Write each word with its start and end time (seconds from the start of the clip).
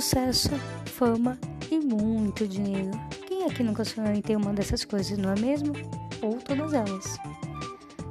sucesso, 0.00 0.50
fama 0.86 1.38
e 1.70 1.78
muito 1.78 2.48
dinheiro. 2.48 2.90
Quem 3.28 3.44
aqui 3.44 3.62
nunca 3.62 3.84
sonhou 3.84 4.12
em 4.12 4.20
ter 4.20 4.34
uma 4.34 4.52
dessas 4.52 4.84
coisas, 4.84 5.16
não 5.16 5.30
é 5.30 5.38
mesmo? 5.38 5.72
Ou 6.20 6.34
todas 6.38 6.72
elas. 6.72 7.16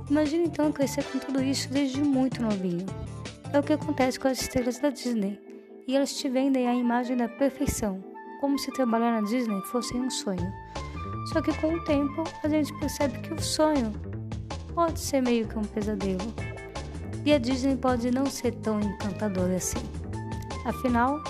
Imagina 0.09 0.46
então 0.46 0.71
crescer 0.71 1.04
com 1.04 1.19
tudo 1.19 1.43
isso 1.43 1.68
desde 1.69 2.01
muito 2.01 2.41
novinho. 2.41 2.86
É 3.51 3.59
o 3.59 3.64
que 3.64 3.73
acontece 3.73 4.18
com 4.18 4.29
as 4.29 4.39
estrelas 4.39 4.79
da 4.79 4.89
Disney. 4.89 5.38
E 5.86 5.97
elas 5.97 6.15
te 6.15 6.29
vendem 6.29 6.69
a 6.69 6.74
imagem 6.74 7.18
da 7.18 7.27
perfeição, 7.27 8.02
como 8.39 8.57
se 8.57 8.71
trabalhar 8.71 9.19
na 9.19 9.27
Disney 9.27 9.61
fosse 9.63 9.93
um 9.93 10.10
sonho. 10.10 10.54
Só 11.33 11.41
que 11.41 11.54
com 11.60 11.74
o 11.74 11.83
tempo 11.83 12.24
a 12.43 12.47
gente 12.47 12.74
percebe 12.79 13.19
que 13.19 13.33
o 13.33 13.41
sonho 13.41 13.91
pode 14.74 15.02
ser 15.02 15.21
meio 15.21 15.46
que 15.50 15.60
um 15.60 15.63
pesadelo. 15.63 16.33
E 17.25 17.33
a 17.33 17.38
Disney 17.38 17.75
pode 17.75 18.10
não 18.10 18.25
ser 18.25 18.54
tão 18.55 18.79
encantadora 18.79 19.57
assim. 19.57 19.83
Afinal, 20.65 21.21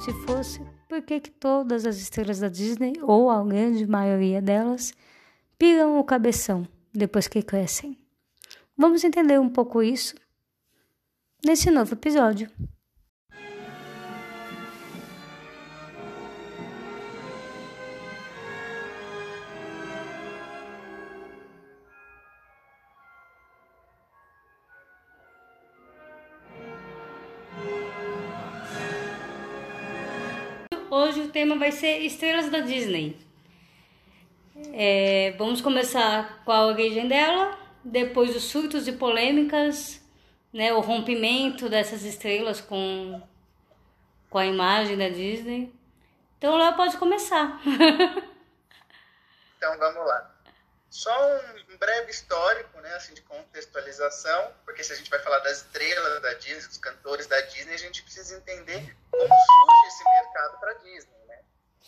se 0.00 0.14
fosse, 0.14 0.60
por 0.88 1.02
que, 1.02 1.20
que 1.20 1.30
todas 1.30 1.84
as 1.84 1.98
estrelas 1.98 2.40
da 2.40 2.48
Disney, 2.48 2.94
ou 3.02 3.30
a 3.30 3.44
grande 3.44 3.86
maioria 3.86 4.40
delas, 4.40 4.94
piram 5.58 6.00
o 6.00 6.04
cabeção 6.04 6.66
depois 6.92 7.28
que 7.28 7.42
crescem? 7.42 7.98
Vamos 8.76 9.04
entender 9.04 9.38
um 9.38 9.50
pouco 9.50 9.82
isso 9.82 10.14
nesse 11.44 11.70
novo 11.70 11.92
episódio. 11.92 12.50
Vai 31.60 31.70
ser 31.70 31.98
estrelas 31.98 32.50
da 32.50 32.60
Disney. 32.60 33.20
É, 34.72 35.34
vamos 35.38 35.60
começar 35.60 36.42
com 36.42 36.52
a 36.52 36.66
origem 36.66 37.06
dela, 37.06 37.58
depois 37.84 38.34
os 38.34 38.44
surtos 38.44 38.88
e 38.88 38.92
polêmicas, 38.92 40.00
né, 40.52 40.72
o 40.72 40.80
rompimento 40.80 41.68
dessas 41.68 42.02
estrelas 42.02 42.62
com, 42.62 43.22
com 44.30 44.38
a 44.38 44.46
imagem 44.46 44.96
da 44.96 45.10
Disney. 45.10 45.72
Então 46.38 46.56
lá 46.56 46.72
pode 46.72 46.96
começar. 46.96 47.60
então 49.56 49.78
vamos 49.78 50.06
lá. 50.06 50.34
Só 50.88 51.12
um 51.68 51.76
breve 51.76 52.10
histórico, 52.10 52.80
né, 52.80 52.94
assim, 52.94 53.12
de 53.14 53.20
contextualização, 53.20 54.52
porque 54.64 54.82
se 54.82 54.92
a 54.92 54.96
gente 54.96 55.10
vai 55.10 55.20
falar 55.20 55.38
das 55.40 55.58
estrelas 55.58 56.22
da 56.22 56.32
Disney, 56.34 56.66
dos 56.66 56.78
cantores 56.78 57.26
da 57.26 57.40
Disney, 57.42 57.74
a 57.74 57.78
gente 57.78 58.02
precisa 58.02 58.36
entender 58.38 58.96
como 59.10 59.28
surge 59.28 59.86
esse 59.88 60.04
mercado 60.04 60.58
para 60.58 60.72
Disney? 60.74 61.19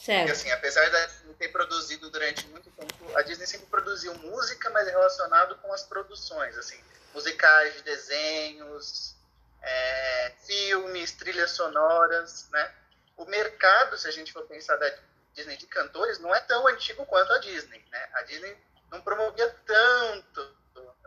Certo. 0.02 0.26
Porque, 0.26 0.32
assim, 0.32 0.50
apesar 0.50 0.90
da 0.90 1.06
Disney 1.06 1.34
ter 1.34 1.48
produzido 1.48 2.10
durante 2.10 2.44
muito 2.48 2.68
tempo, 2.72 3.16
a 3.16 3.22
Disney 3.22 3.46
sempre 3.46 3.66
produziu 3.66 4.12
música, 4.14 4.68
mas 4.70 4.88
relacionado 4.88 5.54
com 5.58 5.72
as 5.72 5.84
produções, 5.84 6.58
assim, 6.58 6.82
musicais 7.14 7.74
de 7.74 7.82
desenhos, 7.82 9.14
é, 9.62 10.32
filmes, 10.44 11.12
trilhas 11.12 11.52
sonoras, 11.52 12.48
né? 12.50 12.74
O 13.16 13.24
mercado, 13.26 13.96
se 13.96 14.08
a 14.08 14.10
gente 14.10 14.32
for 14.32 14.44
pensar 14.46 14.76
da 14.76 14.92
Disney 15.34 15.56
de 15.56 15.68
cantores, 15.68 16.18
não 16.18 16.34
é 16.34 16.40
tão 16.40 16.66
antigo 16.66 17.06
quanto 17.06 17.32
a 17.32 17.38
Disney, 17.38 17.84
né? 17.92 18.08
A 18.14 18.22
Disney 18.22 18.56
não 18.90 19.00
promovia 19.02 19.54
tanto, 19.64 20.56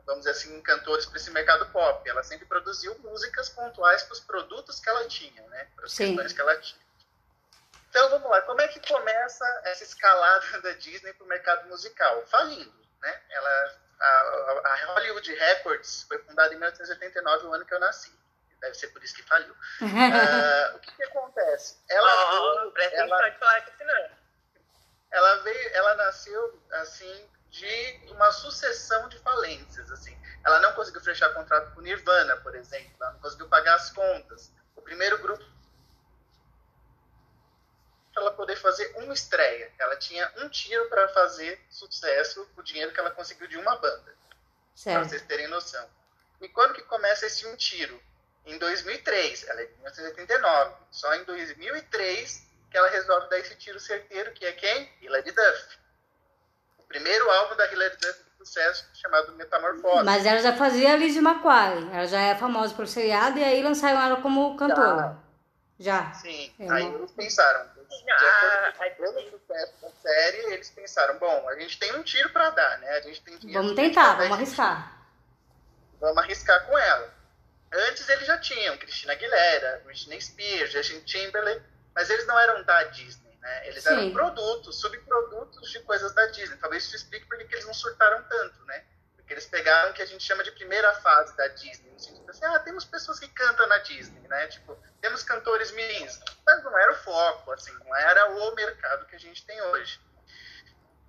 vamos 0.05 0.23
dizer 0.23 0.31
assim, 0.31 0.61
cantores 0.61 1.05
para 1.05 1.17
esse 1.17 1.31
mercado 1.31 1.65
pop. 1.73 2.09
Ela 2.09 2.23
sempre 2.23 2.45
produziu 2.45 2.97
músicas 2.99 3.49
pontuais 3.49 4.03
para 4.03 4.13
os 4.13 4.21
produtos 4.21 4.79
que 4.79 4.87
ela 4.87 5.05
tinha, 5.05 5.41
né? 5.49 5.67
Para 5.75 5.83
as 5.83 5.93
questões 5.93 6.31
que 6.31 6.39
ela 6.39 6.55
tinha. 6.61 6.85
Então, 7.95 8.09
vamos 8.09 8.29
lá. 8.29 8.41
Como 8.41 8.59
é 8.59 8.67
que 8.67 8.85
começa 8.85 9.61
essa 9.63 9.85
escalada 9.85 10.61
da 10.61 10.73
Disney 10.73 11.13
para 11.13 11.23
o 11.23 11.29
mercado 11.29 11.69
musical? 11.69 12.25
Falindo, 12.27 12.73
né? 12.99 13.21
Ela, 13.29 13.79
a, 14.01 14.61
a, 14.65 14.85
Hollywood 14.87 15.33
Records 15.33 16.03
foi 16.03 16.19
fundada 16.23 16.53
em 16.53 16.57
1989, 16.57 17.45
o 17.45 17.53
ano 17.53 17.65
que 17.65 17.73
eu 17.73 17.79
nasci. 17.79 18.11
Deve 18.59 18.73
ser 18.73 18.89
por 18.89 19.01
isso 19.01 19.15
que 19.15 19.23
faliu. 19.23 19.53
uh, 19.53 20.75
o 20.75 20.79
que, 20.79 20.91
que 20.91 21.03
acontece? 21.03 21.77
Ela, 21.89 22.65
oh, 22.65 22.71
veio, 22.71 22.95
ela, 22.95 23.31
falar 23.39 23.61
que 23.61 23.83
não. 23.85 24.09
ela 25.11 25.35
veio, 25.43 25.69
ela 25.75 25.95
nasceu 25.95 26.67
assim 26.71 27.29
de 27.49 28.01
uma 28.11 28.29
sucessão 28.33 29.07
de 29.07 29.17
falências. 29.19 29.89
Assim. 29.89 30.21
Ela 30.45 30.59
não 30.59 30.73
conseguiu 30.73 30.99
fechar 30.99 31.33
contrato 31.33 31.73
com 31.73 31.79
Nirvana, 31.79 32.35
por 32.41 32.53
exemplo, 32.55 32.91
ela 32.99 33.13
não 33.13 33.19
conseguiu 33.21 33.47
pagar 33.47 33.75
as 33.75 33.89
contas. 33.91 34.51
O 34.75 34.81
primeiro 34.81 35.17
grupo 35.19 35.54
para 38.15 38.23
ela 38.23 38.31
poder 38.31 38.55
fazer 38.55 38.91
uma 38.95 39.13
estreia. 39.13 39.71
Ela 39.77 39.95
tinha 39.97 40.31
um 40.37 40.49
tiro 40.49 40.89
para 40.89 41.07
fazer 41.09 41.61
sucesso, 41.69 42.49
o 42.57 42.63
dinheiro 42.63 42.91
que 42.91 42.99
ela 42.99 43.11
conseguiu 43.11 43.47
de 43.47 43.57
uma 43.57 43.75
banda. 43.75 44.15
Para 44.83 45.03
vocês 45.03 45.21
terem 45.21 45.47
noção. 45.47 45.87
E 46.41 46.49
quando 46.49 46.73
que 46.73 46.81
começa 46.83 47.27
esse 47.27 47.45
um 47.45 47.55
tiro? 47.55 48.01
Em 48.45 48.57
2003, 48.57 49.47
ela 49.47 49.61
é 49.61 49.65
de 49.65 49.73
1989. 49.73 50.75
Só 50.89 51.13
em 51.13 51.23
2003 51.25 52.45
que 52.71 52.77
ela 52.77 52.89
resolve 52.89 53.29
dar 53.29 53.39
esse 53.39 53.55
tiro 53.55 53.79
certeiro, 53.79 54.33
que 54.33 54.45
é 54.45 54.51
quem? 54.53 54.91
Hilary 55.01 55.31
Duff 55.31 55.85
primeiro 56.87 57.29
álbum 57.29 57.55
da 57.55 57.71
Hilary 57.71 57.97
Duff 57.97 58.23
de 58.23 58.37
sucesso, 58.37 58.87
chamado 58.93 59.33
Metamorfose. 59.33 60.05
Mas 60.05 60.25
ela 60.25 60.39
já 60.39 60.55
fazia 60.55 60.95
Lizzie 60.95 61.21
McQuarrie, 61.21 61.89
ela 61.91 62.07
já 62.07 62.21
é 62.21 62.35
famosa 62.35 62.73
por 62.73 62.87
seriado, 62.87 63.37
e 63.37 63.43
aí 63.43 63.61
lançaram 63.61 64.01
ela 64.01 64.21
como 64.21 64.55
cantora. 64.55 65.17
Já. 65.77 66.05
já. 66.05 66.13
Sim, 66.13 66.53
é 66.59 66.71
aí 66.71 66.85
eles 66.85 67.11
pensaram, 67.11 67.69
de 68.03 68.11
ah, 68.11 68.73
acordo 68.79 69.13
com 69.13 69.19
o 69.19 69.39
sucesso 69.39 69.73
da 69.81 69.89
série, 70.01 70.53
eles 70.53 70.69
pensaram, 70.69 71.17
bom, 71.19 71.49
a 71.49 71.59
gente 71.59 71.77
tem 71.79 71.95
um 71.95 72.03
tiro 72.03 72.29
para 72.31 72.49
dar, 72.49 72.79
né? 72.79 72.89
A 72.89 73.01
gente 73.01 73.21
tem 73.21 73.53
Vamos 73.53 73.73
tentar, 73.73 74.15
vamos 74.15 74.31
arriscar. 74.33 75.07
Vamos 75.99 76.17
arriscar 76.17 76.65
com 76.65 76.77
ela. 76.77 77.13
Antes 77.71 78.07
eles 78.07 78.25
já 78.25 78.37
tinham 78.37 78.77
Christina 78.77 79.13
Aguilera, 79.13 79.81
Britney 79.83 80.21
Spears, 80.21 80.71
Justin 80.71 81.01
Timberlake, 81.01 81.65
mas 81.93 82.09
eles 82.09 82.25
não 82.25 82.39
eram 82.39 82.63
da 82.63 82.83
Disney. 82.83 83.37
Né? 83.39 83.67
Eles 83.67 83.83
Sim. 83.83 83.89
eram 83.89 84.11
produtos, 84.11 84.79
subprodutos 84.79 85.71
de 85.71 85.79
coisas 85.81 86.13
da 86.13 86.25
Disney. 86.27 86.57
Talvez 86.57 86.83
isso 86.83 86.95
explique 86.95 87.25
por 87.27 87.37
que 87.37 87.53
eles 87.53 87.65
não 87.65 87.73
surtaram 87.73 88.23
tanto, 88.23 88.63
né? 88.65 88.83
Porque 89.25 89.33
eles 89.33 89.47
pegaram 89.47 89.89
o 89.89 89.93
que 89.95 90.03
a 90.03 90.05
gente 90.05 90.23
chama 90.23 90.43
de 90.43 90.51
primeira 90.51 90.93
fase 91.01 91.35
da 91.35 91.47
Disney. 91.47 91.89
No 91.89 91.99
sentido 91.99 92.29
assim, 92.29 92.45
ah, 92.45 92.59
temos 92.59 92.85
pessoas 92.85 93.19
que 93.19 93.27
cantam 93.29 93.65
na 93.65 93.79
Disney, 93.79 94.21
né? 94.27 94.45
Tipo, 94.45 94.77
temos 95.01 95.23
cantores 95.23 95.71
mirins. 95.71 96.19
Mas 96.45 96.63
não 96.63 96.77
era 96.77 96.91
o 96.91 96.95
foco, 96.97 97.51
assim, 97.51 97.71
não 97.83 97.95
era 97.95 98.29
o 98.29 98.53
mercado 98.53 99.07
que 99.07 99.15
a 99.15 99.19
gente 99.19 99.43
tem 99.43 99.59
hoje. 99.59 99.99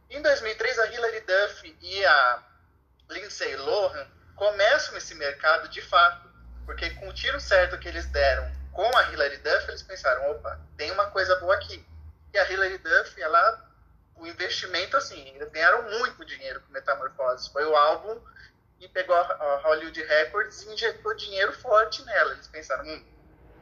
Em 0.08 0.22
2003, 0.22 0.78
a 0.78 0.86
Hilary 0.86 1.20
Duff 1.20 1.78
e 1.78 2.06
a 2.06 2.42
Lindsay 3.10 3.54
Lohan 3.54 4.08
começam 4.34 4.96
esse 4.96 5.14
mercado 5.14 5.68
de 5.68 5.82
fato. 5.82 6.26
Porque 6.64 6.88
com 6.94 7.10
o 7.10 7.12
tiro 7.12 7.38
certo 7.38 7.78
que 7.78 7.86
eles 7.86 8.06
deram 8.06 8.50
com 8.72 8.96
a 8.96 9.12
Hilary 9.12 9.36
Duff, 9.36 9.68
eles 9.68 9.82
pensaram, 9.82 10.30
opa, 10.30 10.58
tem 10.78 10.90
uma 10.90 11.10
coisa 11.10 11.36
boa 11.36 11.54
aqui 11.54 11.86
e 12.32 12.38
a 12.38 12.50
Hilary 12.50 12.78
Duff, 12.78 13.20
ela, 13.20 13.65
o 14.16 14.26
investimento, 14.26 14.96
assim, 14.96 15.28
eles 15.34 15.50
ganharam 15.50 15.82
muito 15.98 16.24
dinheiro 16.24 16.60
com 16.60 16.72
Metamorfose. 16.72 17.50
Foi 17.52 17.64
o 17.64 17.76
álbum 17.76 18.18
e 18.80 18.88
pegou 18.88 19.14
a 19.14 19.60
Hollywood 19.64 20.02
Records 20.02 20.62
e 20.62 20.72
injetou 20.72 21.14
dinheiro 21.14 21.52
forte 21.52 22.04
nela. 22.04 22.32
Eles 22.32 22.48
pensaram, 22.48 22.84
hum, 22.84 23.04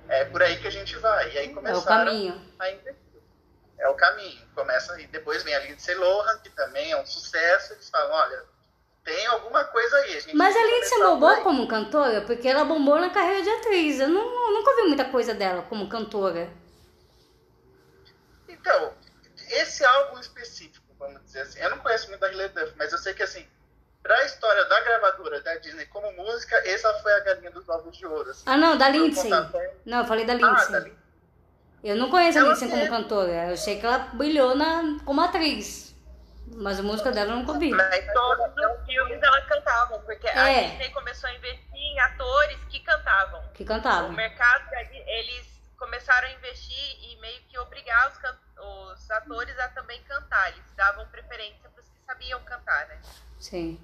é 0.08 0.24
por 0.24 0.42
aí 0.42 0.56
que 0.60 0.66
a 0.66 0.70
gente 0.70 0.96
vai. 0.96 1.32
E 1.32 1.38
aí 1.38 1.54
começaram 1.54 2.12
é 2.12 2.40
a 2.58 2.70
investir. 2.70 3.04
É 3.78 3.88
o 3.88 3.94
caminho. 3.94 4.40
Começa 4.54 5.00
e 5.00 5.06
depois 5.08 5.42
vem 5.42 5.54
a 5.54 5.58
Lindsay 5.60 5.94
Lohan, 5.94 6.38
que 6.38 6.50
também 6.50 6.92
é 6.92 7.00
um 7.00 7.06
sucesso. 7.06 7.72
Eles 7.72 7.90
falam, 7.90 8.12
olha, 8.12 8.44
tem 9.04 9.26
alguma 9.26 9.64
coisa 9.64 9.96
aí. 9.96 10.18
A 10.18 10.34
Mas 10.34 10.56
a 10.56 10.64
Lindsay 10.64 10.98
bombou 11.00 11.42
como 11.42 11.68
cantora? 11.68 12.22
Porque 12.22 12.48
ela 12.48 12.64
bombou 12.64 13.00
na 13.00 13.10
carreira 13.10 13.42
de 13.42 13.50
atriz. 13.50 14.00
Eu, 14.00 14.08
não, 14.08 14.52
nunca 14.52 14.70
ouvi 14.70 14.82
muita 14.84 15.04
coisa 15.06 15.34
dela 15.34 15.62
como 15.62 15.88
cantora. 15.88 16.48
Então, 18.48 18.94
esse 19.52 19.84
álbum 19.84 20.18
específico, 20.20 20.86
vamos 20.98 21.22
dizer 21.24 21.42
assim, 21.42 21.60
eu 21.60 21.70
não 21.70 21.78
conheço 21.78 22.08
muito 22.08 22.20
da 22.20 22.32
Hilary 22.32 22.52
Duff, 22.52 22.72
mas 22.76 22.92
eu 22.92 22.98
sei 22.98 23.14
que, 23.14 23.22
assim, 23.22 23.46
para 24.02 24.16
a 24.16 24.24
história 24.26 24.64
da 24.66 24.80
gravadora 24.80 25.40
da 25.40 25.56
Disney 25.56 25.86
como 25.86 26.12
música, 26.12 26.56
essa 26.68 26.92
foi 26.94 27.12
a 27.14 27.20
galinha 27.20 27.50
dos 27.50 27.66
ovos 27.68 27.96
de 27.96 28.06
ouro. 28.06 28.30
Assim. 28.30 28.42
Ah, 28.44 28.56
não, 28.56 28.76
da 28.76 28.88
Lindsay. 28.90 29.30
Não, 29.86 29.98
eu 30.00 30.04
falei 30.04 30.26
da 30.26 30.34
Lindsay. 30.34 30.66
Ah, 30.68 30.70
da 30.72 30.78
Lindsay. 30.80 31.04
Eu 31.82 31.96
não 31.96 32.10
conheço 32.10 32.38
ela 32.38 32.48
a 32.48 32.52
Lindsay 32.52 32.68
como 32.68 32.88
cantora. 32.88 33.50
Eu 33.50 33.56
sei 33.56 33.80
que 33.80 33.86
ela 33.86 33.98
brilhou 34.12 34.54
na, 34.54 34.98
como 35.06 35.22
atriz. 35.22 35.94
Mas 36.52 36.78
a 36.78 36.82
música 36.82 37.10
dela 37.10 37.32
eu 37.32 37.36
nunca 37.36 37.52
ouvi. 37.52 37.70
Mas 37.70 38.12
todos 38.12 38.46
os 38.46 38.86
filmes 38.86 39.22
ela 39.22 39.40
cantavam, 39.42 40.00
porque 40.02 40.26
é. 40.28 40.38
a 40.38 40.68
Disney 40.68 40.90
começou 40.90 41.30
a 41.30 41.34
investir 41.34 41.74
em 41.74 42.00
atores 42.00 42.58
que 42.70 42.80
cantavam. 42.80 43.42
Que 43.54 43.64
cantavam. 43.64 44.10
O 44.10 44.12
mercado, 44.12 44.68
eles 45.06 45.53
começaram 45.78 46.28
a 46.28 46.32
investir 46.32 47.04
e 47.04 47.16
meio 47.20 47.42
que 47.44 47.58
obrigar 47.58 48.10
os, 48.10 48.98
os 48.98 49.10
atores 49.10 49.58
a 49.58 49.68
também 49.68 50.02
cantar. 50.04 50.50
Eles 50.52 50.72
davam 50.76 51.06
preferência 51.08 51.68
para 51.70 51.82
os 51.82 51.88
que 51.88 52.00
sabiam 52.06 52.42
cantar, 52.44 52.86
né? 52.88 53.00
Sim. 53.38 53.80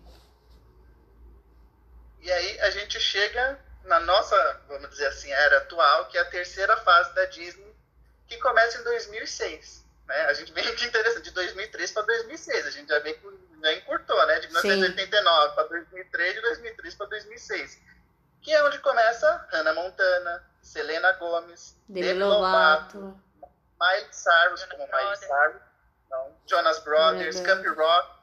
E 2.20 2.30
aí 2.30 2.60
a 2.60 2.70
gente 2.70 3.00
chega 3.00 3.58
na 3.84 4.00
nossa, 4.00 4.60
vamos 4.68 4.90
dizer 4.90 5.06
assim, 5.06 5.32
era 5.32 5.58
atual, 5.58 6.06
que 6.08 6.18
é 6.18 6.20
a 6.20 6.30
terceira 6.30 6.76
fase 6.78 7.14
da 7.14 7.24
Disney, 7.26 7.74
que 8.26 8.36
começa 8.38 8.78
em 8.78 8.84
2006. 8.84 9.84
Né? 10.06 10.26
A 10.26 10.32
gente 10.34 10.52
vê 10.52 10.62
que 10.62 10.84
interessante, 10.84 11.24
de 11.24 11.30
2003 11.30 11.92
para 11.92 12.02
2006. 12.02 12.66
A 12.66 12.70
gente 12.70 12.88
já 12.88 12.98
vê 12.98 13.14
que 13.14 13.26
já 13.62 13.72
encurtou, 13.74 14.26
né? 14.26 14.38
De 14.40 14.48
1989 14.48 15.54
para 15.54 15.64
2003, 15.64 16.34
de 16.34 16.40
2003 16.40 16.94
para 16.94 17.06
2006. 17.06 17.78
Que 18.42 18.52
é 18.52 18.62
onde 18.64 18.78
começa 18.78 19.46
Hannah 19.52 19.74
Montana, 19.74 20.44
Selena 20.62 21.12
Gomez, 21.12 21.76
Demi 21.88 22.14
Lovato, 22.14 23.20
Miley 23.80 24.08
Cyrus, 24.12 24.64
como 24.64 24.86
Miley 24.86 25.16
Cyrus, 25.16 25.62
não, 26.10 26.36
Jonas 26.46 26.78
Brothers, 26.80 27.40
Camp 27.40 27.64
Rock. 27.76 28.20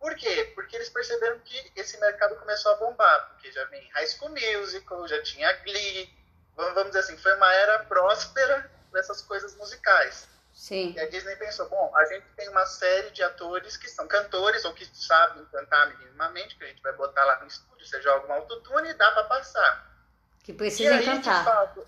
Por 0.00 0.14
quê? 0.16 0.52
Porque 0.54 0.76
eles 0.76 0.88
perceberam 0.88 1.38
que 1.40 1.72
esse 1.76 1.98
mercado 2.00 2.36
começou 2.36 2.72
a 2.72 2.76
bombar, 2.76 3.28
porque 3.30 3.52
já 3.52 3.64
vem 3.66 3.88
High 3.90 4.06
School 4.08 4.30
Musical, 4.30 5.06
já 5.06 5.22
tinha 5.22 5.52
Glee, 5.58 6.12
vamos 6.56 6.86
dizer 6.86 7.00
assim, 7.00 7.16
foi 7.16 7.34
uma 7.36 7.52
era 7.54 7.84
próspera 7.84 8.70
dessas 8.92 9.22
coisas 9.22 9.54
musicais. 9.56 10.28
Sim. 10.52 10.92
E 10.96 11.00
a 11.00 11.08
Disney 11.08 11.34
pensou, 11.36 11.68
bom, 11.68 11.90
a 11.96 12.04
gente 12.06 12.26
tem 12.36 12.48
uma 12.48 12.66
série 12.66 13.10
de 13.10 13.22
atores 13.22 13.76
que 13.76 13.88
são 13.88 14.06
cantores 14.06 14.64
ou 14.64 14.74
que 14.74 14.84
sabem 14.94 15.44
cantar 15.46 15.96
minimamente, 15.98 16.56
que 16.56 16.64
a 16.64 16.68
gente 16.68 16.82
vai 16.82 16.92
botar 16.92 17.24
lá 17.24 17.40
no 17.40 17.46
estúdio, 17.46 17.86
você 17.86 18.00
joga 18.02 18.28
um 18.28 18.32
autotune 18.32 18.90
e 18.90 18.94
dá 18.94 19.10
para 19.12 19.24
passar. 19.24 19.90
Que 20.42 20.52
precisa 20.52 21.02
cantar. 21.02 21.38
De 21.38 21.44
fato, 21.44 21.86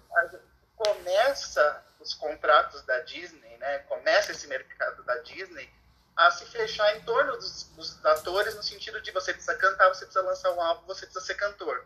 começa 0.77 1.83
os 2.01 2.15
contratos 2.15 2.83
da 2.83 3.01
Disney, 3.01 3.57
né? 3.59 3.79
Começa 3.81 4.33
esse 4.33 4.47
mercado 4.47 5.03
da 5.05 5.17
Disney 5.19 5.71
a 6.17 6.31
se 6.31 6.45
fechar 6.47 6.97
em 6.97 7.01
torno 7.03 7.33
dos, 7.33 7.65
dos 7.75 8.05
atores 8.07 8.55
no 8.55 8.63
sentido 8.63 9.01
de 9.01 9.11
você 9.11 9.33
precisa 9.33 9.57
cantar, 9.57 9.89
você 9.89 10.05
precisa 10.05 10.25
lançar 10.25 10.51
um 10.53 10.61
álbum, 10.61 10.87
você 10.87 11.07
precisa 11.07 11.25
ser 11.25 11.35
cantor. 11.35 11.85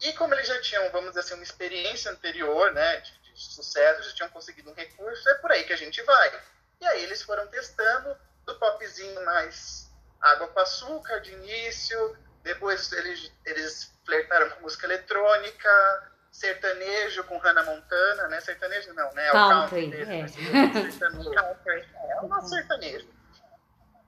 E 0.00 0.12
como 0.12 0.34
eles 0.34 0.46
já 0.46 0.60
tinham, 0.60 0.90
vamos 0.90 1.10
dizer 1.10 1.20
assim, 1.20 1.34
uma 1.34 1.42
experiência 1.42 2.10
anterior, 2.10 2.72
né, 2.72 2.98
de, 3.00 3.12
de, 3.38 3.54
sucesso, 3.54 4.08
já 4.08 4.14
tinham 4.14 4.30
conseguido 4.30 4.70
um 4.70 4.74
recurso, 4.74 5.28
é 5.28 5.34
por 5.34 5.52
aí 5.52 5.64
que 5.64 5.72
a 5.72 5.76
gente 5.76 6.02
vai. 6.02 6.42
E 6.80 6.86
aí 6.86 7.02
eles 7.02 7.22
foram 7.22 7.46
testando 7.48 8.16
do 8.44 8.54
popzinho 8.56 9.24
mais 9.24 9.90
água 10.20 10.48
com 10.48 10.60
açúcar 10.60 11.20
de 11.20 11.32
início, 11.32 12.16
depois 12.42 12.92
eles, 12.92 13.32
eles 13.44 13.92
flertaram 14.04 14.50
com 14.50 14.62
música 14.62 14.86
eletrônica, 14.86 16.12
sertanejo 16.32 17.24
com 17.24 17.38
Hannah 17.38 17.64
Montana, 17.64 18.28
né? 18.28 18.40
Sertanejo 18.40 18.92
não, 18.94 19.12
né? 19.14 19.28
É 19.28 19.32
country, 19.32 19.90
country 19.90 20.16
é. 20.16 20.28
Sertanejo, 20.90 21.30
country, 21.30 21.88
é 21.94 22.20
um 22.20 22.46
sertanejo. 22.46 23.08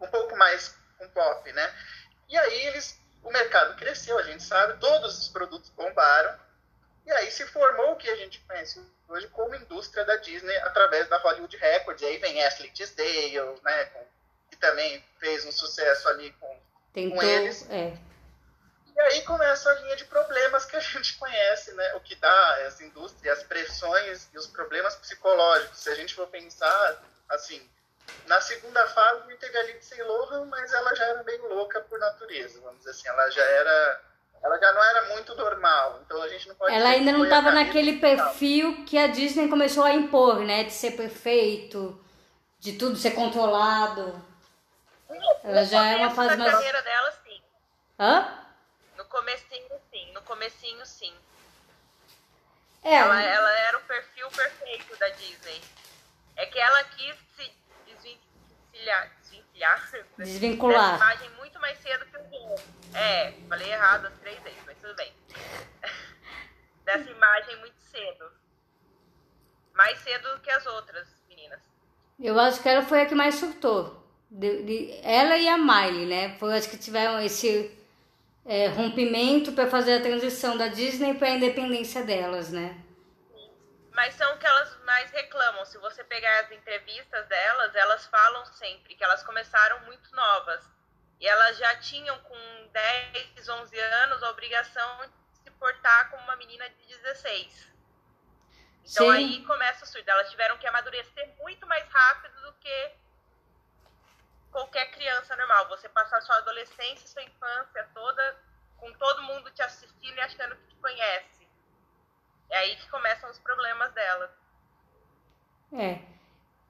Um 0.01 0.09
pouco 0.09 0.37
mais 0.37 0.75
com 0.99 1.09
pop, 1.11 1.53
né? 1.53 1.75
E 2.29 2.37
aí 2.37 2.67
eles 2.67 3.01
o 3.23 3.31
mercado 3.31 3.77
cresceu, 3.77 4.19
a 4.19 4.23
gente 4.23 4.43
sabe, 4.43 4.79
todos 4.79 5.19
os 5.19 5.29
produtos 5.29 5.71
bombaram, 5.71 6.39
e 7.05 7.13
aí 7.13 7.31
se 7.31 7.47
formou 7.47 7.93
o 7.93 7.97
que 7.97 8.09
a 8.09 8.17
gente 8.17 8.41
conhece 8.41 8.81
hoje 9.11 9.27
como 9.29 9.55
indústria 9.55 10.05
da 10.05 10.17
Disney 10.17 10.57
através 10.59 11.09
da 11.09 11.19
Hollywood 11.19 11.57
Records. 11.57 12.03
E 12.03 12.07
aí 12.07 12.19
vem 12.19 12.45
Ashley 12.45 12.71
Tisdale, 12.71 13.61
né, 13.63 13.85
com, 13.87 14.05
que 14.51 14.57
também 14.57 15.05
fez 15.19 15.45
um 15.45 15.53
sucesso 15.53 16.09
ali 16.09 16.33
com, 16.33 16.61
Tentou, 16.93 17.19
com 17.19 17.23
eles. 17.23 17.69
É. 17.71 17.93
E 18.95 19.01
aí 19.01 19.23
começa 19.23 19.71
a 19.71 19.75
linha 19.75 19.97
de 19.97 20.05
problemas 20.05 20.65
que 20.65 20.77
a 20.77 20.81
gente 20.81 21.19
conhece, 21.19 21.73
né, 21.73 21.95
o 21.95 22.01
que 22.01 22.15
dá 22.17 22.57
essa 22.61 22.85
indústria, 22.85 23.33
as 23.33 23.43
pressões 23.43 24.29
e 24.33 24.39
os 24.39 24.47
problemas 24.47 24.95
psicológicos. 24.97 25.79
Se 25.79 25.91
a 25.91 25.95
gente 25.95 26.15
for 26.15 26.27
pensar, 26.29 27.03
assim, 27.29 27.69
na 28.27 28.41
segunda 28.41 28.87
fase 28.89 29.35
teve 29.37 29.59
a 29.59 29.63
Lindsay 29.65 30.03
Lohan, 30.03 30.45
mas 30.47 30.73
ela 30.73 30.95
já 30.95 31.05
era 31.05 31.23
meio 31.23 31.49
louca 31.49 31.81
por 31.83 31.99
natureza, 31.99 32.61
vamos 32.61 32.79
dizer 32.79 32.91
assim. 32.91 33.09
Ela 33.09 33.31
já 33.31 33.43
era. 33.43 34.01
Ela 34.43 34.59
já 34.59 34.73
não 34.73 34.83
era 34.83 35.09
muito 35.09 35.35
normal, 35.35 36.01
então 36.05 36.23
a 36.23 36.29
gente 36.29 36.49
não 36.49 36.55
pode. 36.55 36.75
Ela 36.75 36.91
ainda 36.91 37.13
não 37.13 37.25
estava 37.25 37.51
naquele 37.51 37.99
perfil 37.99 38.85
que 38.87 38.97
a 38.97 39.07
Disney 39.07 39.49
começou 39.49 39.85
a 39.85 39.93
impor, 39.93 40.41
né? 40.41 40.65
De 40.65 40.73
ser 40.73 40.93
perfeito, 40.93 42.03
de 42.59 42.73
tudo 42.73 42.97
ser 42.97 43.11
controlado. 43.11 44.25
Ela 45.45 45.65
já 45.65 45.87
é 45.87 45.97
uma 45.97 46.11
fase 46.11 46.37
mais. 46.37 46.53
carreira 46.53 46.83
dela, 46.83 47.13
sim. 47.25 47.43
Hã? 47.99 48.45
No 48.97 49.05
comecinho, 49.07 49.81
sim. 49.91 50.13
No 50.13 50.23
comecinho, 50.23 50.87
sim. 50.87 51.13
É. 52.83 52.95
Ela, 52.97 53.23
ela 53.23 53.51
era 53.59 53.77
o 53.77 53.83
perfil 53.83 54.29
perfeito 54.31 54.97
da 54.97 55.09
Disney. 55.11 55.61
É 56.37 56.47
que 56.47 56.59
ela 56.59 56.85
quis 56.85 57.15
se 57.37 57.53
desvencilhar, 57.87 59.13
desvencilhar 59.61 60.07
desvincular 60.19 60.93
dessa 60.93 61.05
imagem 61.05 61.31
muito 61.39 61.61
mais 61.61 61.79
cedo 61.79 62.07
que 62.07 62.17
o 62.17 62.23
outros. 62.31 62.57
É, 62.95 63.33
falei 63.49 63.71
errado 63.71 64.07
as 64.07 64.19
três 64.19 64.39
vezes, 64.43 64.59
mas 64.67 64.77
tudo 64.79 64.95
bem. 64.97 65.13
dessa 66.85 67.11
imagem 67.11 67.57
muito 67.61 67.79
cedo. 67.79 68.25
Mais 69.75 69.99
cedo 69.99 70.35
do 70.35 70.41
que 70.41 70.51
as 70.51 70.67
outras 70.67 71.09
meninas. 71.29 71.61
Eu 72.19 72.39
acho 72.39 72.63
que 72.63 72.69
ela 72.69 72.83
foi 72.83 73.03
a 73.03 73.07
que 73.07 73.15
mais 73.15 73.37
surtou. 73.37 74.01
De, 74.31 74.63
de, 74.63 75.01
ela 75.03 75.37
e 75.37 75.49
a 75.49 75.59
Miley, 75.59 76.07
né? 76.07 76.37
Foi 76.39 76.57
as 76.57 76.67
que 76.67 76.77
tiveram 76.77 77.21
esse 77.21 77.71
é, 78.45 78.69
rompimento 78.69 79.53
para 79.53 79.69
fazer 79.69 79.95
a 79.95 80.03
transição 80.03 80.57
da 80.57 80.69
Disney 80.69 81.15
para 81.15 81.29
a 81.29 81.37
independência 81.37 82.05
delas, 82.05 82.51
né? 82.51 82.77
Mas 83.93 84.15
são 84.15 84.39
que 84.39 84.47
elas 84.47 84.77
mais 84.85 85.11
reclamam. 85.11 85.65
Se 85.65 85.79
você 85.79 86.05
pegar 86.05 86.41
as 86.41 86.53
entrevistas 86.53 87.27
delas, 87.27 87.75
elas 87.75 88.07
falam 88.07 88.45
sempre 88.47 88.95
que 88.95 89.05
elas 89.05 89.23
começaram 89.23 89.81
muito 89.81 90.15
novas. 90.15 90.65
E 91.19 91.27
elas 91.27 91.59
já 91.59 91.77
tinham, 91.77 92.19
com 92.21 92.69
10, 92.73 93.49
11 93.49 93.79
anos, 93.79 94.23
a 94.23 94.31
obrigação 94.31 95.07
de 95.07 95.39
se 95.39 95.51
portar 95.53 96.11
como 96.11 96.23
uma 96.23 96.37
menina 96.37 96.69
de 96.71 96.87
16. 96.87 97.71
Então 98.83 99.05
Sim. 99.07 99.11
aí 99.11 99.45
começa 99.45 99.85
o 99.85 99.89
surdo. 99.89 100.09
Elas 100.09 100.31
tiveram 100.31 100.57
que 100.59 100.67
amadurecer 100.67 101.35
muito 101.39 101.67
mais 101.67 101.87
rápido 101.89 102.41
do 102.43 102.53
que 102.55 102.93
qualquer 104.51 104.91
criança 104.93 105.37
normal. 105.37 105.69
Você 105.69 105.89
passar 105.89 106.21
sua 106.23 106.37
adolescência, 106.37 107.07
sua 107.07 107.23
infância 107.23 107.89
toda 107.93 108.51
com 108.79 108.93
todo 108.95 109.23
mundo 109.23 109.51
te 109.51 109.63
assistindo 109.63 110.17
e 110.17 110.21
achando 110.21 110.57
que 110.57 110.67
te 110.69 110.75
conhece. 110.77 111.40
É 112.51 112.59
aí 112.59 112.77
que 112.77 112.91
começam 112.91 113.31
os 113.31 113.39
problemas 113.39 113.93
dela. 113.93 114.31
É. 115.73 115.99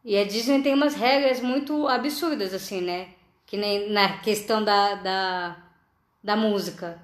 E 0.04 0.16
a 0.16 0.24
Disney 0.24 0.62
tem 0.62 0.74
umas 0.74 0.94
regras 0.94 1.40
muito 1.40 1.88
absurdas, 1.88 2.54
assim, 2.54 2.80
né? 2.80 3.14
Que 3.46 3.56
nem 3.56 3.90
na 3.90 4.18
questão 4.18 4.62
da, 4.62 4.94
da, 4.94 5.56
da 6.22 6.36
música. 6.36 7.00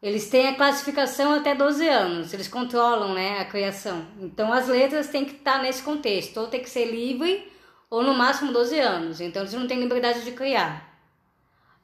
Eles 0.00 0.30
têm 0.30 0.48
a 0.48 0.54
classificação 0.54 1.34
até 1.34 1.54
12 1.54 1.88
anos, 1.88 2.32
eles 2.32 2.46
controlam 2.46 3.14
né, 3.14 3.40
a 3.40 3.44
criação. 3.44 4.06
Então 4.20 4.52
as 4.52 4.68
letras 4.68 5.08
têm 5.08 5.24
que 5.24 5.34
estar 5.34 5.60
nesse 5.60 5.82
contexto, 5.82 6.38
ou 6.38 6.46
tem 6.46 6.62
que 6.62 6.70
ser 6.70 6.84
livre, 6.84 7.52
ou 7.90 8.02
no 8.02 8.14
máximo 8.14 8.52
12 8.52 8.78
anos. 8.78 9.20
Então 9.20 9.42
eles 9.42 9.54
não 9.54 9.66
têm 9.66 9.80
liberdade 9.80 10.22
de 10.22 10.32
criar. 10.32 10.88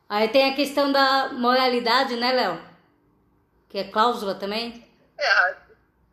Aí 0.09 0.29
tem 0.29 0.49
a 0.49 0.55
questão 0.55 0.93
da 0.93 1.33
moralidade, 1.33 2.15
né, 2.15 2.33
Léo? 2.33 2.61
Que 3.69 3.79
é 3.79 3.85
cláusula 3.85 4.37
também. 4.37 4.87
É, 5.19 5.57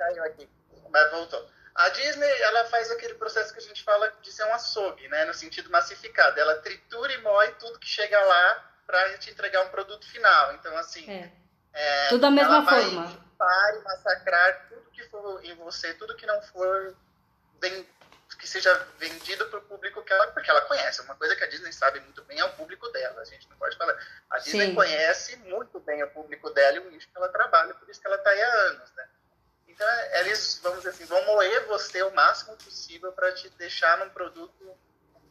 caiu 0.02 0.24
aqui, 0.24 0.50
mas 0.90 1.12
voltou. 1.12 1.48
A 1.76 1.90
Disney, 1.90 2.42
ela 2.42 2.66
faz 2.66 2.92
aquele 2.92 3.14
processo 3.14 3.54
que 3.54 3.60
a 3.60 3.64
gente 3.64 3.84
fala 3.84 4.12
de 4.22 4.32
ser 4.32 4.44
um 4.46 4.54
açougue, 4.54 5.08
né? 5.08 5.26
No 5.26 5.34
sentido 5.34 5.70
massificado. 5.70 6.40
Ela 6.40 6.56
tritura 6.58 7.14
e 7.14 7.22
moe 7.22 7.52
tudo 7.54 7.80
que 7.80 7.88
chega 7.88 8.20
lá 8.20 8.74
para 8.86 9.18
te 9.18 9.30
entregar 9.30 9.62
um 9.62 9.70
produto 9.70 10.06
final. 10.10 10.54
Então, 10.56 10.76
assim... 10.78 11.10
É. 11.10 11.32
É, 11.74 12.10
tudo 12.10 12.20
da 12.20 12.32
mesma 12.32 12.66
forma. 12.66 13.26
Vai 13.40 13.78
e 13.78 13.82
massacrar 13.84 14.68
tudo 14.68 14.92
que 14.92 15.04
for 15.06 15.44
em 15.46 15.56
você, 15.56 15.94
tudo 15.94 16.18
que 16.18 16.26
não 16.26 16.42
for 16.42 16.94
bem, 17.62 17.88
que 18.38 18.46
seja 18.46 18.76
vendido 19.00 19.46
para 19.46 19.60
o 19.60 19.62
público 19.62 20.04
que 20.04 20.12
ela, 20.12 20.28
porque 20.28 20.52
ela 20.52 20.62
conhece. 20.64 21.00
Uma 21.02 21.16
coisa 21.16 21.34
que 21.38 21.46
a 21.46 21.48
Disney 21.48 21.72
sabe 21.72 22.02
muito 22.02 22.22
bem 22.26 22.38
é 22.40 22.44
o 22.44 22.52
público 22.54 22.90
dela. 22.90 23.22
A 23.22 23.26
gente 23.26 23.50
não 23.50 23.56
pode 23.56 23.78
falar. 23.78 23.98
A 24.30 24.40
Disney 24.40 24.68
Sim. 24.68 24.76
conhece 24.76 25.38
muito 25.38 25.80
bem 25.80 26.04
o 26.04 26.10
público 26.10 26.50
dela 26.50 26.76
e 26.76 26.80
o 26.80 26.92
nicho 26.92 27.08
que 27.08 27.18
ela 27.18 27.30
trabalha, 27.30 27.74
por 27.76 27.90
isso 27.90 28.02
que 28.02 28.08
ela 28.08 28.18
está 28.18 28.30
aí 28.30 28.42
há 28.42 28.54
anos, 28.54 28.92
né? 28.92 29.08
Então, 29.72 29.88
eles, 30.20 30.60
vamos 30.62 30.80
dizer 30.80 30.90
assim, 30.90 31.06
vão 31.06 31.24
moer 31.26 31.66
você 31.66 32.04
o 32.04 32.14
máximo 32.14 32.58
possível 32.58 33.12
para 33.14 33.32
te 33.32 33.50
deixar 33.52 33.98
num 34.00 34.10
produto. 34.10 34.78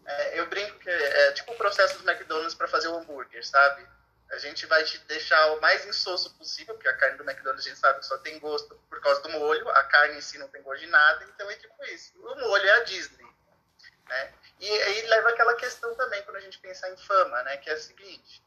É, 0.06 0.40
eu 0.40 0.48
brinco 0.48 0.78
que 0.78 0.88
é 0.88 1.32
tipo 1.32 1.52
o 1.52 1.56
processo 1.56 1.98
dos 1.98 2.06
McDonald's 2.06 2.54
para 2.54 2.66
fazer 2.66 2.88
o 2.88 2.96
hambúrguer, 2.96 3.46
sabe? 3.46 3.86
A 4.30 4.38
gente 4.38 4.64
vai 4.64 4.82
te 4.84 4.96
deixar 5.00 5.52
o 5.52 5.60
mais 5.60 5.84
insosso 5.86 6.34
possível, 6.36 6.74
porque 6.74 6.88
a 6.88 6.96
carne 6.96 7.18
do 7.18 7.24
McDonald's 7.24 7.66
a 7.66 7.68
gente 7.68 7.80
sabe 7.80 8.00
que 8.00 8.06
só 8.06 8.16
tem 8.18 8.38
gosto 8.38 8.74
por 8.88 9.00
causa 9.00 9.20
do 9.20 9.28
molho, 9.28 9.68
a 9.68 9.84
carne 9.84 10.16
em 10.16 10.20
si 10.22 10.38
não 10.38 10.48
tem 10.48 10.62
gosto 10.62 10.80
de 10.80 10.86
nada, 10.86 11.24
então 11.24 11.50
é 11.50 11.56
tipo 11.56 11.84
isso. 11.84 12.12
O 12.18 12.34
molho 12.40 12.66
é 12.66 12.72
a 12.72 12.84
Disney. 12.84 13.26
Né? 14.08 14.32
E 14.58 14.68
aí 14.70 15.06
leva 15.06 15.28
aquela 15.28 15.54
questão 15.54 15.94
também, 15.96 16.22
quando 16.22 16.36
a 16.36 16.40
gente 16.40 16.58
pensar 16.58 16.90
em 16.90 16.96
fama, 16.96 17.42
né? 17.42 17.58
Que 17.58 17.68
é 17.68 17.74
a 17.74 17.76
seguinte 17.76 18.42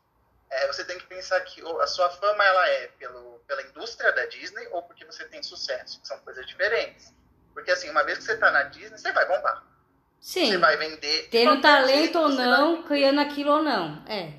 é, 0.50 0.68
você 0.68 0.86
tem 0.86 0.98
que 0.98 1.06
pensar 1.06 1.40
que 1.42 1.62
a 1.82 1.88
sua 1.88 2.10
fama 2.10 2.44
ela 2.44 2.70
é 2.70 2.88
pelo, 3.00 3.40
pela 3.48 3.62
indústria 3.64 4.12
da 4.12 4.26
Disney 4.26 4.68
ou 4.72 4.84
porque 4.84 5.06
você 5.06 5.26
tem 5.26 5.42
sucesso, 5.42 6.00
que 6.02 6.08
são 6.08 6.20
coisas 6.20 6.46
diferentes. 6.46 7.14
Porque 7.54 7.72
assim, 7.72 7.90
uma 7.90 8.04
vez 8.04 8.18
que 8.18 8.24
você 8.24 8.34
está 8.34 8.52
na 8.52 8.64
Disney, 8.64 8.98
você 8.98 9.12
vai 9.12 9.28
bombar. 9.28 9.64
Sim. 10.20 10.52
Você 10.52 10.58
vai 10.58 10.78
vender. 10.78 11.28
Tendo 11.30 11.62
talento 11.62 12.18
ou 12.18 12.30
não, 12.30 12.78
vai... 12.78 12.88
criando 12.88 13.20
aquilo 13.20 13.52
ou 13.52 13.64
não. 13.64 14.04
É. 14.08 14.34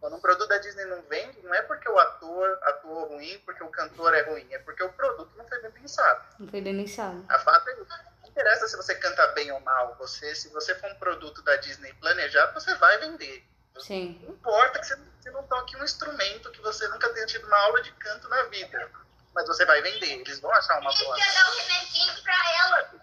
Quando 0.00 0.16
um 0.16 0.20
produto 0.20 0.48
da 0.48 0.58
Disney 0.58 0.84
não 0.84 1.02
vende, 1.02 1.42
não 1.42 1.52
é 1.52 1.62
porque 1.62 1.88
o 1.88 1.98
ator 1.98 2.58
atuou 2.62 3.08
ruim, 3.08 3.38
porque 3.44 3.62
o 3.62 3.68
cantor 3.68 4.14
é 4.14 4.22
ruim, 4.22 4.46
é 4.50 4.58
porque 4.60 4.82
o 4.82 4.92
produto 4.92 5.30
não 5.36 5.46
foi 5.46 5.60
bem 5.60 5.72
pensado. 5.72 6.24
Não 6.38 6.48
foi 6.48 6.60
bem 6.60 6.76
pensado. 6.76 7.24
A 7.28 7.38
fato 7.40 7.68
é 7.68 7.72
isso. 7.74 7.86
interessa 8.24 8.68
se 8.68 8.76
você 8.76 8.94
canta 8.94 9.26
bem 9.28 9.50
ou 9.50 9.60
mal. 9.60 9.96
Você, 9.98 10.34
se 10.34 10.48
você 10.50 10.74
for 10.76 10.90
um 10.90 10.94
produto 10.94 11.42
da 11.42 11.56
Disney 11.56 11.92
planejado, 11.94 12.54
você 12.54 12.74
vai 12.76 12.96
vender. 12.98 13.44
Sim. 13.80 14.20
Não 14.22 14.34
importa 14.34 14.78
que 14.80 14.86
você, 14.86 14.96
você 14.96 15.30
não 15.30 15.42
toque 15.44 15.76
um 15.76 15.84
instrumento 15.84 16.50
que 16.50 16.60
você 16.60 16.86
nunca 16.88 17.08
tenha 17.10 17.26
tido 17.26 17.46
uma 17.46 17.56
aula 17.56 17.82
de 17.82 17.92
canto 17.92 18.28
na 18.28 18.42
vida. 18.44 18.90
Mas 19.34 19.46
você 19.46 19.64
vai 19.64 19.80
vender. 19.82 20.12
Eles 20.12 20.40
vão 20.40 20.52
achar 20.52 20.80
uma 20.80 20.92
boa. 20.92 21.16
quer 21.16 21.34
dar 21.34 21.50
um 21.50 21.56
remedinho 21.56 22.22
pra 22.22 22.54
ela. 22.58 22.94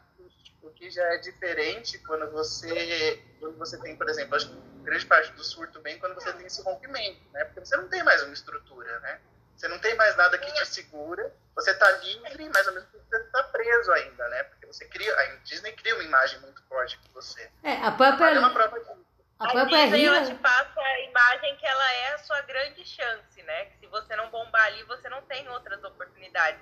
O 0.62 0.70
que 0.72 0.90
já 0.90 1.04
é 1.14 1.18
diferente 1.18 2.00
quando 2.00 2.30
você, 2.32 3.24
quando 3.40 3.58
você 3.58 3.78
tem, 3.80 3.96
por 3.96 4.10
exemplo, 4.10 4.36
acho 4.36 4.50
que 4.50 4.56
grande 4.84 5.06
parte 5.06 5.32
do 5.32 5.44
surto 5.44 5.82
vem 5.82 5.98
quando 6.00 6.16
você 6.16 6.32
tem 6.34 6.46
esse 6.46 6.62
rompimento, 6.62 7.20
né? 7.32 7.46
Porque 7.46 7.60
você 7.62 7.78
não 7.78 7.88
tem 7.88 8.04
mais 8.04 8.22
uma 8.24 8.34
estrutura, 8.34 9.00
né? 9.00 9.20
Você 9.56 9.68
não 9.68 9.80
tem 9.80 9.96
mais 9.96 10.16
nada 10.18 10.38
que 10.38 10.52
te 10.52 10.66
segura, 10.68 11.34
você 11.56 11.72
está 11.72 11.90
livre, 11.92 12.50
mas 12.54 12.68
ao 12.68 12.74
mesmo 12.74 12.90
tempo 12.90 13.06
você 13.10 13.18
está 13.18 13.44
preso 13.44 13.92
ainda, 13.94 14.28
né? 14.28 14.44
Porque 14.44 14.66
você 14.66 14.86
cria, 14.86 15.14
a 15.18 15.26
Disney 15.44 15.72
cria 15.72 15.96
uma 15.96 16.04
imagem 16.04 16.40
muito 16.42 16.62
forte 16.68 16.98
com 17.00 17.14
você. 17.14 17.50
É, 17.64 17.78
a 17.78 17.92
própria. 17.92 18.26
É 18.26 18.40
uma 18.40 18.54
prova 18.54 18.80
disso. 18.80 19.05
A 19.40 19.48
A 19.48 19.52
própria 19.52 19.84
Disney, 19.84 20.06
ela 20.06 20.26
te 20.26 20.36
passa 20.36 20.80
a 20.80 21.02
imagem 21.02 21.56
que 21.58 21.66
ela 21.66 21.94
é 21.94 22.14
a 22.14 22.18
sua 22.20 22.42
grande 22.42 22.86
chance, 22.86 23.44
né? 23.44 23.66
Que 23.66 23.78
se 23.80 23.88
você 23.88 24.16
não 24.16 24.30
bombar 24.30 24.66
ali, 24.66 24.84
você 24.84 25.10
não 25.10 25.22
tem 25.24 25.48
outras 25.50 25.84
oportunidades. 25.84 26.62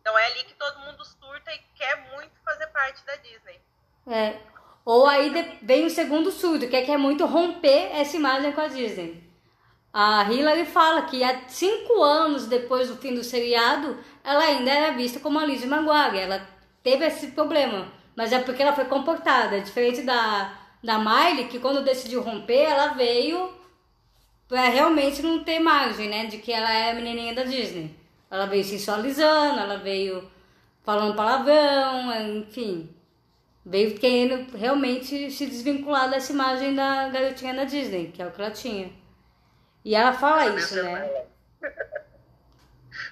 Então 0.00 0.18
é 0.18 0.26
ali 0.26 0.44
que 0.44 0.54
todo 0.54 0.80
mundo 0.80 1.04
surta 1.04 1.52
e 1.52 1.58
quer 1.74 2.10
muito 2.14 2.32
fazer 2.44 2.66
parte 2.68 3.04
da 3.04 3.16
Disney. 3.16 3.60
É. 4.06 4.36
Ou 4.84 5.06
aí 5.06 5.30
vem 5.62 5.86
o 5.86 5.90
segundo 5.90 6.30
surto, 6.30 6.68
que 6.68 6.76
é 6.76 6.82
que 6.82 6.90
é 6.90 6.98
muito 6.98 7.24
romper 7.24 7.90
essa 7.94 8.16
imagem 8.16 8.52
com 8.52 8.60
a 8.60 8.68
Disney. 8.68 9.24
A 9.92 10.24
Hillary 10.24 10.66
fala 10.66 11.02
que 11.02 11.22
há 11.22 11.48
cinco 11.48 12.02
anos 12.02 12.46
depois 12.46 12.88
do 12.88 12.96
fim 12.96 13.14
do 13.14 13.22
seriado, 13.22 14.02
ela 14.22 14.44
ainda 14.44 14.70
era 14.70 14.96
vista 14.96 15.20
como 15.20 15.38
a 15.38 15.44
Lizzie 15.44 15.68
Maguire. 15.68 16.24
Ela 16.24 16.46
teve 16.82 17.06
esse 17.06 17.28
problema, 17.28 17.90
mas 18.16 18.32
é 18.32 18.40
porque 18.40 18.60
ela 18.60 18.74
foi 18.74 18.86
comportada. 18.86 19.60
Diferente 19.60 20.02
da, 20.02 20.52
da 20.84 20.98
Miley, 20.98 21.48
que 21.48 21.58
quando 21.58 21.82
decidiu 21.82 22.20
romper, 22.20 22.60
ela 22.60 22.88
veio 22.88 23.58
pra 24.46 24.68
realmente 24.68 25.22
não 25.22 25.42
ter 25.42 25.58
margem, 25.58 26.10
né? 26.10 26.26
De 26.26 26.36
que 26.36 26.52
ela 26.52 26.70
é 26.70 26.90
a 26.90 26.94
menininha 26.94 27.34
da 27.34 27.42
Disney. 27.42 27.98
Ela 28.30 28.44
veio 28.44 28.62
sensualizando, 28.62 29.60
ela 29.60 29.78
veio 29.78 30.30
falando 30.82 31.16
palavrão, 31.16 32.38
enfim. 32.38 32.94
Veio 33.64 33.98
querendo 33.98 34.54
realmente 34.54 35.30
se 35.30 35.46
desvincular 35.46 36.10
dessa 36.10 36.32
imagem 36.32 36.74
da 36.74 37.08
garotinha 37.08 37.54
da 37.54 37.64
Disney, 37.64 38.12
que 38.12 38.20
é 38.20 38.26
o 38.26 38.30
que 38.30 38.42
ela 38.42 38.50
tinha. 38.50 38.92
E 39.82 39.94
ela 39.94 40.12
fala 40.12 40.48
isso, 40.54 40.82
né? 40.82 41.24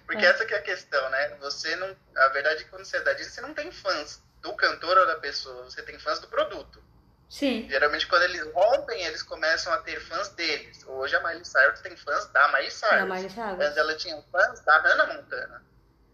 Porque 0.05 0.27
essa 0.27 0.45
que 0.45 0.53
é 0.53 0.59
a 0.59 0.63
questão, 0.63 1.09
né? 1.09 1.29
Você 1.41 1.75
não. 1.77 1.97
A 2.17 2.29
verdade 2.29 2.61
é 2.61 2.65
que 2.65 2.71
quando 2.71 2.85
você 2.85 2.99
é 2.99 3.01
da 3.01 3.15
Disney, 3.15 3.33
você 3.33 3.41
não 3.41 3.55
tem 3.55 3.73
fãs 3.73 4.23
do 4.43 4.53
cantor 4.55 4.99
ou 4.99 5.07
da 5.07 5.17
pessoa, 5.17 5.65
você 5.65 5.81
tem 5.83 5.99
fãs 5.99 6.21
do 6.21 6.29
produto. 6.29 6.92
Sim. 7.33 7.67
Geralmente, 7.67 8.07
quando 8.07 8.25
eles 8.25 8.47
rompem, 8.53 9.03
eles 9.07 9.23
começam 9.23 9.73
a 9.73 9.79
ter 9.79 9.99
fãs 10.01 10.29
deles. 10.31 10.85
Hoje, 10.87 11.17
a 11.17 11.21
Miley 11.21 11.47
Cyrus 11.47 11.81
tem 11.81 11.97
fãs 11.97 12.27
da 12.27 12.47
Miley 12.49 12.71
Cyrus. 12.71 12.91
Da 12.91 13.07
Miley 13.07 13.31
Cyrus. 13.31 13.61
Antes, 13.61 13.77
ela 13.79 13.97
tinha 13.97 14.23
fãs 14.31 14.61
da 14.61 14.79
Hannah 14.79 15.15
Montana. 15.15 15.63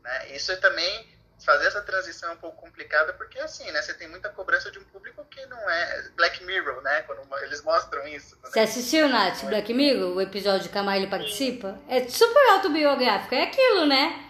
Né? 0.05 0.37
Isso 0.37 0.53
é 0.53 0.57
também... 0.57 1.19
Fazer 1.47 1.69
essa 1.69 1.81
transição 1.83 2.31
é 2.31 2.33
um 2.33 2.37
pouco 2.37 2.61
complicada, 2.61 3.13
porque, 3.13 3.39
assim, 3.39 3.71
né? 3.71 3.81
Você 3.81 3.95
tem 3.95 4.09
muita 4.09 4.29
cobrança 4.29 4.73
de 4.73 4.79
um 4.81 4.85
público 4.85 5.25
que 5.31 5.45
não 5.47 5.71
é... 5.71 6.09
Black 6.17 6.43
Mirror, 6.45 6.83
né? 6.83 7.03
Quando 7.03 7.21
eles 7.45 7.63
mostram 7.63 8.07
isso. 8.09 8.35
né? 8.43 8.51
Você 8.51 8.61
assistiu, 8.61 9.09
Nath, 9.09 9.45
Black 9.45 9.73
Mirror, 9.73 10.17
o 10.17 10.21
episódio 10.21 10.69
que 10.69 10.77
a 10.77 10.83
Miley 10.83 11.09
participa? 11.09 11.79
É 11.89 12.09
super 12.09 12.55
autobiográfico, 12.55 13.37
é 13.37 13.45
aquilo, 13.45 13.87
né? 13.87 14.25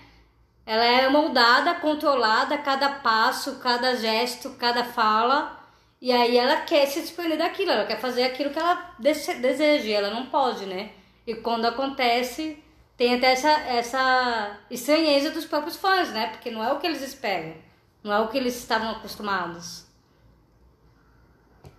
Ela 0.66 0.84
é 0.84 1.08
moldada, 1.08 1.76
controlada, 1.76 2.58
cada 2.58 2.90
passo, 2.96 3.58
cada 3.58 3.96
gesto, 3.96 4.50
cada 4.56 4.84
fala. 4.84 5.57
E 6.00 6.12
aí 6.12 6.38
ela 6.38 6.60
quer 6.62 6.86
se 6.86 7.00
desprender 7.00 7.38
daquilo, 7.38 7.72
ela 7.72 7.84
quer 7.86 8.00
fazer 8.00 8.22
aquilo 8.24 8.50
que 8.50 8.58
ela 8.58 8.94
dese- 8.98 9.34
deseja, 9.40 9.84
e 9.88 9.92
ela 9.92 10.10
não 10.10 10.26
pode, 10.26 10.64
né? 10.66 10.92
E 11.26 11.34
quando 11.34 11.66
acontece, 11.66 12.62
tem 12.96 13.16
até 13.16 13.32
essa, 13.32 13.50
essa 13.50 14.58
estranheza 14.70 15.30
dos 15.30 15.44
próprios 15.44 15.76
fãs, 15.76 16.10
né? 16.12 16.28
Porque 16.28 16.50
não 16.50 16.62
é 16.62 16.72
o 16.72 16.78
que 16.78 16.86
eles 16.86 17.02
esperam, 17.02 17.54
não 18.02 18.12
é 18.14 18.20
o 18.20 18.28
que 18.28 18.38
eles 18.38 18.56
estavam 18.56 18.90
acostumados. 18.92 19.86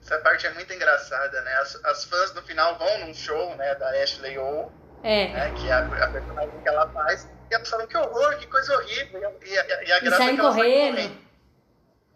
Essa 0.02 0.18
parte 0.20 0.46
é 0.48 0.54
muito 0.54 0.74
engraçada, 0.74 1.42
né? 1.42 1.54
As, 1.58 1.76
as 1.86 2.04
fãs, 2.06 2.34
no 2.34 2.42
final, 2.42 2.78
vão 2.78 3.06
num 3.06 3.14
show, 3.14 3.56
né? 3.56 3.76
Da 3.76 3.90
Ashley 4.04 4.38
O, 4.38 4.70
É. 5.04 5.28
né? 5.30 5.52
Que 5.54 5.68
é 5.70 5.74
a, 5.74 5.80
a 6.06 6.12
personagem 6.12 6.62
que 6.62 6.68
ela 6.70 6.90
faz. 6.90 7.28
E 7.50 7.54
elas 7.56 7.70
falam 7.70 7.88
que 7.88 7.96
horror, 7.98 8.38
que 8.38 8.48
coisa 8.48 8.74
horrível. 8.76 9.22
E, 9.46 9.58
a- 9.58 9.66
e, 9.68 9.72
a- 9.74 9.84
e 9.84 9.92
a 9.94 9.98
E 9.98 10.02
graça 10.02 10.16
é 10.16 10.26
saem 10.26 10.36
que 10.36 10.42
ela 10.42 10.52
sai 10.52 10.62
correndo. 10.64 11.18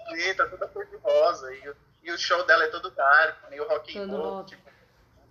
bonita, 0.05 0.45
toda 0.49 0.67
cor 0.67 0.85
de 0.85 0.95
rosa. 0.97 1.53
E, 1.55 1.69
o- 1.69 1.75
e 2.03 2.11
o 2.11 2.17
show 2.17 2.43
dela 2.45 2.65
é 2.65 2.67
todo 2.67 2.91
dark, 2.91 3.49
meio 3.49 3.67
rock 3.67 3.97
and 3.97 4.07
roll. 4.07 4.43
Tipo, 4.43 4.61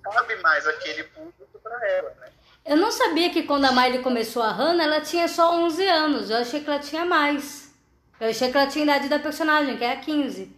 não 0.05 0.13
cabe 0.13 0.37
mais 0.37 0.67
aquele 0.67 1.05
público 1.05 1.59
pra 1.63 1.89
ela, 1.89 2.11
né? 2.21 2.29
Eu 2.65 2.77
não 2.77 2.91
sabia 2.91 3.31
que 3.31 3.43
quando 3.43 3.65
a 3.65 3.73
Miley 3.73 4.03
começou 4.03 4.43
a 4.43 4.51
Hannah, 4.51 4.85
ela 4.85 5.01
tinha 5.01 5.29
só 5.29 5.53
11 5.55 5.87
anos. 5.87 6.31
Eu 6.31 6.39
achei 6.39 6.61
que 6.61 6.71
ela 6.71 6.79
tinha 6.79 7.05
mais. 7.05 7.75
Eu 8.21 8.29
achei 8.31 8.51
que 8.51 8.57
ela 8.57 8.69
tinha 8.69 8.85
a 8.85 8.87
idade 8.87 9.09
da 9.09 9.19
personagem, 9.19 9.77
que 9.77 9.85
era 9.85 10.01
15. 10.01 10.57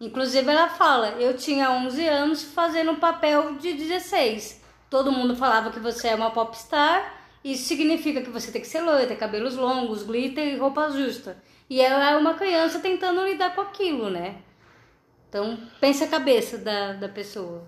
Inclusive, 0.00 0.50
ela 0.50 0.68
fala: 0.68 1.12
Eu 1.18 1.34
tinha 1.34 1.70
11 1.70 2.06
anos 2.06 2.42
fazendo 2.42 2.92
um 2.92 3.00
papel 3.00 3.56
de 3.56 3.72
16. 3.72 4.62
Todo 4.90 5.10
mundo 5.10 5.34
falava 5.34 5.70
que 5.70 5.80
você 5.80 6.08
é 6.08 6.14
uma 6.14 6.30
popstar. 6.30 7.14
Isso 7.42 7.66
significa 7.66 8.20
que 8.20 8.30
você 8.30 8.52
tem 8.52 8.60
que 8.60 8.66
ser 8.66 8.80
loira, 8.80 9.06
ter 9.06 9.16
cabelos 9.16 9.56
longos, 9.56 10.02
glitter 10.02 10.46
e 10.46 10.56
roupa 10.56 10.90
justa. 10.90 11.38
E 11.70 11.80
ela 11.80 12.10
é 12.10 12.16
uma 12.16 12.34
criança 12.34 12.80
tentando 12.80 13.24
lidar 13.24 13.54
com 13.54 13.62
aquilo, 13.62 14.10
né? 14.10 14.36
Então, 15.28 15.58
pensa 15.80 16.04
a 16.04 16.08
cabeça 16.08 16.58
da, 16.58 16.92
da 16.94 17.08
pessoa. 17.08 17.64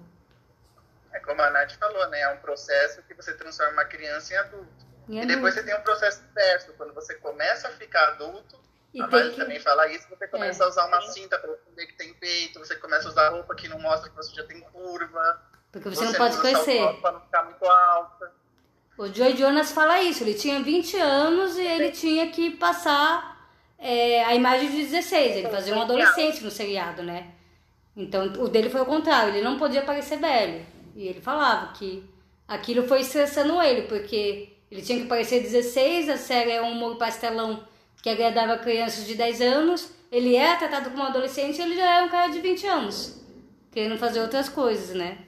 É 1.13 1.19
como 1.21 1.41
a 1.43 1.51
Nath 1.51 1.73
falou, 1.73 2.09
né? 2.09 2.21
É 2.21 2.29
um 2.31 2.39
processo 2.39 3.03
que 3.03 3.15
você 3.15 3.35
transforma 3.35 3.73
uma 3.73 3.85
criança 3.85 4.35
em 4.35 4.37
adulto. 4.37 4.87
E 5.09 5.19
E, 5.21 5.27
depois 5.27 5.55
você 5.55 5.63
tem 5.63 5.75
um 5.75 5.81
processo 5.81 6.23
inverso. 6.31 6.73
Quando 6.77 6.95
você 6.95 7.15
começa 7.17 7.69
a 7.69 7.71
ficar 7.73 8.09
adulto, 8.09 8.59
E 8.95 9.01
a 9.03 9.07
Miley 9.07 9.31
que- 9.31 9.37
também 9.41 9.61
fala 9.61 9.87
isso, 9.89 10.07
você 10.09 10.27
começa 10.29 10.63
É. 10.63 10.67
a 10.67 10.69
usar 10.69 10.87
uma 10.87 11.01
cinta 11.03 11.39
para 11.39 11.53
esconder 11.53 11.87
que 11.87 11.95
tem 11.95 12.15
peito, 12.15 12.59
você 12.59 12.77
começa 12.77 13.09
a 13.09 13.11
usar 13.11 13.29
roupa 13.31 13.55
que 13.55 13.69
não 13.69 13.79
mostra 13.81 14.09
que 14.11 14.17
você 14.17 14.35
já 14.35 14.45
tem 14.45 14.61
curva. 14.61 15.43
Porque 15.73 15.89
você, 15.91 16.05
não 16.05 16.15
pode 16.15 16.37
usa 16.37 16.81
alto 16.83 17.01
pra 17.03 17.13
não 17.13 17.21
ficar 17.21 17.45
muito 17.45 17.65
alta. 17.67 18.33
O 18.97 19.07
Joy 19.13 19.37
Jonas 19.37 19.71
fala 19.73 20.01
isso, 20.01 20.25
ele 20.25 20.35
tinha 20.35 20.61
20 20.63 20.97
anos 20.97 21.57
e 21.57 21.65
ele 21.65 21.91
tinha 21.93 22.31
que 22.31 22.51
passar 22.53 23.37
é, 23.79 24.25
a 24.25 24.35
imagem 24.35 24.71
de 24.71 24.83
16, 24.85 25.37
ele 25.37 25.49
fazia 25.51 25.75
um 25.75 25.83
adolescente 25.83 26.43
no 26.43 26.51
seriado, 26.51 27.03
né? 27.03 27.33
Então 27.99 28.27
o 28.45 28.49
dele 28.49 28.71
foi 28.71 28.81
o 28.81 28.87
contrário, 28.87 29.35
ele 29.35 29.43
não 29.43 29.59
podia 29.59 29.83
parecer 29.83 30.19
velho. 30.19 30.65
E 30.95 31.09
ele 31.09 31.21
falava 31.21 31.73
que 31.73 32.09
aquilo 32.47 32.87
foi 32.87 33.01
estressando 33.01 33.61
ele, 33.61 33.83
porque 33.83 34.57
ele 34.71 34.83
tinha 34.83 35.01
que 35.01 35.09
parecer 35.09 35.41
16, 35.43 36.09
a 36.09 36.17
série 36.17 36.53
é 36.53 36.63
um 36.63 36.71
humor 36.71 36.97
pastelão 36.97 37.67
que 38.01 38.09
agradava 38.09 38.57
crianças 38.59 39.05
de 39.05 39.17
10 39.17 39.41
anos, 39.41 39.91
ele 40.13 40.37
era 40.37 40.57
tratado 40.57 40.91
como 40.91 41.03
um 41.03 41.07
adolescente 41.07 41.59
e 41.59 41.63
ele 41.63 41.75
já 41.77 41.97
era 41.97 42.07
um 42.07 42.09
cara 42.09 42.29
de 42.29 42.41
20 42.41 42.67
anos, 42.69 43.21
querendo 43.73 43.99
fazer 43.99 44.21
outras 44.21 44.49
coisas, 44.49 44.95
né? 44.95 45.27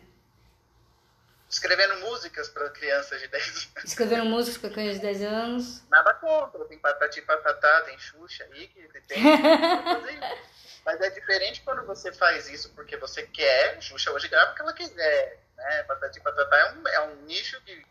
Escrevendo 1.48 1.98
músicas 1.98 2.48
para 2.48 2.70
crianças 2.70 3.20
de 3.20 3.26
10 3.26 3.48
anos. 3.48 3.68
Escrevendo 3.84 4.24
músicas 4.26 4.58
para 4.58 4.70
crianças 4.70 4.94
de 4.94 5.02
10 5.02 5.22
anos. 5.22 5.82
Nada 5.90 6.14
contra. 6.14 6.64
Tem 6.66 6.78
Patati 6.78 7.20
Patatá, 7.22 7.80
tem 7.80 7.98
Xuxa 7.98 8.46
aí, 8.52 8.68
que 8.68 9.00
tem. 9.08 9.20
Mas 10.84 11.00
é 11.00 11.10
diferente 11.10 11.62
quando 11.62 11.84
você 11.86 12.12
faz 12.12 12.48
isso 12.48 12.70
porque 12.74 12.96
você 12.96 13.22
quer. 13.24 13.80
Xuxa 13.80 14.10
hoje 14.12 14.28
grava 14.28 14.52
o 14.52 14.54
que 14.54 14.62
ela 14.62 14.72
quiser. 14.72 15.42
Né? 15.56 15.82
Patati 15.84 16.20
Patatá 16.20 16.56
é 16.56 16.72
um, 16.72 16.88
é 16.88 17.00
um 17.08 17.16
nicho 17.22 17.60
que. 17.62 17.84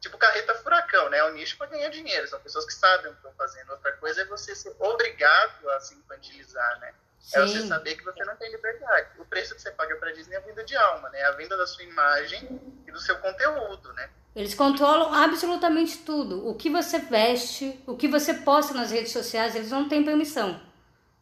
Tipo 0.00 0.18
carreta 0.18 0.54
furacão, 0.56 1.08
né? 1.08 1.16
É 1.16 1.24
um 1.24 1.32
nicho 1.32 1.56
para 1.56 1.68
ganhar 1.68 1.88
dinheiro. 1.88 2.28
São 2.28 2.38
pessoas 2.40 2.66
que 2.66 2.74
sabem 2.74 3.06
o 3.06 3.14
que 3.14 3.16
estão 3.16 3.32
fazendo. 3.32 3.70
Outra 3.70 3.92
coisa 3.92 4.20
é 4.20 4.24
você 4.26 4.54
ser 4.54 4.76
obrigado 4.78 5.70
a 5.70 5.80
se 5.80 5.94
infantilizar, 5.94 6.78
né? 6.80 6.92
É 7.32 7.40
você 7.40 7.62
Sim. 7.62 7.68
saber 7.68 7.96
que 7.96 8.04
você 8.04 8.22
não 8.24 8.36
tem 8.36 8.50
liberdade. 8.50 9.08
O 9.18 9.24
preço 9.24 9.54
que 9.54 9.62
você 9.62 9.70
paga 9.70 9.96
pra 9.96 10.12
Disney 10.12 10.34
é 10.34 10.38
a 10.38 10.42
venda 10.42 10.62
de 10.62 10.76
alma, 10.76 11.08
né? 11.08 11.22
A 11.22 11.30
venda 11.30 11.56
da 11.56 11.66
sua 11.66 11.82
imagem 11.82 12.60
e 12.86 12.92
do 12.92 13.00
seu 13.00 13.16
conteúdo, 13.18 13.94
né? 13.94 14.10
Eles 14.36 14.54
controlam 14.54 15.14
absolutamente 15.14 15.98
tudo. 15.98 16.46
O 16.46 16.54
que 16.54 16.68
você 16.68 16.98
veste, 16.98 17.82
o 17.86 17.96
que 17.96 18.08
você 18.08 18.34
posta 18.34 18.74
nas 18.74 18.90
redes 18.90 19.12
sociais, 19.12 19.54
eles 19.54 19.70
não 19.70 19.88
têm 19.88 20.04
permissão 20.04 20.60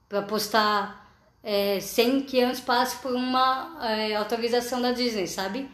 para 0.09 0.23
postar 0.23 1.02
é, 1.43 1.81
sem 1.81 2.23
que 2.23 2.41
antes 2.41 2.61
passe 2.61 2.97
por 2.99 3.13
uma 3.13 3.77
é, 3.83 4.15
autorização 4.15 4.81
da 4.81 4.93
Disney, 4.93 5.27
sabe? 5.27 5.69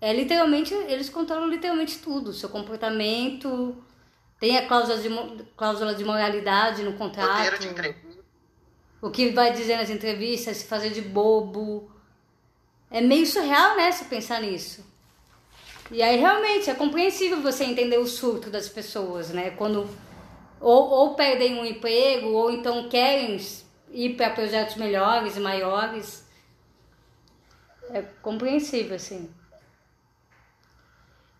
É 0.00 0.12
literalmente, 0.12 0.72
eles 0.72 1.08
controlam 1.08 1.48
literalmente 1.48 1.98
tudo. 1.98 2.32
Seu 2.32 2.48
comportamento, 2.48 3.76
tem 4.38 4.56
a 4.56 4.66
cláusula 4.66 4.98
de, 4.98 5.44
cláusula 5.56 5.94
de 5.94 6.04
moralidade 6.04 6.82
no 6.82 6.94
contrato. 6.94 7.28
O 9.02 9.10
que 9.10 9.30
vai 9.30 9.52
dizer 9.52 9.76
nas 9.76 9.90
entrevistas, 9.90 10.58
se 10.58 10.66
fazer 10.66 10.90
de 10.90 11.02
bobo. 11.02 11.90
É 12.90 13.00
meio 13.00 13.26
surreal, 13.26 13.76
né, 13.76 13.92
se 13.92 14.06
pensar 14.06 14.40
nisso. 14.40 14.84
E 15.90 16.02
aí 16.02 16.18
realmente 16.18 16.70
é 16.70 16.74
compreensível 16.74 17.40
você 17.40 17.64
entender 17.64 17.98
o 17.98 18.06
surto 18.06 18.50
das 18.50 18.68
pessoas, 18.68 19.30
né? 19.30 19.50
Quando 19.50 19.88
ou, 20.60 20.88
ou 20.88 21.14
perdem 21.14 21.58
um 21.58 21.64
emprego, 21.64 22.28
ou 22.28 22.50
então 22.50 22.88
querem 22.88 23.38
ir 23.92 24.16
para 24.16 24.30
projetos 24.30 24.76
melhores 24.76 25.36
e 25.36 25.40
maiores. 25.40 26.28
É 27.90 28.02
compreensível, 28.22 28.96
assim. 28.96 29.30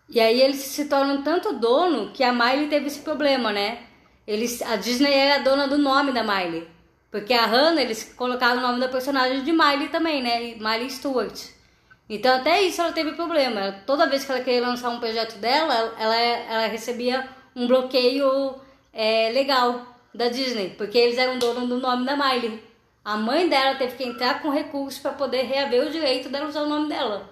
E 0.09 0.19
aí 0.19 0.41
eles 0.41 0.57
se 0.57 0.85
tornam 0.85 1.23
tanto 1.23 1.53
dono 1.53 2.11
que 2.11 2.23
a 2.23 2.33
Miley 2.33 2.67
teve 2.67 2.87
esse 2.87 2.99
problema, 2.99 3.53
né? 3.53 3.83
Eles, 4.27 4.61
a 4.61 4.75
Disney 4.75 5.13
era 5.13 5.41
dona 5.41 5.67
do 5.67 5.77
nome 5.77 6.11
da 6.11 6.23
Miley. 6.23 6.67
Porque 7.09 7.33
a 7.33 7.45
Hannah, 7.45 7.81
eles 7.81 8.13
colocaram 8.15 8.59
o 8.59 8.61
nome 8.61 8.79
da 8.79 8.89
personagem 8.89 9.43
de 9.43 9.51
Miley 9.51 9.89
também, 9.89 10.21
né? 10.21 10.55
Miley 10.55 10.89
Stewart. 10.89 11.39
Então 12.09 12.35
até 12.35 12.61
isso 12.61 12.81
ela 12.81 12.91
teve 12.91 13.13
problema. 13.13 13.83
Toda 13.85 14.07
vez 14.07 14.25
que 14.25 14.31
ela 14.31 14.41
queria 14.41 14.61
lançar 14.61 14.89
um 14.89 14.99
projeto 14.99 15.37
dela, 15.39 15.95
ela, 15.97 16.15
ela 16.15 16.67
recebia 16.67 17.27
um 17.55 17.67
bloqueio 17.67 18.55
é, 18.91 19.31
legal 19.31 19.90
da 20.13 20.27
Disney, 20.27 20.75
porque 20.75 20.97
eles 20.97 21.17
eram 21.17 21.39
donos 21.39 21.67
do 21.67 21.77
nome 21.77 22.05
da 22.05 22.15
Miley. 22.15 22.71
A 23.03 23.17
mãe 23.17 23.49
dela 23.49 23.75
teve 23.75 23.95
que 23.95 24.03
entrar 24.03 24.41
com 24.41 24.49
recurso 24.49 25.01
para 25.01 25.13
poder 25.13 25.43
reaver 25.43 25.87
o 25.87 25.91
direito 25.91 26.29
dela 26.29 26.47
usar 26.47 26.61
o 26.61 26.69
nome 26.69 26.89
dela. 26.89 27.29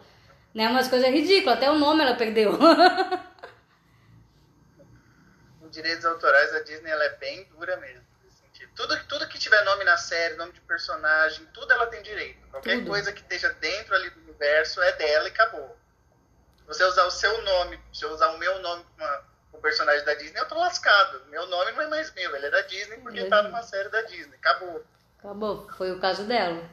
Né? 0.54 0.68
Umas 0.68 0.88
coisas 0.88 1.10
ridículas, 1.10 1.58
até 1.58 1.70
o 1.70 1.78
nome 1.78 2.02
ela 2.04 2.16
perdeu. 2.16 2.58
em 5.62 5.70
direitos 5.70 6.06
autorais, 6.06 6.54
a 6.56 6.64
Disney 6.64 6.90
ela 6.90 7.04
é 7.04 7.16
bem 7.18 7.48
dura 7.52 7.78
mesmo. 7.78 8.10
Tudo, 8.76 8.98
tudo 9.08 9.28
que 9.28 9.38
tiver 9.38 9.64
nome 9.66 9.84
na 9.84 9.98
série, 9.98 10.36
nome 10.36 10.54
de 10.54 10.62
personagem, 10.62 11.46
tudo 11.54 11.72
ela 11.72 11.88
tem 11.88 12.02
direito. 12.02 12.48
Qualquer 12.48 12.78
tudo. 12.78 12.88
coisa 12.88 13.12
que 13.12 13.22
esteja 13.22 13.50
dentro 13.54 13.94
ali 13.94 14.10
do 14.10 14.22
universo 14.22 14.82
é 14.82 14.94
dela 14.94 15.28
e 15.28 15.32
acabou. 15.32 15.78
Você 16.66 16.84
usar 16.84 17.06
o 17.06 17.12
seu 17.12 17.42
nome, 17.42 17.80
se 17.94 18.06
eu 18.06 18.12
usar 18.12 18.30
o 18.30 18.38
meu 18.38 18.60
nome 18.60 18.86
com 18.98 19.04
o 19.60 19.62
personagem 19.62 20.06
da 20.06 20.14
Disney, 20.16 20.40
eu 20.40 20.48
tô 20.48 20.56
lascado. 20.56 21.22
Meu 21.30 21.46
nome 21.48 21.74
não 21.74 21.82
é 21.82 21.88
mais 21.88 22.14
meu, 22.14 22.36
ele 22.36 22.46
é 22.46 22.50
da 22.50 22.62
Disney 22.62 22.98
porque 22.98 23.26
tá 23.26 23.44
numa 23.44 23.62
série 23.62 23.90
da 23.90 24.02
Disney. 24.04 24.36
Acabou. 24.36 24.84
Acabou, 25.20 25.70
foi 25.78 25.92
o 25.92 26.00
caso 26.00 26.24
dela. 26.24 26.68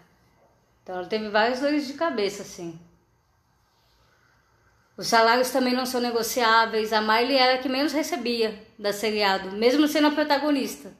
Então 0.82 0.96
ela 0.96 1.06
teve 1.06 1.28
vários 1.28 1.60
dores 1.60 1.86
de 1.86 1.94
cabeça, 1.94 2.42
assim. 2.42 2.80
Os 4.96 5.08
salários 5.08 5.50
também 5.50 5.74
não 5.74 5.84
são 5.84 6.00
negociáveis. 6.00 6.92
A 6.92 7.00
Miley 7.00 7.36
era 7.36 7.54
a 7.54 7.58
que 7.58 7.68
menos 7.68 7.92
recebia 7.92 8.64
da 8.78 8.92
seriado, 8.92 9.50
mesmo 9.52 9.86
sendo 9.88 10.06
a 10.06 10.12
protagonista. 10.12 10.92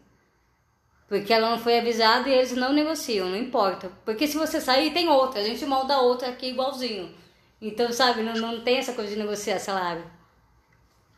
Porque 1.08 1.32
ela 1.32 1.50
não 1.50 1.58
foi 1.58 1.78
avisada 1.78 2.28
e 2.28 2.32
eles 2.32 2.52
não 2.52 2.72
negociam, 2.72 3.28
não 3.28 3.36
importa. 3.36 3.90
Porque 4.04 4.26
se 4.26 4.36
você 4.36 4.60
sair, 4.60 4.92
tem 4.92 5.08
outra. 5.08 5.40
A 5.40 5.44
gente 5.44 5.64
molda 5.64 5.98
outra 5.98 6.28
aqui 6.28 6.48
igualzinho. 6.48 7.16
Então, 7.62 7.92
sabe, 7.92 8.22
não, 8.22 8.34
não 8.34 8.64
tem 8.64 8.78
essa 8.78 8.92
coisa 8.92 9.10
de 9.10 9.18
negociar 9.18 9.60
salário. 9.60 10.04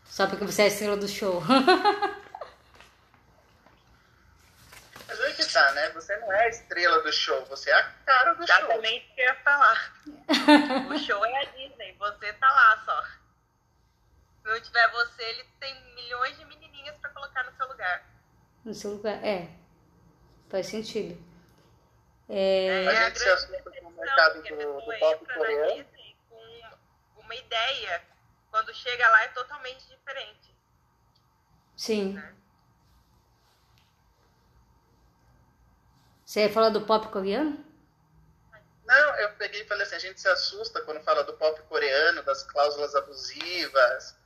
Só 0.08 0.26
porque 0.26 0.44
você 0.44 0.62
é 0.62 0.64
a 0.64 0.68
estrela 0.68 0.96
do 0.96 1.06
show. 1.06 1.42
Mas 5.06 5.20
aí 5.20 5.34
que 5.34 5.44
tá, 5.52 5.72
né? 5.72 5.90
Você 5.90 6.16
não 6.16 6.32
é 6.32 6.44
a 6.44 6.48
estrela 6.48 7.02
do 7.02 7.12
show, 7.12 7.44
você 7.46 7.70
é 7.70 7.74
a 7.74 7.84
cara 8.04 8.34
do 8.34 8.42
Exatamente 8.42 8.68
show. 8.68 8.72
Exatamente 8.72 9.10
o 9.10 9.14
que 9.14 9.20
eu 9.20 9.24
ia 9.24 9.34
falar. 9.36 9.94
o 10.94 10.98
show 10.98 11.24
é 11.24 11.42
a 11.42 11.44
Disney, 11.44 11.94
você 11.98 12.32
tá 12.32 12.50
lá 12.50 12.82
só. 12.84 13.02
Se 14.42 14.48
não 14.48 14.60
tiver 14.60 14.90
você, 14.90 15.22
ele 15.22 15.44
tem 15.60 15.94
milhões 15.94 16.36
de 16.38 16.44
menininhas 16.46 16.96
para 16.98 17.10
colocar 17.10 17.44
no 17.44 17.56
seu 17.56 17.68
lugar. 17.68 18.04
No 18.64 18.74
seu 18.74 18.90
lugar, 18.92 19.24
é. 19.24 19.48
Faz 20.48 20.66
sentido. 20.66 21.22
É... 22.28 22.86
A 22.88 23.04
gente 23.06 23.18
se 23.18 23.28
assusta 23.28 23.70
com 23.70 23.88
o 23.88 23.92
mercado 23.92 24.42
do, 24.42 24.80
do 24.80 24.98
pop 24.98 25.26
coreano. 25.34 25.84
Com 27.14 27.20
uma 27.22 27.34
ideia, 27.34 28.02
quando 28.58 28.74
chega 28.74 29.08
lá 29.08 29.22
é 29.22 29.28
totalmente 29.28 29.86
diferente. 29.86 30.52
Sim. 31.76 32.14
Né? 32.14 32.34
Você 36.24 36.40
ia 36.40 36.52
falar 36.52 36.70
do 36.70 36.84
pop 36.84 37.06
coreano? 37.08 37.64
Não, 38.84 39.16
eu 39.20 39.32
peguei 39.34 39.62
e 39.62 39.66
falei 39.66 39.84
assim, 39.84 39.94
a 39.94 40.00
gente 40.00 40.20
se 40.20 40.28
assusta 40.28 40.80
quando 40.80 41.00
fala 41.02 41.22
do 41.22 41.34
pop 41.34 41.60
coreano, 41.68 42.22
das 42.24 42.42
cláusulas 42.42 42.96
abusivas, 42.96 44.16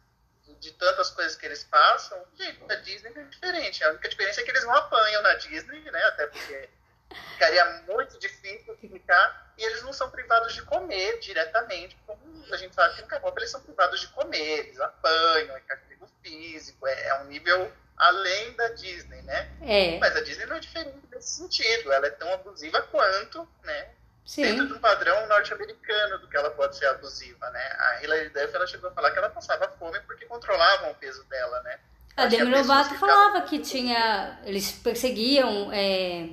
de 0.60 0.72
tantas 0.72 1.10
coisas 1.10 1.36
que 1.36 1.44
eles 1.44 1.64
passam, 1.64 2.24
gente, 2.34 2.72
a 2.72 2.76
Disney 2.76 3.12
é 3.14 3.24
diferente. 3.24 3.84
A 3.84 3.90
única 3.90 4.08
diferença 4.08 4.40
é 4.40 4.44
que 4.44 4.50
eles 4.50 4.64
não 4.64 4.74
apanham 4.74 5.22
na 5.22 5.34
Disney, 5.34 5.90
né? 5.90 6.02
Até 6.04 6.26
porque 6.28 6.70
ficaria 7.14 7.82
muito 7.88 8.18
difícil 8.18 8.76
ficar. 8.76 9.52
E 9.58 9.64
eles 9.64 9.82
não 9.82 9.92
são 9.92 10.10
privados 10.10 10.54
de 10.54 10.62
comer 10.62 11.18
diretamente, 11.20 11.96
como 12.06 12.20
a 12.50 12.56
gente 12.56 12.74
sabe 12.74 12.94
que 12.94 13.02
no 13.02 13.08
K-pop 13.08 13.38
eles 13.38 13.50
são 13.50 13.60
privados 13.60 14.00
de 14.00 14.08
comer, 14.08 14.66
eles 14.66 14.80
apanham, 14.80 15.56
é 15.56 15.60
castigo 15.60 16.08
físico, 16.22 16.86
é, 16.86 17.08
é 17.08 17.20
um 17.20 17.24
nível 17.24 17.70
além 17.96 18.52
da 18.54 18.68
Disney, 18.68 19.22
né? 19.22 19.50
É. 19.60 19.98
Mas 19.98 20.16
a 20.16 20.20
Disney 20.20 20.46
não 20.46 20.56
é 20.56 20.60
diferente 20.60 20.98
nesse 21.10 21.36
sentido, 21.36 21.92
ela 21.92 22.06
é 22.06 22.10
tão 22.10 22.32
abusiva 22.32 22.82
quanto, 22.82 23.48
né? 23.62 23.90
Sim. 24.24 24.42
dentro 24.42 24.68
de 24.68 24.72
um 24.74 24.78
padrão 24.78 25.26
norte-americano 25.26 26.18
do 26.18 26.28
que 26.28 26.36
ela 26.36 26.50
pode 26.50 26.76
ser 26.76 26.86
abusiva, 26.86 27.50
né? 27.50 27.76
A 27.78 28.02
Hilary 28.02 28.28
Duff, 28.28 28.54
ela 28.54 28.66
chegou 28.66 28.88
a 28.88 28.92
falar 28.92 29.10
que 29.10 29.18
ela 29.18 29.30
passava 29.30 29.68
fome 29.78 29.98
porque 30.00 30.26
controlavam 30.26 30.92
o 30.92 30.94
peso 30.94 31.24
dela, 31.24 31.60
né? 31.62 31.78
A 32.16 32.26
Demi 32.26 32.50
Lovato 32.50 32.94
falava 32.96 33.42
que 33.42 33.58
tinha... 33.58 34.40
Eles 34.44 34.70
perseguiam... 34.72 35.72
É, 35.72 36.28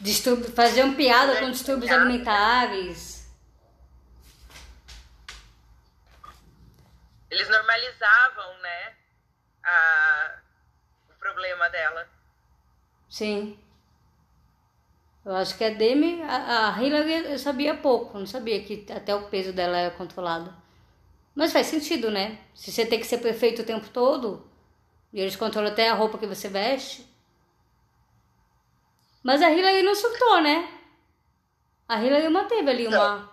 distúrbio, 0.00 0.50
faziam 0.52 0.94
piada 0.94 1.40
com 1.40 1.50
distúrbios 1.50 1.90
alimentares. 1.90 3.26
Eles 7.30 7.48
normalizavam, 7.48 8.58
né? 8.60 8.94
A, 9.64 10.38
o 11.10 11.14
problema 11.18 11.68
dela. 11.68 12.08
Sim. 13.08 13.58
Eu 15.24 15.34
acho 15.34 15.56
que 15.58 15.64
a 15.64 15.70
Demi, 15.70 16.22
a, 16.22 16.68
a 16.68 16.82
Hillary 16.82 17.32
eu 17.32 17.38
sabia 17.38 17.74
pouco, 17.74 18.16
não 18.16 18.26
sabia 18.26 18.62
que 18.62 18.86
até 18.92 19.14
o 19.14 19.28
peso 19.28 19.52
dela 19.52 19.76
era 19.76 19.90
controlado. 19.90 20.54
Mas 21.34 21.52
faz 21.52 21.66
sentido, 21.66 22.10
né? 22.10 22.38
Se 22.54 22.70
você 22.70 22.86
tem 22.86 23.00
que 23.00 23.06
ser 23.06 23.18
perfeito 23.18 23.62
o 23.62 23.66
tempo 23.66 23.88
todo, 23.88 24.48
e 25.12 25.20
eles 25.20 25.36
controlam 25.36 25.72
até 25.72 25.88
a 25.88 25.94
roupa 25.94 26.16
que 26.18 26.26
você 26.26 26.48
veste. 26.48 27.06
Mas 29.26 29.42
a 29.42 29.50
Hillary 29.50 29.82
não 29.82 29.96
surtou, 29.96 30.40
né? 30.40 30.72
A 31.88 32.00
Hillary 32.00 32.28
manteve 32.28 32.70
ali 32.70 32.86
uma. 32.86 33.28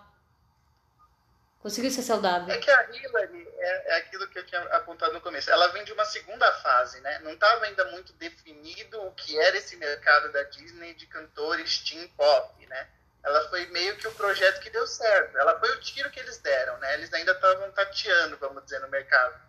Conseguiu 1.60 1.92
ser 1.92 2.02
saudável. 2.02 2.52
É 2.52 2.58
que 2.58 2.72
a 2.72 2.90
Hillary 2.92 3.48
é, 3.60 3.94
é, 3.94 3.98
aquilo 3.98 4.28
que 4.28 4.40
eu 4.40 4.44
tinha 4.44 4.60
apontado 4.76 5.14
no 5.14 5.22
começo. 5.22 5.52
Ela 5.52 5.68
vem 5.68 5.84
de 5.84 5.94
uma 5.94 6.04
segunda 6.04 6.52
fase, 6.62 7.00
né? 7.02 7.20
Não 7.20 7.34
estava 7.34 7.66
ainda 7.66 7.86
muito 7.92 8.12
definido 8.14 9.04
o 9.04 9.12
que 9.12 9.38
era 9.38 9.56
esse 9.56 9.76
mercado 9.76 10.32
da 10.32 10.42
Disney 10.42 10.96
de 10.96 11.06
cantores 11.06 11.78
teen 11.84 12.08
pop, 12.18 12.66
né? 12.66 12.88
Ela 13.24 13.48
foi 13.50 13.68
meio 13.68 13.96
que 13.96 14.08
o 14.08 14.16
projeto 14.16 14.62
que 14.62 14.72
deu 14.72 14.88
certo. 14.88 15.38
Ela 15.38 15.60
foi 15.60 15.70
o 15.76 15.80
tiro 15.80 16.10
que 16.10 16.20
eles 16.20 16.40
deram, 16.40 16.76
né? 16.80 16.96
Eles 16.96 17.14
ainda 17.14 17.34
estavam 17.34 17.72
tateando, 17.72 18.36
vamos 18.38 18.64
dizer, 18.64 18.80
no 18.80 18.90
mercado. 18.90 19.40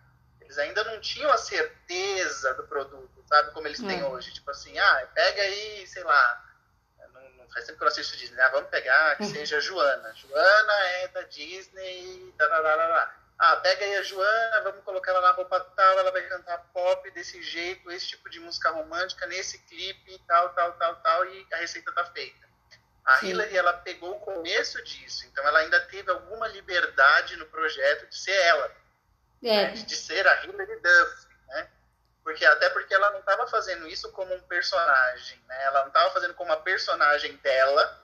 Eles 0.45 0.57
ainda 0.57 0.83
não 0.85 1.01
tinham 1.01 1.31
a 1.31 1.37
certeza 1.37 2.53
do 2.53 2.67
produto, 2.67 3.25
sabe? 3.27 3.51
Como 3.51 3.67
eles 3.67 3.79
têm 3.79 4.03
hum. 4.03 4.11
hoje. 4.11 4.31
Tipo 4.31 4.51
assim, 4.51 4.77
ah, 4.77 5.07
pega 5.13 5.41
aí, 5.41 5.85
sei 5.87 6.03
lá, 6.03 6.45
faz 7.55 7.65
tempo 7.65 7.77
que 7.77 7.83
eu 7.83 7.87
assisto 7.87 8.17
Disney, 8.17 8.41
ah, 8.41 8.49
vamos 8.49 8.69
pegar 8.69 9.15
que 9.15 9.23
hum. 9.23 9.33
seja 9.33 9.61
Joana. 9.61 10.13
Joana 10.13 10.73
é 10.99 11.07
da 11.07 11.21
Disney, 11.23 12.33
tararara. 12.37 13.13
Ah, 13.39 13.55
pega 13.57 13.83
aí 13.83 13.95
a 13.97 14.03
Joana, 14.03 14.61
vamos 14.61 14.83
colocar 14.83 15.11
ela 15.11 15.21
na 15.21 15.31
roupa 15.31 15.59
tal, 15.59 15.99
ela 15.99 16.11
vai 16.11 16.21
cantar 16.23 16.57
pop 16.73 17.11
desse 17.11 17.41
jeito, 17.41 17.91
esse 17.91 18.07
tipo 18.09 18.29
de 18.29 18.39
música 18.39 18.71
romântica, 18.71 19.25
nesse 19.25 19.57
clipe, 19.59 20.21
tal, 20.27 20.49
tal, 20.49 20.73
tal, 20.73 20.95
tal, 20.97 21.25
e 21.25 21.47
a 21.51 21.57
receita 21.57 21.91
tá 21.91 22.05
feita. 22.05 22.45
A 23.03 23.17
Sim. 23.17 23.27
Hillary, 23.27 23.57
ela 23.57 23.73
pegou 23.73 24.15
o 24.15 24.19
começo 24.19 24.81
disso, 24.83 25.25
então 25.27 25.45
ela 25.45 25.59
ainda 25.59 25.79
teve 25.81 26.09
alguma 26.11 26.47
liberdade 26.47 27.35
no 27.35 27.45
projeto 27.47 28.07
de 28.07 28.17
ser 28.17 28.31
ela, 28.31 28.71
é. 29.49 29.67
né? 29.67 29.71
de 29.71 29.95
ser 29.95 30.27
a 30.27 30.43
Hillary 30.43 30.79
Duff, 30.81 31.27
né? 31.47 31.69
Porque, 32.23 32.45
até 32.45 32.69
porque 32.71 32.93
ela 32.93 33.11
não 33.11 33.19
estava 33.19 33.47
fazendo 33.47 33.87
isso 33.87 34.11
como 34.11 34.33
um 34.33 34.41
personagem, 34.41 35.39
né? 35.47 35.63
Ela 35.65 35.81
não 35.81 35.87
estava 35.89 36.11
fazendo 36.11 36.33
como 36.33 36.51
uma 36.51 36.61
personagem 36.61 37.35
dela, 37.37 38.03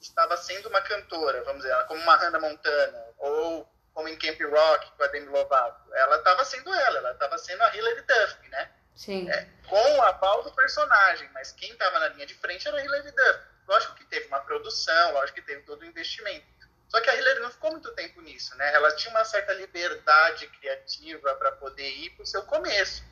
estava 0.00 0.36
sendo 0.36 0.68
uma 0.68 0.80
cantora, 0.82 1.42
vamos 1.44 1.62
dizer, 1.62 1.74
como 1.86 2.02
uma 2.02 2.16
Hannah 2.16 2.40
Montana, 2.40 3.04
ou 3.18 3.68
como 3.94 4.08
em 4.08 4.18
Camp 4.18 4.40
Rock 4.40 4.90
com 4.96 5.04
a 5.04 5.06
Demi 5.08 5.26
Lovato. 5.26 5.94
Ela 5.94 6.16
estava 6.16 6.44
sendo 6.44 6.72
ela, 6.74 6.98
ela 6.98 7.12
estava 7.12 7.38
sendo 7.38 7.62
a 7.62 7.76
Hilary 7.76 8.02
Duff, 8.02 8.48
né? 8.48 8.70
Sim. 8.96 9.30
É, 9.30 9.48
com 9.68 9.96
o 9.96 10.02
aval 10.02 10.42
do 10.42 10.52
personagem, 10.52 11.28
mas 11.32 11.52
quem 11.52 11.70
estava 11.72 11.98
na 11.98 12.08
linha 12.08 12.26
de 12.26 12.34
frente 12.34 12.66
era 12.66 12.78
a 12.78 12.84
Hilary 12.84 13.10
Duff. 13.10 13.40
Lógico 13.68 13.94
que 13.94 14.04
teve 14.06 14.26
uma 14.26 14.40
produção, 14.40 15.12
lógico 15.12 15.40
que 15.40 15.46
teve 15.46 15.62
todo 15.62 15.82
o 15.82 15.86
investimento. 15.86 16.46
Só 16.92 17.00
que 17.00 17.08
a 17.08 17.16
Hillary 17.16 17.40
não 17.40 17.50
ficou 17.50 17.70
muito 17.70 17.90
tempo 17.92 18.20
nisso, 18.20 18.54
né? 18.56 18.74
Ela 18.74 18.94
tinha 18.94 19.10
uma 19.14 19.24
certa 19.24 19.54
liberdade 19.54 20.46
criativa 20.48 21.34
para 21.36 21.52
poder 21.52 21.88
ir 21.88 22.10
para 22.10 22.22
o 22.22 22.26
seu 22.26 22.42
começo. 22.42 23.02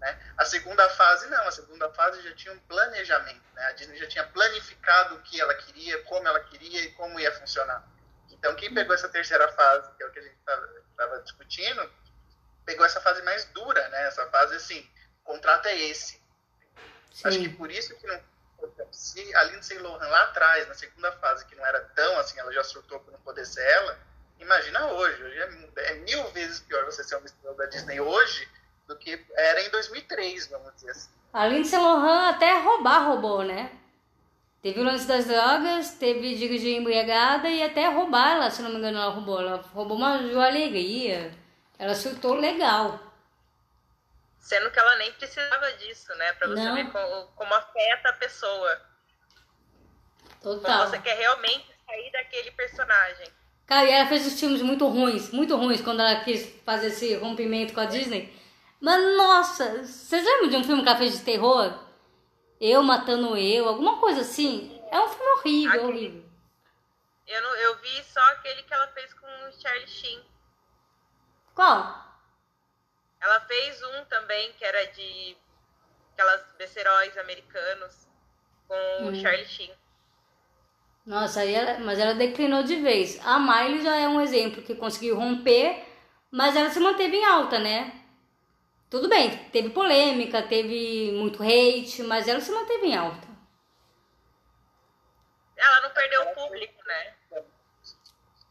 Né? 0.00 0.32
A 0.38 0.46
segunda 0.46 0.88
fase 0.88 1.28
não, 1.28 1.46
a 1.46 1.50
segunda 1.50 1.90
fase 1.90 2.22
já 2.22 2.34
tinha 2.34 2.54
um 2.54 2.58
planejamento, 2.60 3.42
né? 3.52 3.66
A 3.66 3.72
Disney 3.72 3.98
já 3.98 4.08
tinha 4.08 4.26
planificado 4.26 5.16
o 5.16 5.22
que 5.22 5.38
ela 5.38 5.52
queria, 5.52 6.02
como 6.04 6.26
ela 6.26 6.40
queria 6.44 6.80
e 6.80 6.92
como 6.92 7.20
ia 7.20 7.30
funcionar. 7.38 7.86
Então, 8.30 8.54
quem 8.54 8.72
pegou 8.72 8.94
essa 8.94 9.10
terceira 9.10 9.52
fase, 9.52 9.94
que 9.98 10.02
é 10.02 10.06
o 10.06 10.12
que 10.12 10.18
a 10.18 10.22
gente 10.22 10.38
estava 10.90 11.20
discutindo, 11.20 11.92
pegou 12.64 12.86
essa 12.86 13.02
fase 13.02 13.20
mais 13.20 13.44
dura, 13.50 13.86
né? 13.90 14.06
Essa 14.06 14.26
fase 14.30 14.54
assim, 14.54 14.90
o 15.20 15.24
contrato 15.24 15.66
é 15.66 15.78
esse. 15.78 16.18
Sim. 17.12 17.28
Acho 17.28 17.38
que 17.38 17.50
por 17.50 17.70
isso 17.70 17.94
que 17.98 18.06
não, 18.06 18.18
se 18.90 19.34
a 19.34 19.44
Lindsay 19.44 19.78
Lohan 19.78 20.08
lá 20.08 20.22
atrás, 20.24 20.68
na 20.68 20.74
segunda 20.74 21.12
fase, 21.12 21.46
que 21.46 21.54
não 21.54 21.64
era 21.64 21.80
tão 21.94 22.18
assim, 22.18 22.38
ela 22.38 22.52
já 22.52 22.64
surtou 22.64 23.00
por 23.00 23.12
não 23.12 23.20
poder 23.20 23.46
ser 23.46 23.62
ela, 23.62 23.98
imagina 24.38 24.86
hoje. 24.86 25.22
Hoje 25.22 25.38
é, 25.38 25.92
é 25.92 25.94
mil 25.96 26.24
vezes 26.30 26.60
pior 26.60 26.84
você 26.84 27.04
ser 27.04 27.16
uma 27.16 27.26
estrela 27.26 27.56
da 27.56 27.66
Disney 27.66 28.00
hoje 28.00 28.48
do 28.86 28.96
que 28.96 29.24
era 29.34 29.62
em 29.62 29.70
2003, 29.70 30.48
vamos 30.48 30.74
dizer 30.74 30.90
assim. 30.90 31.10
A 31.32 31.46
Lindsay 31.46 31.78
Lohan 31.78 32.30
até 32.30 32.58
roubar 32.58 33.06
roubou, 33.06 33.44
né? 33.44 33.70
Teve 34.62 34.80
o 34.80 34.84
lance 34.84 35.06
das 35.06 35.26
drogas, 35.26 35.92
teve 35.92 36.34
dirigir 36.34 36.76
embriagada 36.76 37.48
e 37.48 37.62
até 37.62 37.88
roubar 37.88 38.32
ela, 38.32 38.50
se 38.50 38.60
não 38.60 38.70
me 38.70 38.76
engano, 38.76 38.98
ela 38.98 39.10
roubou. 39.10 39.40
Ela 39.40 39.56
roubou 39.72 39.96
uma 39.96 40.18
joalheria. 40.28 41.32
Ela 41.78 41.94
surtou 41.94 42.34
legal. 42.34 43.09
Sendo 44.40 44.70
que 44.70 44.78
ela 44.78 44.96
nem 44.96 45.12
precisava 45.12 45.70
disso, 45.74 46.12
né? 46.16 46.32
Pra 46.32 46.48
você 46.48 46.64
Não. 46.64 46.74
ver 46.74 46.90
como, 46.90 47.26
como 47.36 47.54
afeta 47.54 48.08
a 48.08 48.12
pessoa. 48.14 48.80
Como 50.42 50.56
Total. 50.60 50.88
você 50.88 50.98
quer 50.98 51.16
realmente 51.16 51.66
sair 51.86 52.10
daquele 52.10 52.50
personagem. 52.52 53.28
Cara, 53.66 53.84
e 53.88 53.92
ela 53.92 54.08
fez 54.08 54.26
os 54.26 54.40
filmes 54.40 54.62
muito 54.62 54.86
ruins, 54.88 55.30
muito 55.30 55.54
ruins 55.56 55.80
quando 55.80 56.00
ela 56.00 56.24
quis 56.24 56.44
fazer 56.64 56.88
esse 56.88 57.14
rompimento 57.16 57.72
com 57.72 57.80
a 57.80 57.84
Disney. 57.84 58.34
Mas 58.80 59.16
nossa, 59.16 59.84
vocês 59.84 60.24
lembram 60.24 60.48
de 60.48 60.56
um 60.56 60.64
filme 60.64 60.82
que 60.82 60.88
ela 60.88 60.98
fez 60.98 61.18
de 61.18 61.24
terror? 61.24 61.78
Eu 62.60 62.82
matando 62.82 63.36
eu, 63.36 63.68
alguma 63.68 63.98
coisa 64.00 64.22
assim? 64.22 64.82
É 64.90 64.98
um 64.98 65.08
filme 65.08 65.30
horrível, 65.38 65.70
Aquele- 65.72 65.92
horrível. 65.92 66.30
Eu, 67.28 67.42
não, 67.42 67.54
eu 67.56 67.78
vi 67.78 68.02
só 68.04 68.20
aquele 68.32 68.62
que 68.64 68.74
ela 68.74 68.88
fez 68.88 69.14
com 69.14 69.26
o 69.26 69.52
Charlie 69.52 69.86
Sheen. 69.86 70.20
Qual? 71.54 72.09
Ela 73.20 73.40
fez 73.40 73.82
um 73.82 74.04
também 74.06 74.52
que 74.54 74.64
era 74.64 74.86
de 74.92 75.36
aquelas 76.12 76.44
beceróis 76.58 77.16
americanos 77.18 78.08
com 78.66 78.74
Hum. 79.00 79.08
o 79.08 79.14
Charlie 79.14 79.46
Sheen. 79.46 79.72
Nossa, 81.04 81.44
ela, 81.44 81.78
mas 81.80 81.98
ela 81.98 82.14
declinou 82.14 82.62
de 82.62 82.76
vez. 82.76 83.18
A 83.26 83.38
Miley 83.38 83.82
já 83.82 83.96
é 83.96 84.06
um 84.08 84.20
exemplo 84.20 84.62
que 84.62 84.74
conseguiu 84.74 85.16
romper, 85.16 85.84
mas 86.30 86.54
ela 86.54 86.70
se 86.70 86.78
manteve 86.78 87.16
em 87.16 87.24
alta, 87.24 87.58
né? 87.58 88.00
Tudo 88.88 89.08
bem, 89.08 89.36
teve 89.50 89.70
polêmica, 89.70 90.42
teve 90.42 91.12
muito 91.12 91.42
hate, 91.42 92.02
mas 92.02 92.28
ela 92.28 92.40
se 92.40 92.50
manteve 92.52 92.86
em 92.86 92.96
alta. 92.96 93.28
Ela 95.56 95.80
não 95.82 95.90
perdeu 95.90 96.22
o 96.22 96.34
público, 96.34 96.82
né? 96.86 97.14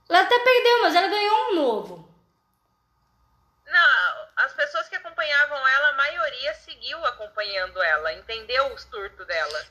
Ela 0.10 0.22
até 0.22 0.40
perdeu, 0.40 0.82
mas 0.82 0.96
ela 0.96 1.08
ganhou 1.08 1.52
um 1.52 1.56
novo. 1.56 2.09
Não, 3.72 4.28
as 4.38 4.54
pessoas 4.54 4.88
que 4.90 4.96
acompanhavam 4.96 5.68
ela, 5.68 5.90
a 5.90 5.94
maioria 5.94 6.54
seguiu 6.56 7.04
acompanhando 7.06 7.82
ela, 7.82 8.14
entendeu 8.14 8.74
o 8.74 8.78
surto 8.78 9.24
dela. 9.26 9.66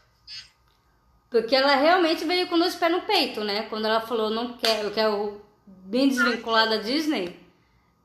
Porque 1.31 1.55
ela 1.55 1.75
realmente 1.75 2.25
veio 2.25 2.49
com 2.49 2.59
dois 2.59 2.75
pés 2.75 2.91
no 2.93 3.03
peito, 3.03 3.45
né? 3.45 3.67
Quando 3.69 3.87
ela 3.87 4.01
falou, 4.01 4.31
não 4.31 4.57
quero, 4.57 4.89
eu 4.89 4.95
quero 4.95 5.45
bem 5.67 6.09
desvinculada 6.09 6.77
da 6.79 6.83
Disney, 6.83 7.39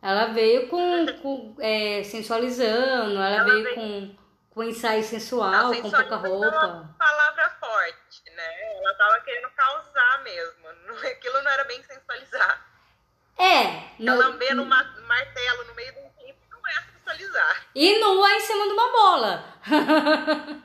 ela 0.01 0.25
veio 0.27 0.67
com, 0.67 1.05
com 1.21 1.55
é, 1.59 2.03
sensualizando, 2.03 3.15
ela, 3.15 3.27
Ela 3.35 3.43
veio 3.45 3.63
veio- 3.63 3.75
com, 3.75 4.17
com 4.49 4.63
ensaio 4.63 5.03
sensual, 5.03 5.73
com 5.75 5.89
pouca 5.89 6.15
é 6.15 6.17
roupa. 6.17 6.65
uma 6.67 6.95
palavra 6.99 7.49
forte, 7.51 8.23
né? 8.35 8.73
Ela 8.77 8.93
tava 8.95 9.21
querendo 9.21 9.49
causar 9.51 10.23
mesmo. 10.23 10.67
Aquilo 11.07 11.41
não 11.41 11.51
era 11.51 11.63
bem 11.63 11.81
sensualizar. 11.83 12.67
É, 13.37 13.63
Ela 13.63 14.15
no, 14.15 14.15
lambendo 14.17 14.61
um 14.61 14.65
ma- 14.65 14.83
martelo 15.07 15.63
no 15.63 15.73
meio 15.75 15.91
de 15.93 15.99
um 15.99 16.09
clipe 16.11 16.39
não 16.51 16.59
é 16.67 16.73
sensualizar. 16.91 17.62
E 17.75 17.99
nua 17.99 18.31
em 18.33 18.39
cima 18.41 18.65
de 18.65 18.73
uma 18.73 18.91
bola. 18.91 19.53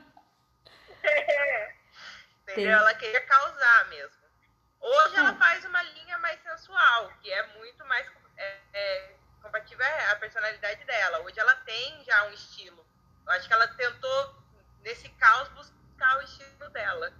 Entendeu? 2.43 2.77
Ela 2.79 2.93
queria 2.95 3.21
causar 3.25 3.87
mesmo. 3.89 4.19
Hoje 4.81 5.15
ela 5.17 5.31
Hum. 5.33 5.37
faz 5.37 5.65
uma 5.65 5.81
linha 5.83 6.17
mais 6.19 6.41
sensual, 6.41 7.11
que 7.21 7.31
é 7.31 7.47
muito 7.57 7.85
mais 7.85 8.07
é, 8.37 8.57
é, 8.73 9.15
compatível 9.41 9.85
à 10.11 10.15
personalidade 10.15 10.83
dela. 10.85 11.19
Hoje 11.19 11.39
ela 11.39 11.55
tem 11.57 12.03
já 12.03 12.23
um 12.25 12.31
estilo. 12.31 12.85
Eu 13.25 13.31
acho 13.33 13.47
que 13.47 13.53
ela 13.53 13.67
tentou, 13.67 14.35
nesse 14.81 15.09
caos, 15.09 15.49
buscar 15.49 16.17
o 16.17 16.21
estilo 16.21 16.69
dela. 16.69 17.13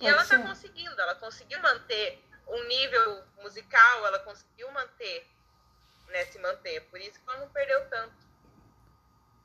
E 0.00 0.06
ela 0.06 0.18
tá 0.24 0.36
ser. 0.36 0.42
conseguindo, 0.42 1.00
ela 1.00 1.14
conseguiu 1.14 1.60
manter 1.60 2.24
um 2.48 2.64
nível 2.64 3.24
musical, 3.40 4.06
ela 4.06 4.18
conseguiu 4.20 4.68
manter, 4.72 5.30
né, 6.08 6.24
se 6.26 6.38
manter. 6.40 6.80
Por 6.90 7.00
isso 7.00 7.20
que 7.20 7.30
ela 7.30 7.38
não 7.40 7.48
perdeu 7.50 7.88
tanto. 7.88 8.21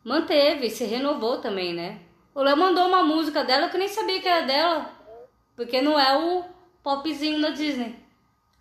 Manteve, 0.04 0.70
se 0.70 0.86
renovou 0.86 1.40
também, 1.42 1.74
né? 1.74 2.00
O 2.34 2.42
Léo 2.42 2.56
mandou 2.56 2.88
uma 2.88 3.04
música 3.04 3.44
dela 3.44 3.68
que 3.70 3.76
eu 3.76 3.80
nem 3.80 3.88
sabia 3.88 4.22
que 4.22 4.28
era 4.28 4.46
dela. 4.46 4.92
Porque 5.56 5.82
não 5.82 6.00
é 6.00 6.16
o 6.18 6.46
popzinho 6.84 7.42
da 7.42 7.50
Disney. 7.50 7.98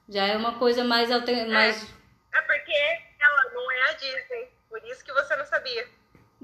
Já 0.09 0.25
é 0.25 0.37
uma 0.37 0.59
coisa 0.59 0.83
mais 0.83 1.11
alter... 1.13 1.47
mais 1.49 1.83
É 2.33 2.41
porque 2.43 2.73
ela 3.21 3.53
não 3.53 3.71
é 3.71 3.91
a 3.91 3.93
Disney, 3.95 4.49
por 4.69 4.83
isso 4.85 5.05
que 5.05 5.13
você 5.13 5.37
não 5.37 5.45
sabia. 5.45 5.89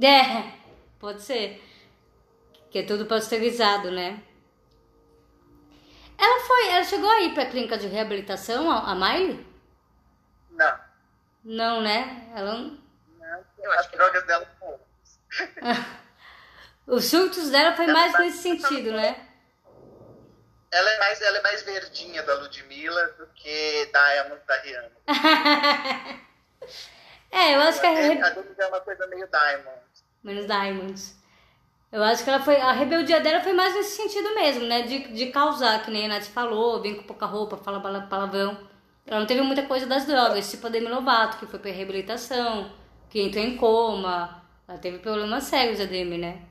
É, 0.02 0.52
pode 0.98 1.22
ser. 1.22 1.62
Que 2.70 2.80
é 2.80 2.82
tudo 2.82 3.06
pasteurizado, 3.06 3.90
né? 3.90 4.22
Ela 6.18 6.40
foi, 6.46 6.68
ela 6.68 6.84
chegou 6.84 7.10
aí 7.10 7.34
pra 7.34 7.46
clínica 7.46 7.76
de 7.76 7.86
reabilitação, 7.88 8.70
a, 8.70 8.92
a 8.92 8.94
Miley? 8.94 9.44
Não. 10.50 10.78
Não, 11.44 11.80
né? 11.80 12.30
Ela 12.34 12.54
não- 12.54 12.78
não. 13.18 13.44
Eu 13.58 13.72
acho 13.72 13.90
que 13.90 13.96
não. 13.96 14.04
drogas 14.04 14.26
dela. 14.26 14.48
Os 16.86 17.04
surtos 17.06 17.50
dela 17.50 17.74
foi 17.76 17.84
Ela 17.84 17.92
mais 17.94 18.12
vai- 18.12 18.22
nesse 18.26 18.38
sentido, 18.42 18.92
né? 18.92 19.16
Ela 20.70 20.90
é 20.90 20.98
mais, 20.98 21.20
ela 21.20 21.38
é 21.38 21.42
mais 21.42 21.62
verdinha 21.62 22.22
da 22.22 22.34
Ludmilla 22.40 23.06
do 23.18 23.26
que 23.34 23.90
Diamond 23.92 24.40
da 24.46 24.56
Rihanna. 24.60 24.92
É, 27.30 27.54
eu 27.56 27.60
acho 27.62 27.80
que 27.80 27.86
a, 27.86 27.90
A 27.90 27.94
re... 27.94 28.08
Demi 28.14 28.54
é 28.58 28.66
uma 28.66 28.80
coisa 28.80 29.06
meio 29.06 29.26
Diamond. 29.26 29.80
menos 30.22 30.46
Diamonds. 30.46 31.16
Eu 31.90 32.02
acho 32.04 32.22
que 32.24 32.28
ela 32.30 32.40
foi. 32.40 32.56
A 32.56 32.72
rebeldia 32.72 33.20
dela 33.20 33.40
foi 33.40 33.52
mais 33.54 33.74
nesse 33.74 33.96
sentido 33.96 34.34
mesmo, 34.34 34.64
né? 34.66 34.82
De, 34.82 34.98
de 35.14 35.26
causar, 35.32 35.82
que 35.82 35.90
nem 35.90 36.04
a 36.06 36.08
Nath 36.08 36.24
falou, 36.26 36.82
vem 36.82 36.94
com 36.94 37.04
pouca 37.04 37.24
roupa, 37.26 37.56
fala 37.56 37.80
pala- 37.80 38.02
palavrão. 38.02 38.58
Ela 39.06 39.20
não 39.20 39.26
teve 39.26 39.40
muita 39.40 39.62
coisa 39.62 39.86
das 39.86 40.04
drogas, 40.06 40.50
tipo 40.50 40.66
a 40.66 40.70
Demi 40.70 40.88
Lovato, 40.88 41.38
que 41.38 41.46
foi 41.46 41.58
pra 41.58 41.70
reabilitação, 41.72 42.70
que 43.08 43.20
entrou 43.22 43.42
em 43.42 43.56
coma. 43.56 44.41
Ela 44.72 44.80
teve 44.80 45.00
problemas 45.00 45.44
sérios, 45.44 45.78
a 45.80 45.84
Demi, 45.84 46.16
né? 46.16 46.42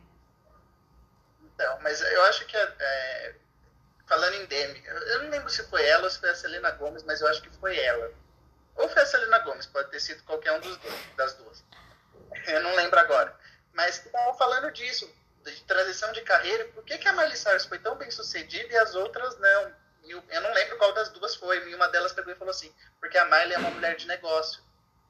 Então, 1.43 1.79
mas 1.81 1.99
eu 1.99 2.23
acho 2.25 2.45
que, 2.45 2.55
é, 2.55 3.33
falando 4.05 4.35
em 4.35 4.45
Demi, 4.45 4.79
eu 4.85 5.23
não 5.23 5.31
lembro 5.31 5.49
se 5.49 5.63
foi 5.63 5.83
ela 5.87 6.03
ou 6.03 6.09
se 6.11 6.19
foi 6.19 6.29
a 6.29 6.35
Selena 6.35 6.69
Gomes, 6.69 7.01
mas 7.01 7.19
eu 7.19 7.27
acho 7.27 7.41
que 7.41 7.49
foi 7.57 7.75
ela. 7.79 8.13
Ou 8.75 8.87
foi 8.87 9.01
a 9.01 9.05
Selena 9.07 9.39
Gomes, 9.39 9.65
pode 9.65 9.89
ter 9.89 9.99
sido 9.99 10.21
qualquer 10.21 10.51
um 10.51 10.59
dos 10.59 10.77
dois, 10.77 10.95
das 11.17 11.33
duas. 11.33 11.63
Eu 12.45 12.61
não 12.61 12.75
lembro 12.75 12.99
agora. 12.99 13.35
Mas 13.73 14.07
falando 14.37 14.71
disso, 14.71 15.11
de 15.43 15.63
transição 15.63 16.11
de 16.11 16.21
carreira, 16.21 16.65
por 16.65 16.83
que, 16.85 16.99
que 16.99 17.07
a 17.07 17.13
Miley 17.13 17.35
Cyrus 17.35 17.65
foi 17.65 17.79
tão 17.79 17.95
bem 17.95 18.11
sucedida 18.11 18.71
e 18.71 18.77
as 18.77 18.93
outras 18.93 19.35
não? 19.39 19.73
Eu 20.29 20.41
não 20.41 20.53
lembro 20.53 20.77
qual 20.77 20.93
das 20.93 21.09
duas 21.09 21.35
foi, 21.35 21.71
e 21.71 21.73
uma 21.73 21.89
delas 21.89 22.13
pegou 22.13 22.31
e 22.31 22.35
falou 22.35 22.51
assim, 22.51 22.71
porque 22.99 23.17
a 23.17 23.25
Miley 23.25 23.53
é 23.53 23.57
uma 23.57 23.71
mulher 23.71 23.95
de 23.95 24.05
negócio. 24.05 24.61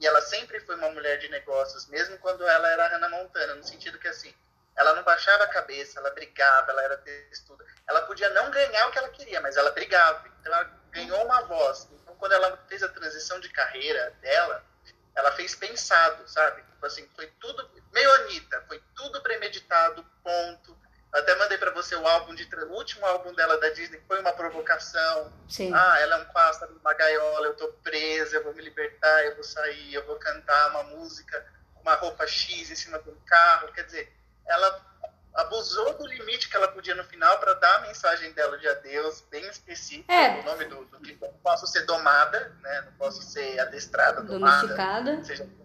E 0.01 0.07
ela 0.07 0.19
sempre 0.19 0.59
foi 0.61 0.75
uma 0.75 0.89
mulher 0.89 1.19
de 1.19 1.29
negócios, 1.29 1.85
mesmo 1.85 2.17
quando 2.17 2.45
ela 2.47 2.67
era 2.69 2.87
Hannah 2.87 3.09
Montana, 3.09 3.53
no 3.53 3.63
sentido 3.63 3.99
que 3.99 4.07
assim, 4.07 4.33
ela 4.75 4.95
não 4.95 5.03
baixava 5.03 5.43
a 5.43 5.49
cabeça, 5.49 5.99
ela 5.99 6.09
brigava, 6.09 6.71
ela 6.71 6.81
era 6.81 6.97
textuda. 6.97 7.63
Ela 7.87 8.01
podia 8.07 8.27
não 8.31 8.49
ganhar 8.49 8.87
o 8.87 8.91
que 8.91 8.97
ela 8.97 9.09
queria, 9.09 9.39
mas 9.41 9.57
ela 9.57 9.69
brigava. 9.69 10.27
Então 10.39 10.51
ela 10.51 10.63
ganhou 10.89 11.23
uma 11.23 11.43
voz. 11.43 11.87
Então 12.01 12.15
quando 12.15 12.31
ela 12.31 12.57
fez 12.67 12.81
a 12.81 12.89
transição 12.89 13.39
de 13.39 13.49
carreira 13.49 14.09
dela, 14.21 14.65
ela 15.13 15.31
fez 15.33 15.53
pensado, 15.53 16.27
sabe? 16.27 16.63
Tipo 16.63 16.85
assim, 16.87 17.07
foi 17.15 17.27
tudo 17.39 17.69
meio 17.91 18.11
Anitta, 18.21 18.63
foi 18.67 18.81
tudo 18.95 19.21
premeditado, 19.21 20.03
ponto. 20.23 20.80
Até 21.13 21.35
mandei 21.35 21.57
pra 21.57 21.71
você 21.71 21.93
o 21.95 22.07
álbum 22.07 22.33
de 22.33 22.47
o 22.55 22.73
último 22.73 23.05
álbum 23.05 23.33
dela 23.33 23.59
da 23.59 23.69
Disney, 23.69 23.97
que 23.97 24.07
foi 24.07 24.19
uma 24.19 24.31
provocação. 24.31 25.31
Sim. 25.49 25.73
Ah, 25.73 25.99
ela 25.99 26.15
é 26.15 26.21
um 26.21 26.25
pássaro 26.25 26.73
numa 26.73 26.93
gaiola, 26.93 27.47
eu 27.47 27.53
tô 27.55 27.67
presa, 27.83 28.37
eu 28.37 28.43
vou 28.43 28.53
me 28.53 28.61
libertar, 28.61 29.25
eu 29.25 29.35
vou 29.35 29.43
sair, 29.43 29.93
eu 29.93 30.05
vou 30.05 30.15
cantar 30.15 30.69
uma 30.69 30.83
música, 30.83 31.45
uma 31.81 31.95
roupa 31.95 32.25
X 32.25 32.71
em 32.71 32.75
cima 32.75 32.97
de 32.99 33.09
um 33.09 33.15
carro. 33.25 33.73
Quer 33.73 33.83
dizer, 33.83 34.13
ela 34.47 34.91
abusou 35.33 35.93
do 35.97 36.07
limite 36.07 36.49
que 36.49 36.55
ela 36.55 36.67
podia 36.69 36.95
no 36.95 37.03
final 37.03 37.39
para 37.39 37.53
dar 37.53 37.75
a 37.75 37.81
mensagem 37.81 38.31
dela 38.33 38.57
de 38.57 38.67
adeus, 38.67 39.21
bem 39.29 39.45
específica. 39.47 40.13
É. 40.13 40.39
O 40.39 40.43
nome 40.43 40.65
do, 40.65 40.85
do. 40.85 41.09
Eu 41.09 41.17
Não 41.21 41.39
posso 41.43 41.67
ser 41.67 41.85
domada, 41.85 42.53
né? 42.61 42.81
Não 42.85 42.93
posso 42.93 43.21
ser 43.21 43.59
adestrada, 43.59 44.21
domada. 44.21 44.61
Domesticada. 44.61 45.23
Seja 45.23 45.43
se 45.43 45.60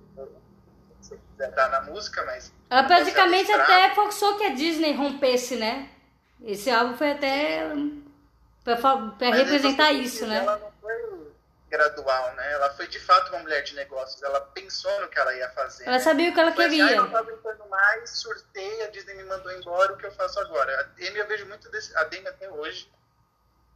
você 1.06 1.18
quiser 1.30 1.50
dar 1.52 1.68
na 1.70 1.82
música, 1.82 2.24
mas. 2.24 2.52
Ela 2.68 2.84
praticamente 2.84 3.52
até 3.52 3.94
forçou 3.94 4.36
que 4.36 4.44
a 4.44 4.54
Disney 4.54 4.92
rompesse, 4.92 5.56
né? 5.56 5.90
Esse 6.44 6.70
álbum 6.70 6.96
foi 6.96 7.12
até 7.12 7.66
Mas 9.24 9.32
aí 9.32 9.42
representar 9.44 9.92
isso, 9.92 10.26
né? 10.26 10.38
Ela 10.38 10.58
não 10.58 10.72
foi, 10.80 11.26
gradual, 11.70 12.34
né? 12.34 12.52
Ela 12.52 12.70
foi 12.70 12.86
de 12.86 12.98
fato 12.98 13.30
uma 13.30 13.40
mulher 13.40 13.62
de 13.62 13.74
negócios. 13.74 14.22
Ela 14.22 14.40
pensou 14.40 15.00
no 15.00 15.08
que 15.08 15.18
ela 15.18 15.34
ia 15.34 15.48
fazer. 15.50 15.84
Ela 15.84 15.94
né? 15.94 16.00
sabia 16.00 16.30
o 16.30 16.34
que 16.34 16.40
ela 16.40 16.52
queria. 16.52 16.84
Assim, 16.84 16.94
ah, 16.94 16.96
eu 16.96 17.02
não 17.02 17.10
tava 17.10 17.30
aguentando 17.30 17.68
mais, 17.68 18.10
surtei, 18.10 18.84
a 18.84 18.88
Disney 18.88 19.14
me 19.14 19.24
mandou 19.24 19.52
embora, 19.52 19.92
o 19.92 19.96
que 19.96 20.06
eu 20.06 20.12
faço 20.12 20.38
agora? 20.40 20.80
A 20.80 20.82
Demi, 20.82 21.18
eu 21.18 21.26
vejo 21.26 21.46
muito 21.46 21.68
desse, 21.70 21.96
a 21.96 22.04
Demi 22.04 22.28
até 22.28 22.50
hoje. 22.50 22.90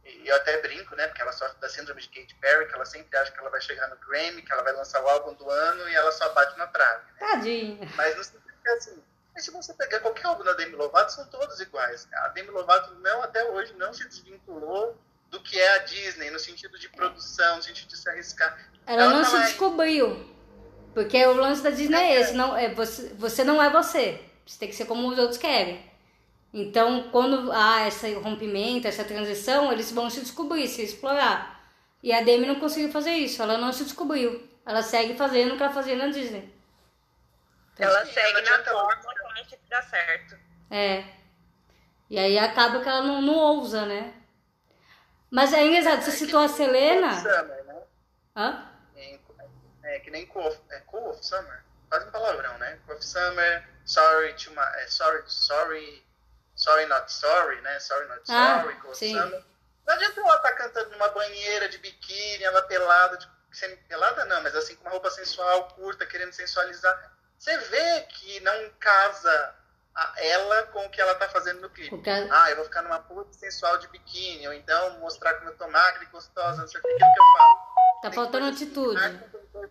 E 0.05 0.27
eu 0.27 0.35
até 0.35 0.61
brinco, 0.61 0.95
né? 0.95 1.07
Porque 1.07 1.21
ela 1.21 1.31
sofre 1.31 1.59
da 1.59 1.69
síndrome 1.69 2.01
de 2.01 2.09
Katy 2.09 2.35
Perry, 2.35 2.67
que 2.67 2.73
ela 2.73 2.85
sempre 2.85 3.17
acha 3.17 3.31
que 3.31 3.39
ela 3.39 3.49
vai 3.49 3.61
chegar 3.61 3.87
no 3.87 3.97
Grammy, 3.97 4.41
que 4.41 4.51
ela 4.51 4.63
vai 4.63 4.73
lançar 4.73 5.01
o 5.03 5.07
álbum 5.07 5.33
do 5.33 5.49
ano 5.49 5.87
e 5.87 5.95
ela 5.95 6.11
só 6.11 6.29
bate 6.33 6.57
na 6.57 6.67
trave. 6.67 7.05
Né? 7.05 7.19
Tadinha. 7.19 7.89
Mas 7.95 8.15
sentido 8.27 8.53
que 8.63 8.69
assim, 8.69 9.03
mas 9.33 9.45
se 9.45 9.51
você 9.51 9.73
pegar 9.73 9.99
qualquer 9.99 10.27
álbum 10.27 10.43
da 10.43 10.53
Demi 10.53 10.75
Lovato, 10.75 11.13
são 11.13 11.25
todos 11.27 11.59
iguais. 11.59 12.07
A 12.13 12.27
Demi 12.29 12.49
Lovato 12.49 12.93
não, 12.95 13.21
até 13.23 13.43
hoje, 13.45 13.73
não 13.77 13.93
se 13.93 14.07
desvinculou 14.07 14.97
do 15.29 15.39
que 15.41 15.57
é 15.57 15.75
a 15.75 15.77
Disney, 15.79 16.29
no 16.29 16.39
sentido 16.39 16.77
de 16.77 16.89
produção, 16.89 17.57
no 17.57 17.63
sentido 17.63 17.87
de 17.87 17.97
se 17.97 18.09
arriscar. 18.09 18.57
Ela, 18.85 19.03
ela 19.03 19.13
não 19.13 19.23
se 19.23 19.37
descobriu. 19.43 20.29
Porque 20.93 21.25
o 21.25 21.33
lance 21.33 21.63
da 21.63 21.69
Disney 21.69 21.97
é, 21.97 22.15
é 22.15 22.21
esse, 22.21 22.33
não, 22.33 22.57
é, 22.57 22.73
você, 22.73 23.13
você 23.15 23.43
não 23.43 23.63
é 23.63 23.69
você. 23.69 24.21
Você 24.45 24.59
tem 24.59 24.67
que 24.67 24.75
ser 24.75 24.85
como 24.85 25.07
os 25.07 25.17
outros 25.17 25.37
querem. 25.37 25.89
Então, 26.53 27.09
quando 27.11 27.51
há 27.51 27.87
esse 27.87 28.13
rompimento, 28.15 28.87
essa 28.87 29.03
transição, 29.03 29.71
eles 29.71 29.91
vão 29.91 30.09
se 30.09 30.19
descobrir, 30.19 30.67
se 30.67 30.81
explorar. 30.81 31.61
E 32.03 32.11
a 32.11 32.21
Demi 32.21 32.45
não 32.45 32.59
conseguiu 32.59 32.91
fazer 32.91 33.11
isso, 33.11 33.41
ela 33.41 33.57
não 33.57 33.71
se 33.71 33.83
descobriu. 33.83 34.49
Ela 34.65 34.81
segue 34.81 35.15
fazendo 35.15 35.53
o 35.53 35.57
que 35.57 35.63
ela 35.63 35.73
fazia 35.73 35.95
na 35.95 36.07
Disney. 36.07 36.53
Então, 37.73 37.87
ela 37.87 38.05
segue 38.05 38.41
na 38.41 38.63
forma 38.63 38.95
que 39.47 39.57
dá 39.69 39.81
certo. 39.81 40.37
É. 40.69 41.05
E 42.09 42.19
aí 42.19 42.37
acaba 42.37 42.81
que 42.81 42.89
ela 42.89 43.01
não, 43.03 43.21
não 43.21 43.35
ousa, 43.35 43.85
né? 43.85 44.13
Mas 45.29 45.53
é 45.53 45.65
engraçado, 45.65 46.01
você 46.01 46.09
é 46.09 46.13
citou 46.13 46.41
a 46.41 46.47
Selena. 46.49 47.13
Summer, 47.13 47.63
né? 47.65 47.81
Hã? 48.35 48.71
É, 49.83 49.99
que 49.99 50.11
nem 50.11 50.25
Cool, 50.25 50.55
é 50.69 50.79
cool 50.81 51.09
of 51.09 51.25
Summer. 51.25 51.63
Quase 51.89 52.07
um 52.07 52.11
palavrão, 52.11 52.57
né? 52.57 52.79
Cool 52.85 52.95
of 52.95 53.05
Summer, 53.05 53.63
Sorry 53.85 54.33
to 54.33 54.51
my. 54.51 54.63
É, 54.81 54.87
sorry, 54.87 55.23
sorry. 55.27 56.03
Sorry 56.61 56.85
Not 56.85 57.11
Sorry, 57.11 57.59
né? 57.61 57.79
Sorry 57.79 58.07
Not 58.07 58.21
ah, 58.29 58.61
Sorry, 58.61 58.75
of 58.85 58.95
Summer. 58.95 59.43
Não 59.87 59.95
adianta 59.95 60.21
ela 60.21 60.35
estar 60.35 60.49
tá 60.49 60.55
cantando 60.55 60.91
numa 60.91 61.07
banheira 61.09 61.67
de 61.67 61.79
biquíni, 61.79 62.43
ela 62.43 62.61
pelada, 62.61 63.17
tipo, 63.17 63.33
sem, 63.51 63.75
pelada 63.87 64.25
não, 64.25 64.43
mas 64.43 64.55
assim 64.55 64.75
com 64.75 64.83
uma 64.83 64.91
roupa 64.91 65.09
sensual, 65.09 65.69
curta, 65.69 66.05
querendo 66.05 66.31
sensualizar. 66.33 67.11
Você 67.35 67.57
vê 67.57 68.01
que 68.01 68.39
não 68.41 68.69
casa 68.79 69.55
ela 70.17 70.63
com 70.67 70.85
o 70.85 70.89
que 70.91 71.01
ela 71.01 71.15
tá 71.15 71.27
fazendo 71.29 71.61
no 71.61 71.69
clipe. 71.71 71.89
Ah, 72.29 72.51
eu 72.51 72.57
vou 72.57 72.65
ficar 72.65 72.83
numa 72.83 72.99
puta 72.99 73.33
sensual 73.33 73.79
de 73.79 73.87
biquíni, 73.87 74.47
ou 74.47 74.53
então 74.53 74.99
mostrar 74.99 75.33
como 75.33 75.49
eu 75.49 75.57
tô 75.57 75.67
magra 75.67 76.03
e 76.03 76.07
gostosa, 76.07 76.61
não 76.61 76.67
sei 76.67 76.79
o 76.79 76.83
que, 76.83 76.89
aquilo 76.89 77.11
que 77.11 77.19
eu 77.19 77.39
falo. 77.39 77.55
Tá 78.03 78.09
tem 78.09 78.13
faltando 78.13 78.45
atitude. 78.45 79.03
Encaixam, 79.03 79.69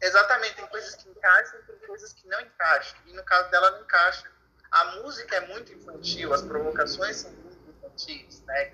Exatamente, 0.00 0.54
tem 0.54 0.66
coisas 0.66 0.94
que 0.94 1.10
encaixam 1.10 1.60
e 1.60 1.62
tem 1.64 1.76
coisas 1.86 2.12
que 2.14 2.26
não 2.26 2.40
encaixam. 2.40 2.98
E 3.06 3.12
no 3.12 3.22
caso 3.22 3.50
dela 3.50 3.72
não 3.72 3.82
encaixa. 3.82 4.39
A 4.70 4.84
música 4.96 5.36
é 5.36 5.46
muito 5.48 5.72
infantil, 5.72 6.32
as 6.32 6.42
provocações 6.42 7.16
são 7.16 7.30
muito 7.32 7.58
infantis, 7.68 8.42
né? 8.42 8.72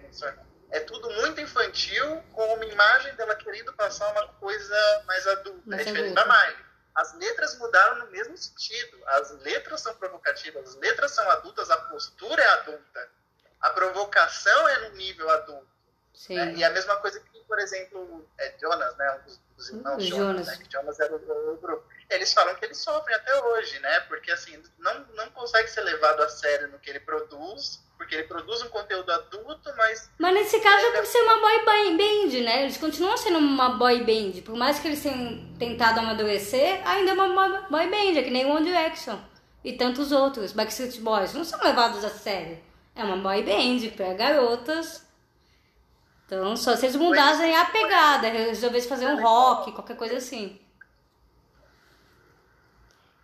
É 0.71 0.81
tudo 0.81 1.09
muito 1.11 1.41
infantil, 1.41 2.23
com 2.33 2.55
uma 2.55 2.65
imagem 2.65 3.15
dela 3.15 3.35
querendo 3.37 3.73
passar 3.75 4.11
uma 4.13 4.29
coisa 4.35 5.03
mais 5.07 5.27
adulta. 5.27 5.63
Mais 5.65 5.83
é 5.83 5.85
diferente 5.85 6.15
da 6.15 6.25
Miley 6.25 6.67
as 6.97 7.13
letras 7.15 7.59
mudaram 7.59 7.99
no 7.99 8.11
mesmo 8.11 8.37
sentido. 8.37 8.99
As 9.07 9.31
letras 9.43 9.83
são 9.83 9.95
provocativas, 9.97 10.71
as 10.71 10.77
letras 10.77 11.13
são 11.13 11.31
adultas, 11.31 11.71
a 11.71 11.77
postura 11.77 12.43
é 12.43 12.49
adulta. 12.49 13.09
A 13.61 13.71
provocação 13.71 14.69
é 14.69 14.89
no 14.89 14.97
nível 14.97 15.29
adulto. 15.31 15.69
Né? 16.31 16.55
E 16.55 16.65
a 16.65 16.71
mesma 16.71 16.97
coisa 16.97 17.21
que, 17.21 17.36
por 17.47 17.59
exemplo, 17.59 18.29
é 18.39 18.55
Jonas, 18.61 18.97
né? 18.97 19.19
Um 19.21 19.25
dos, 19.25 19.41
dos 19.57 19.69
irmãos 19.71 20.05
Jonas, 20.05 20.09
Jonas, 20.09 20.47
né? 20.47 20.57
que 20.57 20.73
Jonas 20.73 21.01
era 21.01 21.15
o, 21.15 21.53
o 21.53 21.57
grupo. 21.57 21.85
Eles 22.11 22.33
falam 22.33 22.55
que 22.55 22.65
eles 22.65 22.79
sofrem 22.79 23.17
até 23.17 23.35
hoje, 23.43 23.79
né? 23.81 24.01
Porque 24.01 24.31
assim, 24.31 24.63
não, 24.79 25.07
não 25.15 25.31
consegue 25.31 25.69
ser 25.69 25.83
levado 25.83 26.23
a 26.23 26.29
sério 26.29 26.69
no 26.69 26.79
que 26.79 26.91
ele 26.91 27.01
produz 27.01 27.85
porque 27.97 28.15
ele 28.15 28.25
produz 28.25 28.63
um 28.63 28.69
conteúdo 28.69 29.11
adulto, 29.11 29.73
mas. 29.77 30.11
Mas 30.19 30.35
nesse 30.35 30.61
caso 30.61 30.87
é 30.87 30.93
por 30.93 31.07
ser 31.07 31.19
uma 31.21 31.41
boy 31.41 31.97
band, 31.97 32.45
né? 32.45 32.63
Eles 32.65 32.77
continuam 32.77 33.17
sendo 33.17 33.39
uma 33.39 33.71
boy 33.71 34.05
band. 34.05 34.43
Por 34.43 34.55
mais 34.55 34.79
que 34.79 34.89
eles 34.89 35.03
tenham 35.03 35.55
tentado 35.59 36.01
amadurecer, 36.01 36.87
ainda 36.87 37.13
é 37.13 37.15
uma 37.15 37.69
boy 37.71 37.91
band, 37.91 38.19
é 38.19 38.23
que 38.23 38.31
nem 38.31 38.47
One 38.47 38.67
Direction. 38.67 39.19
E 39.65 39.73
tantos 39.73 40.13
outros, 40.13 40.53
Backstreet 40.53 41.01
Boys, 41.01 41.33
não 41.33 41.45
são 41.45 41.61
levados 41.61 42.05
a 42.05 42.11
sério. 42.11 42.59
É 42.95 43.03
uma 43.03 43.17
boy 43.17 43.43
band 43.43 43.91
para 43.97 44.15
garotas. 44.15 45.06
Então, 46.27 46.57
só 46.57 46.75
se 46.75 46.87
eles 46.87 46.97
mudassem 46.97 47.57
a 47.57 47.67
pegada, 47.67 48.29
resolvessem 48.29 48.89
fazer 48.89 49.07
um 49.07 49.23
rock, 49.23 49.71
qualquer 49.71 49.97
coisa 49.97 50.17
assim. 50.17 50.61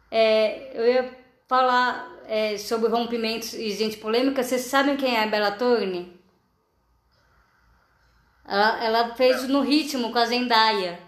É, 0.08 0.70
eu 0.78 0.86
ia 0.86 1.18
falar 1.48 2.08
é, 2.26 2.56
sobre 2.56 2.88
rompimentos 2.88 3.54
e 3.54 3.70
gente 3.72 3.96
polêmica, 3.96 4.42
vocês 4.42 4.62
sabem 4.62 4.96
quem 4.96 5.16
é 5.16 5.24
a 5.24 5.26
Bella 5.26 5.50
Thorne? 5.50 6.20
Ela, 8.46 8.84
ela 8.84 9.14
fez 9.16 9.48
no 9.48 9.62
ritmo 9.62 10.12
com 10.12 10.18
a 10.18 10.26
Zendaya. 10.26 11.00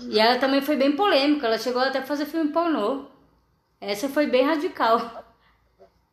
E 0.00 0.20
ela 0.20 0.38
também 0.38 0.60
foi 0.60 0.76
bem 0.76 0.94
polêmica, 0.94 1.46
ela 1.46 1.58
chegou 1.58 1.80
até 1.80 2.00
a 2.00 2.06
fazer 2.06 2.26
filme 2.26 2.52
pornô. 2.52 3.06
Essa 3.80 4.08
foi 4.08 4.26
bem 4.26 4.44
radical. 4.44 5.24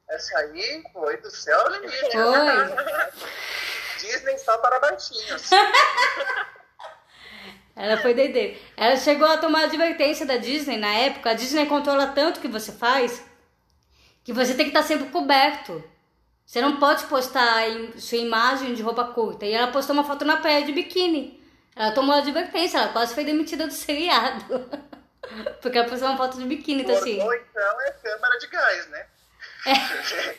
Essa 0.08 0.38
aí 0.40 0.84
foi 0.94 1.18
do 1.18 1.30
céu 1.30 1.60
limite. 1.70 2.12
Foi. 2.12 3.52
Disney 4.02 4.38
só 4.38 4.58
para 4.58 4.80
baixinhos. 4.80 5.50
Ela 7.76 7.98
foi 7.98 8.14
D&D. 8.14 8.58
Ela 8.76 8.98
chegou 8.98 9.28
a 9.28 9.38
tomar 9.38 9.64
advertência 9.64 10.26
da 10.26 10.38
Disney 10.38 10.78
na 10.78 10.94
época. 10.94 11.32
A 11.32 11.34
Disney 11.34 11.66
controla 11.66 12.08
tanto 12.08 12.38
o 12.38 12.42
que 12.42 12.48
você 12.48 12.72
faz 12.72 13.24
que 14.24 14.34
você 14.34 14.54
tem 14.54 14.66
que 14.66 14.78
estar 14.78 14.84
sempre 14.84 15.10
coberto. 15.10 15.84
Você 16.46 16.62
não 16.62 16.78
pode 16.78 17.06
postar 17.06 17.64
sua 17.98 18.18
imagem 18.18 18.74
de 18.74 18.82
roupa 18.82 19.06
curta. 19.06 19.46
E 19.46 19.54
ela 19.54 19.72
postou 19.72 19.94
uma 19.94 20.04
foto 20.04 20.26
na 20.26 20.38
praia 20.38 20.64
de 20.66 20.72
biquíni. 20.72 21.42
Ela 21.76 21.94
tomou 21.94 22.14
advertência, 22.14 22.78
ela 22.78 22.92
quase 22.92 23.14
foi 23.16 23.24
demitida 23.24 23.66
do 23.66 23.74
seriado. 23.74 24.70
Porque 25.62 25.78
ela 25.78 25.88
postou 25.88 26.10
uma 26.10 26.18
foto 26.18 26.38
de 26.38 26.46
biquíni, 26.46 26.84
então 26.84 26.96
assim. 26.96 27.20
Ou 27.22 27.34
então 27.34 27.82
é 27.82 27.92
câmera 27.92 28.38
de 28.38 28.48
gás, 28.48 28.88
né? 28.90 29.08
É. 29.66 30.36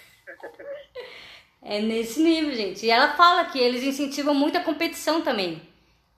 é 1.63 1.81
nesse 1.81 2.21
nível, 2.21 2.55
gente. 2.55 2.85
E 2.85 2.91
ela 2.91 3.15
fala 3.15 3.45
que 3.45 3.59
eles 3.59 3.85
incentivam 3.85 4.35
muito 4.35 4.59
a 4.59 4.63
competição 4.63 5.23
também. 5.23 5.63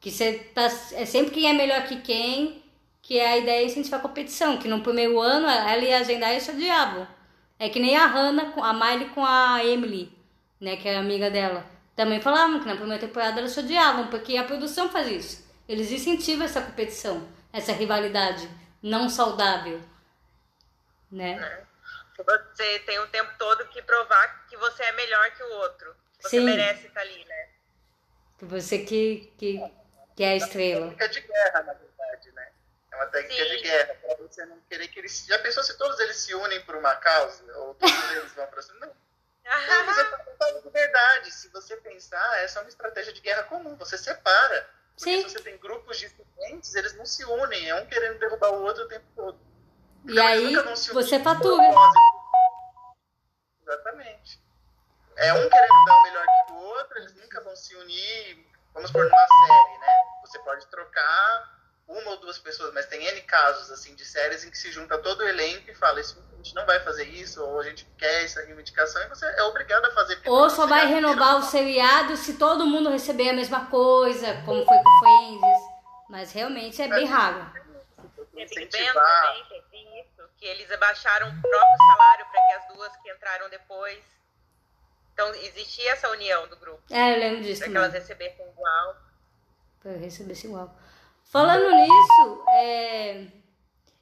Que 0.01 0.11
você 0.11 0.33
tá, 0.55 0.65
é 0.93 1.05
sempre 1.05 1.33
quem 1.33 1.49
é 1.49 1.53
melhor 1.53 1.85
que 1.85 2.01
quem, 2.01 2.63
que 3.03 3.19
é 3.19 3.27
a 3.29 3.39
ideia 3.39 3.63
é 3.63 3.67
incentivar 3.67 4.01
a 4.01 4.03
competição. 4.03 4.57
Que 4.57 4.69
no 4.69 4.81
primeiro 4.81 5.21
ano 5.21 5.47
ela 5.47 5.85
e 5.85 5.93
a 5.93 6.03
Zendaya 6.03 6.41
se 6.41 6.51
odiavam. 6.51 7.07
É 7.59 7.69
que 7.69 7.79
nem 7.79 7.97
a 7.97 8.07
Hannah, 8.07 8.53
a 8.57 8.73
Miley 8.73 9.11
com 9.11 9.25
a 9.25 9.65
Emily, 9.65 10.11
né, 10.61 10.77
que 10.77 10.89
é 10.89 10.97
amiga 10.97 11.31
dela. 11.31 11.65
Também 11.95 12.21
falavam 12.21 12.59
que 12.59 12.67
na 12.67 12.75
primeira 12.75 13.07
temporada 13.07 13.39
elas 13.39 13.53
se 13.53 13.61
odiavam, 13.61 14.09
porque 14.09 14.37
a 14.37 14.45
produção 14.45 14.89
faz 14.89 15.09
isso. 15.09 15.45
Eles 15.69 15.93
incentivam 15.93 16.45
essa 16.45 16.61
competição, 16.61 17.23
essa 17.53 17.73
rivalidade 17.73 18.49
não 18.83 19.09
saudável, 19.09 19.81
né? 21.11 21.64
É. 22.19 22.39
Você 22.55 22.79
tem 22.81 22.99
o 22.99 23.09
tempo 23.09 23.33
todo 23.39 23.67
que 23.69 23.83
provar 23.83 24.47
que 24.47 24.57
você 24.57 24.83
é 24.83 24.93
melhor 24.93 25.31
que 25.33 25.43
o 25.43 25.53
outro. 25.55 25.95
Você 26.21 26.39
Sim. 26.39 26.45
merece 26.45 26.87
estar 26.87 27.01
ali, 27.01 27.25
né? 27.25 27.49
Que 28.39 28.45
você 28.45 28.79
que, 28.79 29.33
que 29.37 29.61
que 30.17 30.23
é 30.23 30.29
a 30.29 30.37
estrela. 30.37 30.87
É 30.87 30.89
uma 30.89 30.95
técnica 30.95 31.09
de 31.09 31.21
guerra, 31.21 31.63
na 31.63 31.73
verdade, 31.73 32.33
né? 32.33 32.49
É 32.93 32.97
uma 32.97 33.07
técnica 33.07 33.45
Sim. 33.45 33.51
de 33.51 33.63
guerra, 33.63 33.95
para 33.95 34.17
você 34.17 34.47
não 34.47 34.61
querer 34.69 34.89
que 34.89 34.99
eles. 35.01 35.27
Já 35.27 35.39
pensou 35.41 35.63
se 35.63 35.77
todos 35.77 35.99
eles 36.01 36.17
se 36.17 36.35
unem 36.35 36.61
por 36.63 36.77
uma 36.77 36.95
causa? 36.97 37.45
Ou 37.59 37.75
todos 37.75 38.11
eles 38.13 38.33
vão 38.33 38.47
para 38.47 38.63
cima? 38.63 38.81
Não. 38.81 38.95
Mas 39.45 39.99
é 39.99 40.61
de 40.61 40.71
verdade. 40.71 41.31
Se 41.33 41.49
você 41.49 41.77
pensar, 41.79 42.43
essa 42.43 42.61
é 42.61 42.63
uma 42.63 42.69
estratégia 42.69 43.13
de 43.13 43.21
guerra 43.21 43.43
comum. 43.45 43.75
Você 43.77 43.99
separa. 43.99 44.69
Porque 44.97 45.11
Sim. 45.11 45.29
se 45.29 45.35
você 45.35 45.43
tem 45.43 45.59
grupos 45.59 45.99
diferentes, 45.99 46.75
eles 46.75 46.95
não 46.95 47.05
se 47.05 47.25
unem. 47.25 47.69
É 47.69 47.75
um 47.75 47.87
querendo 47.87 48.19
derrubar 48.19 48.51
o 48.53 48.63
outro 48.63 48.85
o 48.85 48.89
tempo 48.89 49.05
todo. 49.17 49.39
E 50.07 50.21
aí 50.21 50.55
você 50.93 51.21
fatura. 51.21 51.63
Exatamente. 53.63 54.41
É 55.17 55.33
um 55.33 55.49
querendo 55.49 55.85
dar 55.87 55.95
o 55.95 56.03
melhor 56.03 56.25
que 56.25 56.53
o 56.53 56.57
outro, 56.57 56.99
eles 56.99 57.15
nunca 57.15 57.41
vão 57.43 57.55
se 57.55 57.75
unir 57.77 58.55
vamos 58.75 58.91
por 58.91 59.05
numa 59.05 59.27
série, 59.27 59.79
né? 59.79 59.87
Você 60.27 60.39
pode 60.41 60.67
trocar 60.67 61.55
uma 61.87 62.11
ou 62.11 62.17
duas 62.19 62.39
pessoas, 62.39 62.73
mas 62.75 62.87
tem 62.87 63.05
N 63.07 63.21
casos, 63.23 63.71
assim, 63.71 63.95
de 63.95 64.05
séries 64.05 64.45
em 64.45 64.51
que 64.51 64.59
se 64.59 64.73
junta 64.73 64.99
todo 64.99 65.21
o 65.21 65.29
elenco 65.29 65.71
e 65.71 65.75
fala, 65.75 66.01
isso, 66.01 66.19
a 66.33 66.37
gente 66.37 66.55
não 66.55 66.67
vai 66.67 66.81
fazer 66.81 67.05
isso, 67.05 67.43
ou 67.43 67.61
a 67.61 67.63
gente 67.63 67.85
quer 67.99 68.25
essa 68.25 68.43
reivindicação, 68.43 69.03
e 69.03 69.09
você 69.09 69.27
é 69.27 69.43
obrigado 69.45 69.85
a 69.85 69.93
fazer. 69.93 70.21
Ou 70.27 70.51
só 70.51 70.67
vai 70.67 70.87
renovar 70.87 71.37
o 71.37 71.43
seriado 71.43 72.17
se 72.17 72.35
todo 72.35 72.67
mundo 72.67 72.91
receber 72.91 73.31
a 73.31 73.35
mesma 73.35 73.67
coisa, 73.67 74.43
como 74.45 74.65
foi 74.65 74.77
com 74.77 74.99
Friends, 74.99 75.63
mas 76.09 76.33
realmente 76.33 76.81
é 76.81 76.89
bem 76.89 77.07
raro. 77.07 77.53
Incentivar. 78.35 79.23
Também, 79.23 79.43
isso, 79.43 79.64
que 80.45 80.49
eles 80.49 80.71
abaixaram 80.71 81.27
o 81.27 81.41
próprio 81.41 81.79
salário 81.87 82.27
para 82.27 82.47
que 82.47 82.53
as 82.53 82.77
duas 82.77 82.97
que 82.99 83.11
entraram 83.11 83.49
depois 83.49 83.99
então, 85.15 85.33
existia 85.37 85.93
essa 85.93 86.11
união 86.11 86.47
do 86.49 86.57
grupo. 86.57 86.83
É, 86.91 87.15
eu 87.15 87.19
lembro 87.21 87.43
disso. 87.45 87.61
Para 87.61 87.71
que 87.71 87.77
elas 87.77 87.93
recebessem 87.93 88.47
igual. 88.49 88.97
Pra 89.81 89.93
eu 89.93 90.01
receber 90.01 90.37
igual. 90.45 90.77
Falando 91.23 91.71
nisso, 91.71 92.45
é... 92.49 93.27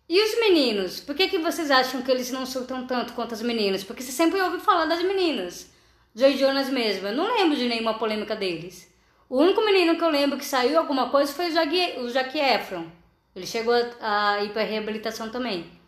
E 0.08 0.24
os 0.24 0.40
meninos? 0.40 1.00
Por 1.00 1.14
que, 1.14 1.28
que 1.28 1.38
vocês 1.38 1.70
acham 1.70 2.02
que 2.02 2.10
eles 2.10 2.30
não 2.30 2.46
surtam 2.46 2.86
tanto 2.86 3.12
quanto 3.12 3.34
as 3.34 3.42
meninas? 3.42 3.84
Porque 3.84 4.02
você 4.02 4.10
sempre 4.10 4.40
ouve 4.40 4.58
falar 4.58 4.86
das 4.86 5.02
meninas. 5.02 5.70
Joy 6.14 6.38
Jonas 6.38 6.70
mesmo. 6.70 7.08
Eu 7.08 7.14
não 7.14 7.36
lembro 7.36 7.56
de 7.56 7.68
nenhuma 7.68 7.98
polêmica 7.98 8.34
deles. 8.34 8.90
O 9.28 9.38
único 9.38 9.62
menino 9.62 9.96
que 9.98 10.04
eu 10.04 10.10
lembro 10.10 10.38
que 10.38 10.46
saiu 10.46 10.78
alguma 10.78 11.10
coisa 11.10 11.32
foi 11.32 11.48
o 11.50 11.52
Zac, 11.52 11.98
o 11.98 12.08
Zac 12.08 12.38
Efron. 12.38 12.90
Ele 13.36 13.46
chegou 13.46 13.74
a, 14.00 14.32
a 14.32 14.44
ir 14.44 14.52
para 14.52 14.62
reabilitação 14.62 15.30
também. 15.30 15.81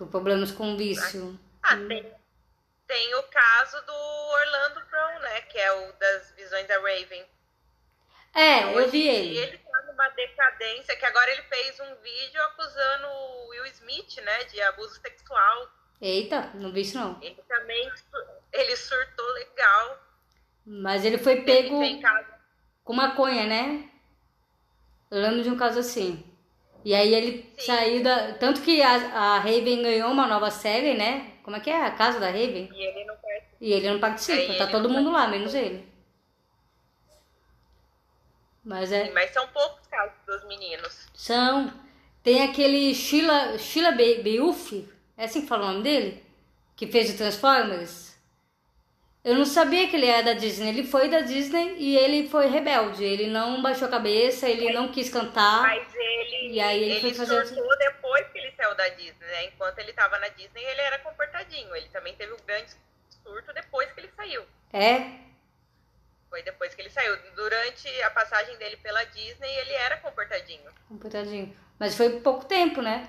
Por 0.00 0.08
problemas 0.08 0.50
com 0.50 0.78
vício. 0.78 1.38
Ah, 1.62 1.76
tem, 1.76 2.10
tem 2.86 3.14
o 3.16 3.22
caso 3.24 3.84
do 3.84 3.92
Orlando 3.92 4.80
Brown, 4.86 5.18
né? 5.20 5.42
Que 5.42 5.58
é 5.58 5.72
o 5.72 5.92
das 5.92 6.32
visões 6.34 6.66
da 6.66 6.76
Raven. 6.76 7.22
É, 8.34 8.62
eu 8.62 8.88
vi 8.88 9.06
ele. 9.06 9.36
Ele 9.36 9.58
tá 9.58 9.82
numa 9.82 10.08
decadência, 10.08 10.96
que 10.96 11.04
agora 11.04 11.30
ele 11.30 11.42
fez 11.42 11.78
um 11.80 11.94
vídeo 11.96 12.42
acusando 12.44 13.08
o 13.08 13.48
Will 13.48 13.66
Smith, 13.66 14.16
né, 14.24 14.44
de 14.44 14.62
abuso 14.62 14.98
sexual. 15.02 15.68
Eita, 16.00 16.50
não 16.54 16.72
vi 16.72 16.80
isso 16.80 16.96
não. 16.96 17.18
Ele 17.20 17.42
também, 17.46 17.92
ele 18.54 18.76
surtou 18.76 19.32
legal. 19.34 20.02
Mas 20.64 21.04
ele 21.04 21.18
foi 21.18 21.42
pego 21.42 21.82
ele 21.82 22.00
com 22.82 22.94
maconha, 22.94 23.46
né? 23.46 23.90
Eu 25.10 25.20
lembro 25.20 25.42
de 25.42 25.50
um 25.50 25.58
caso 25.58 25.80
assim. 25.80 26.24
E 26.84 26.94
aí 26.94 27.14
ele 27.14 27.50
Sim. 27.58 27.66
saiu 27.66 28.02
da... 28.02 28.32
Tanto 28.34 28.62
que 28.62 28.80
a, 28.82 28.94
a 28.94 29.38
Raven 29.38 29.82
ganhou 29.82 30.10
uma 30.10 30.26
nova 30.26 30.50
série, 30.50 30.94
né? 30.94 31.32
Como 31.42 31.56
é 31.56 31.60
que 31.60 31.70
é? 31.70 31.84
A 31.84 31.90
Casa 31.90 32.18
da 32.18 32.26
Raven? 32.26 32.70
E 32.74 32.82
ele 32.82 33.04
não 33.04 33.16
participa. 33.16 33.56
E 33.60 33.72
ele 33.72 33.90
não 33.90 34.00
participa. 34.00 34.54
tá 34.54 34.66
todo 34.68 34.88
mundo 34.88 35.10
lá, 35.10 35.28
menos 35.28 35.54
ele. 35.54 35.88
Mas 38.64 38.92
é. 38.92 39.06
Sim, 39.06 39.12
mas 39.12 39.30
são 39.30 39.46
poucos 39.48 39.86
casos 39.86 40.16
dos 40.26 40.46
meninos. 40.46 41.08
São. 41.14 41.72
Tem 42.22 42.42
aquele 42.42 42.94
Sheila, 42.94 43.56
Sheila 43.58 43.92
Beuf, 43.92 44.86
é 45.16 45.24
assim 45.24 45.40
que 45.42 45.46
fala 45.46 45.64
o 45.64 45.72
nome 45.72 45.82
dele? 45.82 46.22
Que 46.76 46.86
fez 46.86 47.12
o 47.12 47.16
Transformers. 47.16 48.09
Eu 49.22 49.34
não 49.34 49.44
sabia 49.44 49.86
que 49.88 49.96
ele 49.96 50.06
era 50.06 50.22
da 50.22 50.32
Disney. 50.32 50.70
Ele 50.70 50.84
foi 50.84 51.08
da 51.08 51.20
Disney 51.20 51.76
e 51.78 51.96
ele 51.96 52.28
foi 52.28 52.46
rebelde. 52.46 53.04
Ele 53.04 53.26
não 53.26 53.60
baixou 53.60 53.86
a 53.86 53.90
cabeça, 53.90 54.48
ele 54.48 54.72
não 54.72 54.90
quis 54.90 55.10
cantar. 55.10 55.62
Mas 55.62 55.94
ele, 55.94 56.54
e 56.54 56.60
aí 56.60 56.82
ele, 56.82 56.92
ele 56.92 57.00
foi 57.00 57.14
fazer 57.14 57.46
surtou 57.46 57.78
depois 57.78 58.26
que 58.28 58.38
ele 58.38 58.52
saiu 58.52 58.74
da 58.74 58.88
Disney, 58.88 59.26
né? 59.26 59.44
Enquanto 59.44 59.78
ele 59.78 59.90
estava 59.90 60.18
na 60.18 60.28
Disney, 60.28 60.62
ele 60.62 60.80
era 60.80 60.98
comportadinho. 61.00 61.76
Ele 61.76 61.88
também 61.88 62.14
teve 62.14 62.32
um 62.32 62.46
grande 62.46 62.70
surto 63.22 63.52
depois 63.52 63.92
que 63.92 64.00
ele 64.00 64.10
saiu. 64.16 64.42
É? 64.72 65.10
Foi 66.30 66.42
depois 66.42 66.74
que 66.74 66.80
ele 66.80 66.90
saiu. 66.90 67.14
Durante 67.36 67.88
a 68.02 68.10
passagem 68.10 68.56
dele 68.56 68.78
pela 68.78 69.04
Disney, 69.04 69.50
ele 69.58 69.72
era 69.72 69.98
comportadinho. 69.98 70.70
Comportadinho. 70.88 71.54
Mas 71.78 71.94
foi 71.94 72.20
pouco 72.20 72.46
tempo, 72.46 72.80
né? 72.80 73.06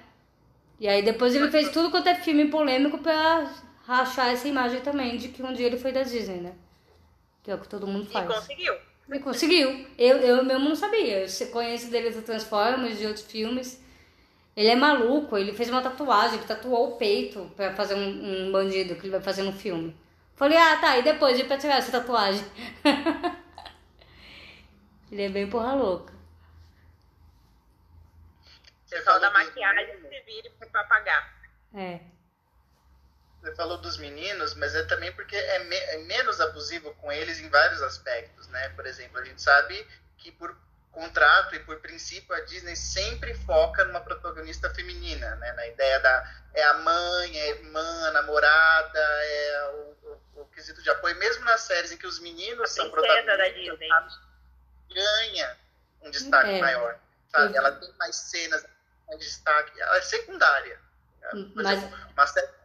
E 0.78 0.89
aí 0.89 1.04
depois 1.04 1.36
ele 1.36 1.50
fez 1.52 1.69
tudo 1.69 1.89
quanto 1.89 2.10
é 2.10 2.15
filme 2.15 2.50
polêmico 2.50 2.97
pra 2.97 3.47
rachar 3.86 4.30
essa 4.30 4.48
imagem 4.48 4.82
também 4.82 5.17
de 5.17 5.30
que 5.30 5.44
um 5.44 5.54
dia 5.54 5.67
ele 5.67 5.78
foi 5.78 5.91
da 5.91 6.04
Disney, 6.04 6.41
né? 6.41 6.54
Que 7.44 7.52
é 7.52 7.56
o 7.56 7.60
que 7.60 7.67
todo 7.67 7.88
mundo 7.88 8.10
faz. 8.10 8.30
E 8.30 8.34
conseguiu. 8.34 8.78
E 9.10 9.20
conseguiu. 9.20 9.88
Eu, 9.98 10.17
eu 10.17 10.44
mesmo 10.44 10.70
não 10.70 10.76
sabia. 10.76 11.26
Eu 11.26 11.48
conheço 11.52 11.89
dele 11.89 12.12
do 12.12 12.22
Transformers, 12.22 12.98
de 12.98 13.08
outros 13.08 13.26
filmes. 13.26 13.82
Ele 14.56 14.67
é 14.67 14.76
maluco, 14.76 15.38
ele 15.38 15.54
fez 15.54 15.70
uma 15.70 15.82
tatuagem, 15.82 16.38
ele 16.38 16.48
tatuou 16.48 16.89
o 16.89 16.98
peito 16.98 17.50
pra 17.56 17.74
fazer 17.74 17.96
um, 17.96 18.48
um 18.48 18.52
bandido 18.52 18.96
que 18.96 19.02
ele 19.02 19.12
vai 19.12 19.22
fazer 19.22 19.44
no 19.44 19.54
filme. 19.54 19.96
Falei, 20.36 20.58
ah, 20.58 20.78
tá, 20.78 20.98
e 20.98 21.04
depois 21.04 21.38
de 21.38 21.44
pra 21.44 21.58
tirar 21.58 21.78
essa 21.78 21.91
tatuagem? 21.91 22.44
Ele 25.12 25.24
é 25.24 25.30
bem 25.30 25.48
porra 25.48 25.74
louca. 25.76 26.13
Você 28.86 29.02
falou 29.04 29.22
da 29.22 29.30
maquiagem, 29.30 30.02
se 30.02 30.22
vire 30.22 30.50
pra 30.72 30.84
pagar. 30.86 31.34
É. 31.74 32.00
Você 33.41 33.56
falou 33.56 33.77
dos 33.77 33.97
meninos, 33.97 34.54
mas 34.54 34.75
é 34.75 34.84
também 34.84 35.12
porque 35.13 35.36
é, 35.36 35.63
me 35.63 35.75
é 35.75 35.97
menos 35.99 36.39
abusivo 36.39 36.93
com 36.95 37.12
eles 37.12 37.39
em 37.39 37.49
vários 37.49 37.82
aspectos, 37.82 38.47
né? 38.49 38.69
Por 38.69 38.86
exemplo, 38.86 39.17
a 39.17 39.25
gente 39.25 39.41
sabe 39.41 39.88
que 40.17 40.32
por 40.32 40.56
contrato 40.91 41.56
e 41.56 41.60
por 41.60 41.80
princípio 41.80 42.36
a 42.36 42.41
Disney 42.41 42.75
sempre 42.75 43.34
foca 43.34 43.84
numa 43.86 44.01
protagonista 44.01 44.69
feminina, 44.69 45.36
né? 45.38 45.54
Na 45.54 45.67
ideia 45.67 45.99
da 46.01 46.41
é 46.54 46.63
a 46.63 46.73
mãe, 46.75 47.39
é 47.39 47.43
a 47.43 47.47
irmã, 47.47 48.08
a 48.10 48.12
namorada, 48.12 48.99
é 48.99 49.71
o, 49.73 50.19
o, 50.36 50.41
o 50.41 50.45
quesito 50.47 50.84
de 50.84 50.89
apoio, 50.91 51.15
mesmo 51.15 51.43
nas 51.43 51.62
séries 51.62 51.91
em 51.91 51.97
que 51.97 52.06
os 52.06 52.19
meninos 52.19 52.69
a 52.69 52.73
são 52.73 52.91
protagonistas, 52.91 53.38
da 53.38 53.47
Disney. 53.47 53.89
ganha 54.93 55.58
um 56.01 56.12
destaque 56.12 56.49
é. 56.49 56.60
maior, 56.60 56.99
sabe? 57.32 57.58
Ela 57.58 57.71
tem 57.71 57.91
mais 57.93 58.15
cenas, 58.15 58.65
mais 59.08 59.19
destaque, 59.19 59.82
ela 59.82 59.97
é 59.97 60.01
secundária. 60.01 60.80
Por 61.32 61.63
Mas... 61.63 61.77
exemplo, 61.77 61.97
uma 62.13 62.27
série 62.27 62.61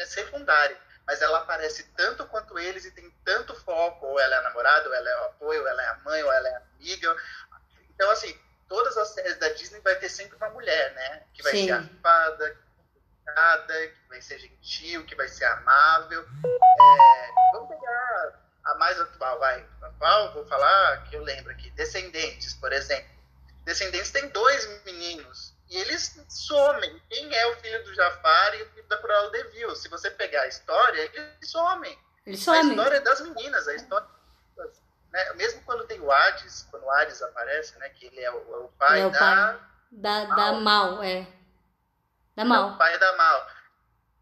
é 0.00 0.06
secundária 0.06 0.76
mas 1.06 1.20
ela 1.20 1.38
aparece 1.38 1.84
tanto 1.96 2.26
quanto 2.26 2.58
eles 2.58 2.84
e 2.84 2.90
tem 2.90 3.10
tanto 3.24 3.54
foco, 3.54 4.06
ou 4.06 4.20
ela 4.20 4.36
é 4.36 4.38
a 4.38 4.42
namorada, 4.42 4.88
ou 4.88 4.94
ela 4.94 5.10
é 5.10 5.20
o 5.20 5.24
apoio, 5.24 5.60
ou 5.60 5.68
ela 5.68 5.82
é 5.82 5.88
a 5.88 5.96
mãe, 5.96 6.22
ou 6.22 6.32
ela 6.32 6.48
é 6.48 6.54
a 6.54 6.62
amiga. 6.76 7.16
Então, 7.90 8.10
assim, 8.10 8.38
todas 8.68 8.96
as 8.96 9.08
séries 9.08 9.36
da 9.38 9.48
Disney 9.50 9.80
vai 9.80 9.96
ter 9.96 10.08
sempre 10.08 10.36
uma 10.36 10.50
mulher, 10.50 10.92
né? 10.94 11.22
Que 11.34 11.42
vai 11.42 11.52
Sim. 11.52 11.66
ser 11.66 11.72
afada, 11.72 12.56
que 13.26 14.08
vai 14.08 14.22
ser 14.22 14.38
gentil, 14.38 15.04
que 15.04 15.14
vai 15.14 15.28
ser 15.28 15.44
amável. 15.44 16.22
É, 16.22 17.52
vamos 17.52 17.68
pegar 17.68 18.40
a 18.64 18.74
mais 18.76 19.00
atual, 19.00 19.38
vai. 19.38 19.66
Atual, 19.82 20.32
vou 20.32 20.46
falar 20.46 21.04
que 21.04 21.16
eu 21.16 21.22
lembro 21.22 21.52
aqui. 21.52 21.70
Descendentes, 21.72 22.54
por 22.54 22.72
exemplo. 22.72 23.10
Descendentes 23.64 24.10
tem 24.10 24.28
dois 24.28 24.84
meninos 24.84 25.51
e 25.72 25.78
eles 25.78 26.20
somem. 26.28 27.02
Quem 27.08 27.34
é 27.34 27.46
o 27.46 27.56
filho 27.56 27.82
do 27.84 27.94
Jafar 27.94 28.54
e 28.54 28.62
o 28.62 28.70
filho 28.70 28.88
da 28.88 28.98
Cruella 28.98 29.30
de 29.30 29.44
Vil? 29.44 29.74
Se 29.74 29.88
você 29.88 30.10
pegar 30.10 30.42
a 30.42 30.48
história, 30.48 31.10
eles 31.14 31.50
somem. 31.50 31.98
Eles 32.26 32.40
somem. 32.40 32.60
A 32.60 32.64
história 32.64 32.96
é 32.96 33.00
das 33.00 33.20
meninas, 33.22 33.66
a 33.66 33.74
história 33.74 34.06
né? 35.12 35.32
Mesmo 35.34 35.62
quando 35.64 35.86
tem 35.86 36.00
o 36.00 36.10
Hades, 36.10 36.66
quando 36.70 36.84
o 36.84 36.90
Hades 36.90 37.22
aparece, 37.22 37.78
né? 37.78 37.88
Que 37.90 38.06
ele 38.06 38.20
é 38.20 38.30
o, 38.30 38.36
é 38.36 38.58
o 38.58 38.68
pai, 38.78 39.00
é 39.00 39.06
o 39.06 39.10
da, 39.10 39.18
pai 39.18 39.60
da, 39.90 40.26
Mal. 40.26 40.36
da 40.36 40.52
Mal, 40.52 41.02
é. 41.02 41.26
Da 42.34 42.44
Mal. 42.44 42.68
É 42.68 42.72
o 42.72 42.78
pai 42.78 42.98
da 42.98 43.16
Mal. 43.16 43.46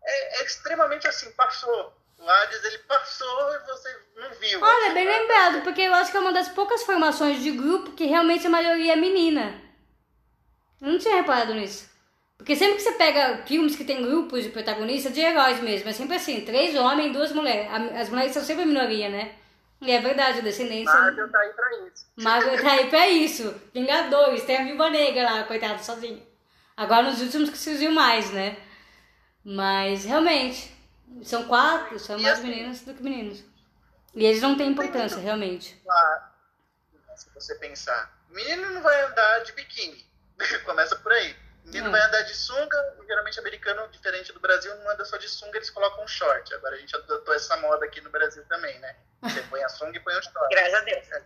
É, 0.03 0.41
é, 0.41 0.45
extremamente 0.45 1.07
assim, 1.07 1.31
passou. 1.33 1.97
O 2.19 2.29
Hades, 2.29 2.65
ele 2.65 2.79
passou 2.79 3.55
e 3.55 3.59
você 3.61 4.05
não 4.17 4.31
viu. 4.35 4.63
Olha, 4.63 4.87
assim, 4.87 4.95
bem 4.95 5.07
né? 5.07 5.19
lembrado, 5.19 5.63
porque 5.63 5.81
eu 5.81 5.95
acho 5.95 6.11
que 6.11 6.17
é 6.17 6.21
uma 6.21 6.33
das 6.33 6.49
poucas 6.49 6.83
formações 6.83 7.43
de 7.43 7.51
grupo 7.51 7.93
que 7.93 8.05
realmente 8.05 8.47
a 8.47 8.51
maioria 8.51 8.93
é 8.93 8.97
menina. 8.97 9.70
Eu 10.81 10.93
não 10.93 10.99
tinha 10.99 11.17
reparado 11.17 11.55
nisso. 11.55 11.91
Porque 12.37 12.57
sempre 12.57 12.77
que 12.77 12.83
você 12.83 12.93
pega 12.93 13.43
filmes 13.47 13.77
que 13.77 13.85
tem 13.85 14.03
grupos 14.03 14.43
de 14.43 14.49
protagonistas, 14.49 15.13
de 15.13 15.21
heróis 15.21 15.61
mesmo, 15.61 15.89
é 15.91 15.93
sempre 15.93 16.17
assim, 16.17 16.41
três 16.41 16.75
homens 16.75 17.11
e 17.11 17.13
duas 17.13 17.33
mulheres. 17.33 17.71
As 17.95 18.09
mulheres 18.09 18.33
são 18.33 18.43
sempre 18.43 18.63
a 18.63 18.67
minoria, 18.67 19.11
né? 19.11 19.35
E 19.83 19.91
é 19.91 20.01
verdade, 20.01 20.39
a 20.39 20.43
descendência. 20.43 20.93
Marvel 20.93 21.31
tá 21.31 21.39
aí 21.39 21.53
pra 21.53 21.87
isso. 21.87 22.07
Marvel 22.17 22.63
tá 22.63 22.73
aí 22.73 22.91
pra 22.91 23.09
isso. 23.09 23.63
Vingadores, 23.75 24.45
tem 24.45 24.57
a 24.57 24.65
Viva 24.65 24.89
Negra 24.89 25.23
lá, 25.23 25.45
coitado, 25.45 25.85
sozinho. 25.85 26.23
Agora 26.77 27.03
nos 27.03 27.21
últimos 27.21 27.51
que 27.51 27.59
surgiu 27.59 27.91
mais, 27.93 28.31
né? 28.31 28.57
Mas 29.45 30.05
realmente, 30.05 30.75
são 31.23 31.45
quatro, 31.45 31.99
são 31.99 32.19
mais 32.19 32.39
assim, 32.39 32.49
meninas 32.49 32.81
do 32.83 32.95
que 32.95 33.03
meninos. 33.03 33.43
E 34.15 34.25
eles 34.25 34.41
não 34.41 34.57
têm 34.57 34.71
importância, 34.71 35.19
realmente. 35.19 35.79
Claro. 35.85 36.23
Se 37.17 37.29
você 37.35 37.55
pensar, 37.57 38.19
menino 38.31 38.71
não 38.71 38.81
vai 38.81 39.03
andar 39.03 39.41
de 39.41 39.53
biquíni. 39.53 40.10
Começa 40.65 40.97
por 40.97 41.13
aí. 41.13 41.37
Menino 41.65 41.89
é. 41.89 41.91
vai 41.91 42.01
andar 42.01 42.23
de 42.23 42.35
sunga, 42.35 42.97
geralmente 43.07 43.39
americano, 43.39 43.87
diferente 43.89 44.33
do 44.33 44.41
Brasil, 44.41 44.75
não 44.77 44.91
anda 44.91 45.05
só 45.05 45.17
de 45.17 45.29
sunga, 45.29 45.59
eles 45.59 45.71
colocam 45.71 46.03
um 46.03 46.09
short. 46.09 46.53
Agora 46.55 46.75
a 46.75 46.79
gente 46.79 46.97
adotou 46.97 47.35
essa 47.35 47.57
moda 47.59 47.85
aqui 47.85 48.01
no 48.01 48.11
Brasil 48.11 48.45
também, 48.49 48.79
né? 48.81 48.97
Você 49.23 49.43
põe 49.43 49.63
a 49.63 49.69
sunga 49.69 49.97
e 49.97 50.01
põe 50.01 50.15
o 50.15 50.23
short. 50.23 50.49
Graças 50.51 50.75
a 50.75 50.81
Deus. 50.81 51.13
É. 51.13 51.23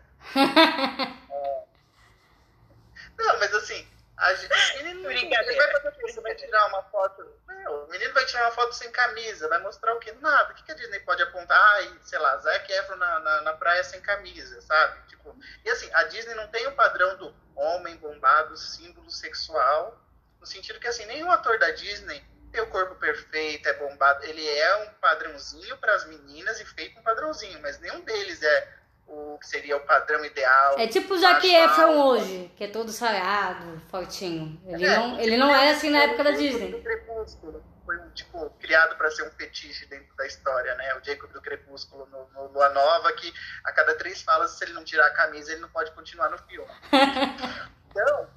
Não, 3.16 3.38
mas 3.38 3.54
assim, 3.54 3.88
a 4.16 4.34
gente, 4.34 4.52
o 4.80 4.84
menino 4.84 5.08
ele 5.10 5.56
vai 5.56 5.72
fazer 5.72 6.18
o 6.18 6.22
vai 6.22 6.34
tirar 6.34 6.66
uma 6.68 6.82
foto. 6.84 7.26
Não, 7.48 7.84
o 7.84 7.90
menino 7.90 8.14
vai 8.14 8.24
tirar 8.26 8.44
uma 8.44 8.52
foto 8.52 8.72
sem 8.72 8.90
camisa, 8.92 9.48
vai 9.48 9.58
mostrar 9.60 9.94
o 9.94 9.98
quê? 9.98 10.12
Nada. 10.20 10.52
O 10.52 10.54
que, 10.54 10.62
que 10.62 10.72
a 10.72 10.74
Disney 10.74 11.00
pode 11.00 11.22
apontar? 11.22 11.58
Ah, 11.58 11.96
sei 12.02 12.18
lá, 12.18 12.36
Zac 12.38 12.72
Efron 12.72 12.96
na, 12.96 13.20
na, 13.20 13.40
na 13.42 13.52
praia 13.54 13.82
sem 13.82 14.00
camisa, 14.00 14.60
sabe? 14.62 15.00
Tipo, 15.08 15.36
e 15.64 15.70
assim, 15.70 15.90
a 15.92 16.04
Disney 16.04 16.34
não 16.34 16.48
tem 16.48 16.66
o 16.66 16.76
padrão 16.76 17.16
do 17.16 17.34
homem 17.56 17.96
bombado, 17.96 18.56
símbolo 18.56 19.10
sexual, 19.10 20.00
no 20.38 20.46
sentido 20.46 20.78
que 20.78 20.88
assim, 20.88 21.06
nenhum 21.06 21.30
ator 21.30 21.58
da 21.58 21.70
Disney 21.70 22.24
tem 22.52 22.60
o 22.60 22.68
corpo 22.68 22.94
perfeito, 22.94 23.68
é 23.68 23.72
bombado. 23.72 24.24
Ele 24.24 24.46
é 24.46 24.76
um 24.84 24.90
padrãozinho 24.94 25.76
para 25.78 25.92
as 25.92 26.06
meninas 26.06 26.60
e 26.60 26.64
feito 26.64 27.00
um 27.00 27.02
padrãozinho, 27.02 27.60
mas 27.60 27.80
nenhum 27.80 28.00
deles 28.02 28.40
é 28.42 28.83
o 29.06 29.38
que 29.38 29.46
seria 29.46 29.76
o 29.76 29.80
padrão 29.80 30.24
ideal. 30.24 30.78
É 30.78 30.86
tipo 30.86 31.14
o 31.14 31.18
Zac 31.18 31.46
Efron 31.46 32.06
hoje, 32.06 32.50
que 32.56 32.64
é 32.64 32.68
todo 32.68 32.90
sarado, 32.90 33.80
fortinho. 33.90 34.60
Ele, 34.66 34.86
é, 34.86 34.96
não, 34.96 35.20
ele 35.20 35.36
não 35.36 35.54
era 35.54 35.76
assim 35.76 35.90
na 35.90 36.04
época 36.04 36.24
da 36.24 36.30
Disney. 36.32 36.80
Crepúsculo 36.82 37.64
foi 37.84 37.98
tipo, 38.14 38.50
criado 38.60 38.96
para 38.96 39.10
ser 39.10 39.24
um 39.24 39.30
fetiche 39.32 39.86
dentro 39.86 40.14
da 40.16 40.26
história, 40.26 40.74
né? 40.74 40.94
O 40.94 41.04
Jacob 41.04 41.30
do 41.32 41.40
Crepúsculo 41.40 42.06
no, 42.06 42.28
no 42.30 42.52
Lua 42.52 42.70
Nova, 42.70 43.12
que 43.12 43.32
a 43.64 43.72
cada 43.72 43.94
três 43.96 44.22
falas, 44.22 44.52
se 44.52 44.64
ele 44.64 44.72
não 44.72 44.84
tirar 44.84 45.06
a 45.06 45.14
camisa, 45.14 45.52
ele 45.52 45.60
não 45.60 45.68
pode 45.68 45.90
continuar 45.92 46.30
no 46.30 46.38
filme. 46.38 46.70
então, 47.90 48.30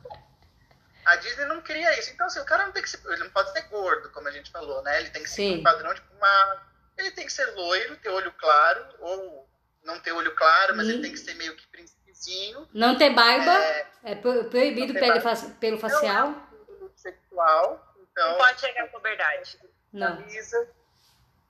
a 1.05 1.15
Disney 1.15 1.45
não 1.45 1.61
cria 1.61 1.97
isso. 1.97 2.11
Então, 2.11 2.27
assim, 2.27 2.39
o 2.39 2.45
cara 2.45 2.65
não 2.65 2.73
tem 2.73 2.83
que 2.83 2.89
ser, 2.89 2.99
ele 3.05 3.23
não 3.23 3.29
pode 3.29 3.51
ser 3.53 3.61
gordo, 3.63 4.09
como 4.09 4.27
a 4.27 4.31
gente 4.31 4.51
falou, 4.51 4.83
né? 4.83 4.99
Ele 4.99 5.09
tem 5.09 5.23
que 5.23 5.29
ser 5.29 5.57
um 5.57 5.63
padrão, 5.63 5.93
tipo, 5.93 6.13
uma... 6.15 6.67
Ele 6.97 7.11
tem 7.11 7.25
que 7.25 7.31
ser 7.33 7.45
loiro, 7.51 7.95
ter 7.97 8.09
olho 8.09 8.31
claro, 8.33 8.85
ou 8.99 9.46
não 9.87 9.99
ter 10.01 10.11
olho 10.11 10.35
claro, 10.35 10.75
mas 10.75 10.87
ele 10.87 11.01
tem 11.01 11.11
que 11.11 11.17
ser 11.17 11.33
meio 11.35 11.55
que 11.55 11.65
príncipezinho. 11.67 12.67
Não 12.73 12.97
ter 12.97 13.09
barba, 13.11 13.51
é, 13.51 13.87
é 14.03 14.15
proibido 14.15 14.93
pelo, 14.93 15.21
pelo 15.59 15.79
facial. 15.79 16.29
Não, 16.29 16.87
é 16.87 16.89
sexual, 16.95 17.95
então... 17.97 18.31
Não 18.31 18.37
pode 18.37 18.59
chegar 18.59 18.83
à 18.83 18.87
puberdade. 18.87 19.57
Não. 19.93 20.17
Camisa. 20.17 20.69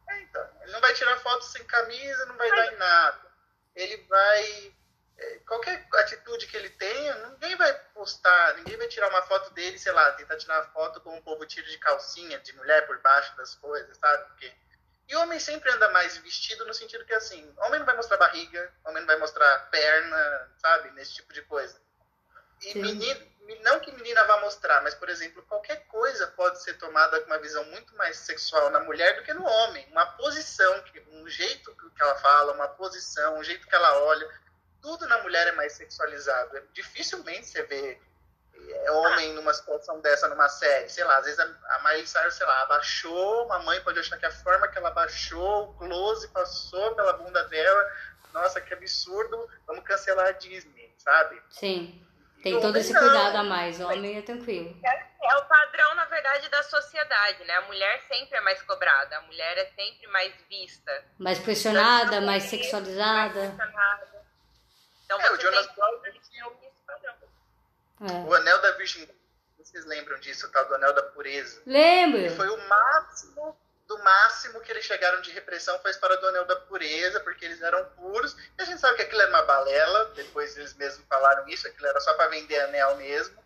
É, 0.10 0.22
então, 0.22 0.48
ele 0.62 0.72
não 0.72 0.80
vai 0.80 0.94
tirar 0.94 1.18
foto 1.18 1.44
sem 1.46 1.64
camisa, 1.66 2.26
não 2.28 2.38
vai 2.38 2.50
dar 2.50 2.74
em 2.74 2.78
nada. 2.78 3.28
Ele 3.76 3.98
vai 4.08 4.76
é, 5.18 5.40
qualquer 5.48 5.88
atitude 5.96 6.46
que 6.46 6.56
ele 6.56 6.70
tenha, 6.70 7.30
ninguém 7.30 7.56
vai 7.56 7.74
postar, 7.94 8.56
ninguém 8.58 8.78
vai 8.78 8.88
tirar 8.88 9.10
uma 9.10 9.24
foto 9.24 9.52
dele, 9.54 9.80
sei 9.80 9.92
lá, 9.92 10.12
tentar 10.12 10.38
tirar 10.38 10.62
uma 10.62 10.70
foto 10.70 11.02
como 11.02 11.18
o 11.18 11.24
povo 11.24 11.46
tira 11.48 11.68
de 11.68 11.78
calcinha, 11.80 12.40
de 12.40 12.56
mulher 12.56 12.86
por 12.86 13.02
baixo 13.02 13.36
das 13.36 13.56
coisas, 13.56 13.98
sabe? 13.98 14.24
Porque... 14.28 14.54
E 15.08 15.16
homem 15.16 15.40
sempre 15.40 15.72
anda 15.72 15.90
mais 15.92 16.18
vestido 16.18 16.66
no 16.66 16.74
sentido 16.74 17.06
que, 17.06 17.14
assim, 17.14 17.54
homem 17.60 17.80
não 17.80 17.86
vai 17.86 17.96
mostrar 17.96 18.18
barriga, 18.18 18.74
homem 18.84 19.00
não 19.02 19.08
vai 19.08 19.18
mostrar 19.18 19.70
perna, 19.70 20.52
sabe? 20.62 20.92
Nesse 20.92 21.16
tipo 21.16 21.34
de 21.34 21.42
coisa. 21.44 21.80
E 22.62 22.78
menino, 22.78 23.26
não 23.64 23.80
que 23.80 23.92
menina 23.94 24.26
vá 24.26 24.42
mostrar, 24.42 24.82
mas, 24.82 24.94
por 24.96 25.08
exemplo, 25.10 25.44
qualquer 25.44 25.88
coisa 25.88 26.28
pode 26.28 26.62
ser 26.62 26.74
tomada 26.74 27.20
com 27.22 27.28
uma 27.28 27.40
visão 27.40 27.64
muito 27.66 27.96
mais 27.96 28.18
sexual 28.18 28.70
na 28.70 28.80
mulher 28.82 29.16
do 29.16 29.24
que 29.24 29.34
no 29.34 29.46
homem. 29.46 29.88
Uma 29.92 30.06
posição, 30.18 30.84
um 31.14 31.28
jeito 31.30 31.74
que 31.96 32.02
ela 32.02 32.16
fala, 32.16 32.54
uma 32.54 32.68
posição, 32.68 33.38
um 33.38 33.44
jeito 33.44 33.68
que 33.68 33.76
ela 33.76 34.02
olha 34.04 34.28
tudo 34.82 35.08
na 35.08 35.22
mulher 35.22 35.48
é 35.48 35.52
mais 35.52 35.74
sexualizado. 35.74 36.62
Dificilmente 36.74 37.48
você 37.48 37.64
vê 37.64 37.92
é, 37.92 38.00
homem 38.92 39.34
numa 39.34 39.54
situação 39.54 40.00
dessa 40.02 40.28
numa 40.28 40.50
série. 40.50 40.90
Sei 40.90 41.04
lá, 41.04 41.18
às 41.18 41.26
vezes 41.26 41.40
a 41.40 41.80
Miley 41.84 42.08
Cyrus, 42.08 42.36
sei 42.36 42.46
lá, 42.46 42.64
abaixou, 42.64 43.46
uma 43.46 43.60
mãe 43.60 43.82
pode 43.82 44.00
achar 44.00 44.18
que 44.18 44.26
a 44.26 44.32
forma 44.32 44.68
que 44.68 44.78
ela 44.78 44.90
abaixou, 44.90 45.70
o 45.70 45.74
close 45.74 46.28
passou 46.30 46.96
pela 46.96 47.14
bunda 47.14 47.44
dela. 47.46 47.92
Nossa, 48.34 48.62
que 48.62 48.74
absurdo, 48.74 49.50
vamos 49.66 49.84
cancelar 49.84 50.28
a 50.28 50.32
Disney, 50.32 50.94
sabe? 50.98 51.42
Sim. 51.50 52.04
Tem 52.44 52.60
todo 52.60 52.78
esse 52.78 52.94
cuidado 52.94 53.38
a 53.38 53.44
mais, 53.44 53.80
o 53.80 53.88
homem 53.88 54.18
é 54.18 54.22
tranquilo. 54.22 54.80
É, 54.86 55.08
é, 55.24 55.36
o 55.38 55.46
padrão, 55.46 55.96
na 55.96 56.06
verdade, 56.06 56.48
da 56.50 56.62
sociedade, 56.64 57.44
né? 57.46 57.56
A 57.56 57.62
mulher 57.64 58.02
sempre 58.08 58.38
é 58.38 58.42
mais 58.42 58.62
cobrada, 58.62 59.18
a 59.18 59.22
mulher 59.22 59.58
é 59.58 59.66
sempre 59.76 60.08
mais 60.08 60.34
vista. 60.48 61.04
Mais 61.18 61.40
pressionada, 61.40 62.22
mais 62.22 62.44
sexualizada. 62.44 63.40
Mais 63.40 63.56
pressionada. 63.56 64.26
Então, 65.04 65.20
é, 65.20 65.32
o 65.32 65.40
Jonas 65.40 65.68
Brothers 65.76 66.30
tinha 66.30 66.46
esse 66.62 66.86
padrão. 66.86 67.27
É. 68.02 68.28
O 68.28 68.34
Anel 68.34 68.62
da 68.62 68.72
Virgindade. 68.72 69.18
Vocês 69.58 69.86
lembram 69.86 70.18
disso, 70.20 70.48
o 70.48 70.50
tal 70.50 70.66
do 70.66 70.76
Anel 70.76 70.94
da 70.94 71.04
Pureza? 71.04 71.62
Lembro. 71.66 72.20
E 72.20 72.30
foi 72.30 72.48
o 72.48 72.58
máximo 72.68 73.58
do 73.88 73.98
máximo 74.04 74.60
que 74.60 74.72
eles 74.72 74.84
chegaram 74.84 75.22
de 75.22 75.32
repressão 75.32 75.80
foi 75.80 75.90
a 75.90 75.94
história 75.94 76.18
do 76.18 76.28
Anel 76.28 76.46
da 76.46 76.58
Pureza, 76.58 77.22
porque 77.22 77.46
eles 77.46 77.62
eram 77.62 77.86
puros. 77.92 78.36
E 78.58 78.62
a 78.62 78.66
gente 78.66 78.82
sabe 78.82 78.98
que 78.98 79.04
aquilo 79.04 79.22
era 79.22 79.30
uma 79.30 79.44
balela, 79.44 80.12
depois 80.14 80.58
eles 80.58 80.74
mesmos 80.74 81.08
falaram 81.08 81.48
isso, 81.48 81.68
aquilo 81.68 81.88
era 81.88 82.00
só 82.02 82.14
para 82.14 82.30
vender 82.30 82.60
anel 82.60 82.98
mesmo. 82.98 83.42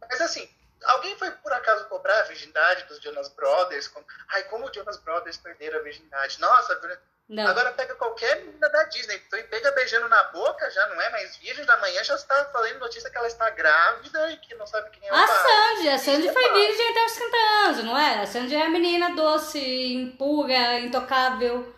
Mas 0.00 0.20
assim, 0.20 0.48
alguém 0.84 1.16
foi 1.18 1.30
por 1.30 1.52
acaso 1.52 1.86
cobrar 1.88 2.20
a 2.20 2.24
virgindade 2.60 2.84
dos 2.84 3.00
Jonas 3.00 3.28
Brothers? 3.28 3.88
Como, 3.88 4.04
Ai, 4.28 4.42
como 4.44 4.66
os 4.66 4.72
Jonas 4.74 4.98
Brothers 4.98 5.36
perderam 5.38 5.78
a 5.78 5.82
virgindade? 5.82 6.40
Nossa, 6.40 6.80
não. 7.28 7.46
Agora 7.46 7.70
pega 7.72 7.94
qualquer 7.94 8.44
menina 8.44 8.68
da 8.68 8.82
Disney, 8.84 9.22
então, 9.24 9.38
e 9.38 9.44
pega 9.44 9.70
beijando 9.70 10.08
na 10.08 10.24
boca, 10.24 10.68
já 10.68 10.88
não 10.88 11.00
é 11.00 11.10
mais 11.10 11.36
virgem, 11.36 11.64
da 11.64 11.76
manhã 11.76 12.02
já 12.02 12.16
está 12.16 12.44
falando 12.46 12.80
notícia 12.80 13.08
que 13.08 13.16
ela 13.16 13.28
está 13.28 13.48
grávida 13.50 14.32
e 14.32 14.36
que 14.38 14.52
não 14.56 14.66
sabe 14.66 14.90
quem 14.90 15.08
é 15.08 15.12
o 15.12 15.14
A 15.14 15.26
pai. 15.26 15.36
Sandy, 15.36 15.88
a 15.90 15.98
Sandy 15.98 16.28
é 16.28 16.32
foi 16.32 16.52
virgem 16.52 16.90
até 16.90 17.04
os 17.04 17.12
50 17.12 17.36
anos, 17.36 17.84
não 17.84 17.96
é? 17.96 18.22
A 18.22 18.26
Sandy 18.26 18.56
é 18.56 18.66
a 18.66 18.68
menina 18.68 19.14
doce, 19.14 19.60
impura, 19.94 20.80
intocável. 20.80 21.72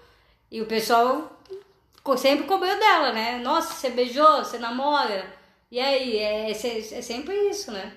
E 0.51 0.62
o 0.62 0.66
pessoal 0.66 1.39
sempre 2.16 2.47
cobrou 2.47 2.78
dela, 2.78 3.12
né? 3.12 3.39
Nossa, 3.39 3.74
você 3.74 3.91
beijou, 3.91 4.39
você 4.39 4.59
namora. 4.59 5.26
E 5.70 5.78
aí, 5.78 6.16
é, 6.16 6.51
é, 6.51 6.51
é 6.51 7.03
sempre 7.03 7.35
isso, 7.51 7.70
né? 7.70 7.95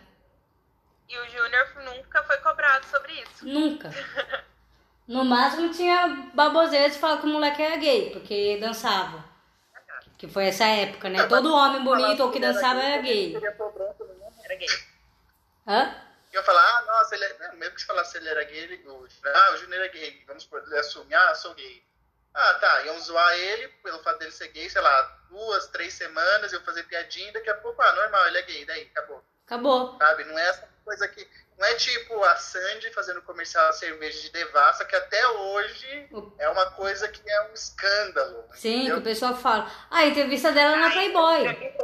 E 1.07 1.17
o 1.17 1.25
Júnior 1.29 1.67
nunca 1.83 2.23
foi 2.23 2.37
cobrado 2.37 2.85
sobre 2.87 3.13
isso. 3.13 3.45
Nunca. 3.45 3.89
No 5.07 5.23
máximo 5.23 5.71
tinha 5.71 6.31
baboseira 6.33 6.89
de 6.89 6.97
falar 6.97 7.17
que 7.19 7.27
o 7.27 7.29
moleque 7.29 7.61
era 7.61 7.77
gay, 7.77 8.09
porque 8.09 8.57
dançava. 8.59 9.23
Que 10.17 10.27
foi 10.27 10.47
essa 10.47 10.65
época, 10.65 11.09
né? 11.09 11.27
Todo 11.27 11.53
homem 11.53 11.83
bonito 11.83 12.23
ou 12.23 12.31
que 12.31 12.39
dançava 12.39 12.81
era 12.81 13.01
gay. 13.01 13.35
Era 13.35 14.55
gay. 14.55 14.67
Hã? 15.67 15.95
Eu 16.33 16.43
falar, 16.43 16.61
ah, 16.61 16.81
nossa, 16.87 17.15
ele 17.15 17.23
é... 17.23 17.51
mesmo 17.53 17.75
que 17.75 17.81
se 17.81 17.87
falasse 17.87 18.17
ele 18.17 18.27
era 18.27 18.43
gay, 18.45 18.57
ele... 18.57 18.83
ah, 19.25 19.53
o 19.53 19.57
Júnior 19.57 19.85
é 19.85 19.89
gay, 19.89 20.23
vamos 20.27 20.43
supor, 20.43 20.63
ele 20.65 20.77
assume, 20.77 21.13
ah, 21.13 21.35
sou 21.35 21.53
gay. 21.53 21.83
Ah, 22.33 22.53
tá, 22.55 22.81
iam 22.83 22.99
zoar 22.99 23.33
ele 23.33 23.67
pelo 23.83 23.99
fato 23.99 24.19
dele 24.19 24.31
ser 24.31 24.49
gay, 24.49 24.69
sei 24.69 24.81
lá, 24.81 25.19
duas, 25.29 25.67
três 25.67 25.93
semanas, 25.93 26.51
eu 26.51 26.61
fazer 26.61 26.83
piadinha, 26.83 27.31
daqui 27.31 27.49
a 27.49 27.55
pouco, 27.55 27.81
ah, 27.81 27.93
normal, 27.93 28.27
ele 28.27 28.39
é 28.39 28.41
gay, 28.41 28.65
daí, 28.65 28.91
acabou. 28.91 29.23
Acabou. 29.45 29.97
Sabe, 29.97 30.23
não 30.25 30.37
é 30.37 30.49
essa 30.49 30.74
coisa 30.85 31.07
que 31.07 31.27
não 31.57 31.67
é 31.67 31.73
tipo 31.73 32.23
a 32.23 32.35
Sandy 32.35 32.91
fazendo 32.91 33.21
comercial 33.23 33.69
de 33.71 33.79
cerveja 33.79 34.21
de 34.21 34.31
devassa, 34.31 34.85
que 34.85 34.95
até 34.95 35.27
hoje 35.27 36.07
é 36.37 36.49
uma 36.49 36.67
coisa 36.71 37.07
que 37.07 37.21
é 37.27 37.49
um 37.49 37.53
escândalo. 37.53 38.43
Sim, 38.53 38.75
entendeu? 38.75 38.95
que 38.95 39.01
o 39.01 39.03
pessoal 39.03 39.35
fala. 39.35 39.71
Ah, 39.89 39.99
a 39.99 40.07
entrevista 40.07 40.51
dela 40.51 40.77
na 40.77 40.91
Playboy. 40.91 41.45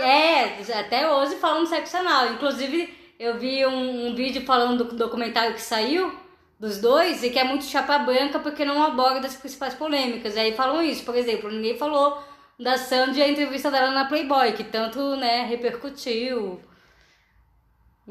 É, 0.00 0.60
até 0.76 1.08
hoje 1.08 1.36
falam 1.36 1.64
sexo 1.64 1.96
anal. 1.96 2.32
Inclusive, 2.32 3.14
eu 3.18 3.38
vi 3.38 3.64
um, 3.64 4.08
um, 4.08 4.14
vídeo 4.14 4.44
falando 4.44 4.84
do 4.84 4.96
documentário 4.96 5.54
que 5.54 5.60
saiu 5.60 6.18
dos 6.58 6.78
dois 6.78 7.22
e 7.22 7.30
que 7.30 7.38
é 7.38 7.44
muito 7.44 7.64
chapa 7.64 7.98
branca 7.98 8.40
porque 8.40 8.64
não 8.64 8.82
aborda 8.82 9.28
as 9.28 9.36
principais 9.36 9.74
polêmicas. 9.74 10.36
Aí 10.36 10.56
falam 10.56 10.82
isso, 10.82 11.04
por 11.04 11.14
exemplo, 11.14 11.48
ninguém 11.48 11.78
falou 11.78 12.20
da 12.58 12.76
Sandy 12.76 13.20
e 13.20 13.22
a 13.22 13.28
entrevista 13.28 13.70
dela 13.70 13.92
na 13.92 14.06
Playboy, 14.06 14.52
que 14.52 14.64
tanto, 14.64 15.16
né, 15.16 15.44
repercutiu 15.44 16.60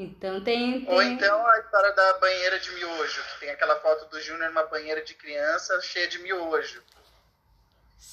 então 0.02 0.42
tem, 0.42 0.86
tem, 0.86 0.96
Ou 0.96 1.02
então 1.02 1.46
a 1.46 1.60
história 1.60 1.92
da 1.92 2.14
banheira 2.20 2.58
de 2.58 2.72
miojo, 2.72 3.22
que 3.34 3.40
tem 3.42 3.50
aquela 3.50 3.76
foto 3.82 4.06
do 4.10 4.22
Júnior 4.22 4.48
numa 4.48 4.64
banheira 4.64 5.02
de 5.04 5.14
criança 5.14 5.80
cheia 5.82 6.08
de 6.08 6.20
miojo. 6.20 6.82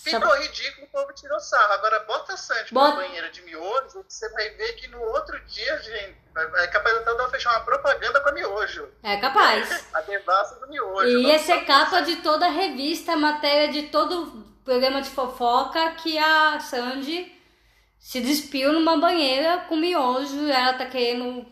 Ficou 0.02 0.28
Só... 0.28 0.34
ridículo, 0.34 0.86
o 0.86 0.90
povo 0.90 1.12
tirou 1.12 1.38
sarro. 1.38 1.74
Agora 1.74 2.00
bota 2.00 2.32
a 2.32 2.36
Sandy 2.36 2.74
bota... 2.74 2.88
numa 2.88 3.02
banheira 3.02 3.30
de 3.30 3.40
miojo, 3.42 4.04
você 4.08 4.28
vai 4.30 4.50
ver 4.50 4.72
que 4.72 4.88
no 4.88 5.00
outro 5.00 5.38
dia, 5.46 5.78
gente, 5.78 6.16
é 6.56 6.66
capaz 6.66 6.96
até 6.96 7.14
de 7.14 7.30
fechar 7.30 7.50
uma 7.50 7.64
propaganda 7.64 8.20
com 8.20 8.28
a 8.30 8.32
miojo. 8.32 8.88
É 9.04 9.16
capaz. 9.18 9.86
a 9.94 10.00
devassa 10.00 10.58
do 10.58 10.68
miojo. 10.68 11.06
E 11.06 11.28
ia 11.28 11.38
ser 11.38 11.64
capa 11.66 12.00
de 12.00 12.16
toda 12.16 12.46
a 12.46 12.50
revista, 12.50 13.16
matéria 13.16 13.68
de 13.68 13.84
todo 13.88 14.44
programa 14.64 15.00
de 15.00 15.10
fofoca 15.10 15.92
que 15.92 16.18
a 16.18 16.58
Sandy 16.58 17.32
se 18.00 18.20
despiu 18.20 18.72
numa 18.72 18.96
banheira 18.96 19.66
com 19.68 19.76
miojo. 19.76 20.48
Ela 20.48 20.74
tá 20.74 20.86
querendo 20.86 21.46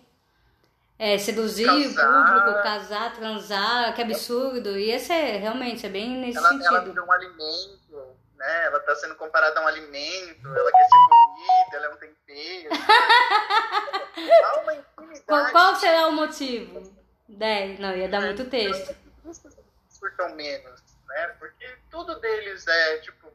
é, 0.98 1.18
seduzir 1.18 1.66
casar. 1.66 2.08
o 2.08 2.24
público, 2.24 2.62
casar, 2.62 3.14
transar, 3.14 3.94
que 3.94 4.02
absurdo. 4.02 4.78
E 4.78 4.90
esse 4.90 5.12
é 5.12 5.36
realmente 5.36 5.86
é 5.86 5.88
bem 5.88 6.18
nesse 6.18 6.38
ela, 6.38 6.48
sentido. 6.48 6.66
Ela 6.68 6.80
virou 6.84 7.06
um 7.06 7.12
alimento, 7.12 8.16
né? 8.36 8.66
Ela 8.66 8.78
está 8.78 8.94
sendo 8.96 9.14
comparada 9.16 9.60
a 9.60 9.64
um 9.64 9.66
alimento, 9.66 10.46
ela 10.46 10.70
quer 10.70 10.84
ser 10.84 10.98
comida, 11.08 11.76
ela 11.76 11.86
é 11.86 11.88
um 11.90 11.96
tempero. 11.96 12.70
Há 14.44 14.60
uma 14.60 14.74
infinidade. 14.74 15.24
Qual, 15.26 15.50
qual 15.50 15.76
será 15.76 16.06
o 16.06 16.12
motivo? 16.12 16.94
10. 17.28 17.80
Não, 17.80 17.96
ia 17.96 18.08
dar 18.08 18.20
muito 18.20 18.48
texto. 18.48 18.94
Surtam 19.88 20.34
menos, 20.34 20.80
né? 21.08 21.28
Porque 21.38 21.66
tudo 21.90 22.20
deles 22.20 22.66
é, 22.68 22.98
tipo, 22.98 23.32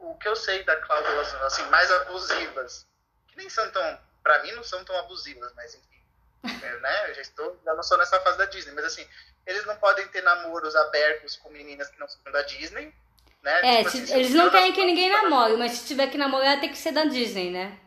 o, 0.00 0.10
o 0.10 0.18
que 0.18 0.26
eu 0.26 0.34
sei 0.34 0.64
da 0.64 0.74
cláusulas 0.76 1.34
assim, 1.42 1.62
mais 1.66 1.90
abusivas, 1.92 2.86
que 3.28 3.36
nem 3.36 3.48
são 3.48 3.70
tão, 3.70 3.98
pra 4.22 4.42
mim 4.42 4.52
não 4.52 4.64
são 4.64 4.84
tão 4.84 4.96
abusivas, 4.98 5.52
mas 5.54 5.74
enfim 5.74 5.88
é, 5.88 5.97
né? 6.42 7.10
Eu 7.10 7.14
já 7.14 7.22
estou, 7.22 7.60
já 7.64 7.74
não 7.74 7.82
sou 7.82 7.98
nessa 7.98 8.20
fase 8.20 8.38
da 8.38 8.44
Disney, 8.46 8.72
mas 8.72 8.84
assim, 8.84 9.06
eles 9.46 9.64
não 9.66 9.76
podem 9.76 10.06
ter 10.08 10.22
namoros 10.22 10.74
abertos 10.76 11.36
com 11.36 11.50
meninas 11.50 11.88
que 11.88 11.98
não 11.98 12.08
são 12.08 12.20
da 12.30 12.42
Disney, 12.42 12.94
né? 13.42 13.78
É, 13.78 13.78
tipo 13.78 13.90
se, 13.90 14.02
assim, 14.02 14.14
eles 14.14 14.34
não 14.34 14.50
querem 14.50 14.72
que 14.72 14.84
ninguém 14.84 15.10
namore, 15.10 15.56
mas 15.56 15.72
se 15.72 15.86
tiver 15.86 16.08
que 16.08 16.18
namorar 16.18 16.60
tem 16.60 16.70
que 16.70 16.78
ser 16.78 16.92
da 16.92 17.04
Disney, 17.04 17.50
né? 17.50 17.78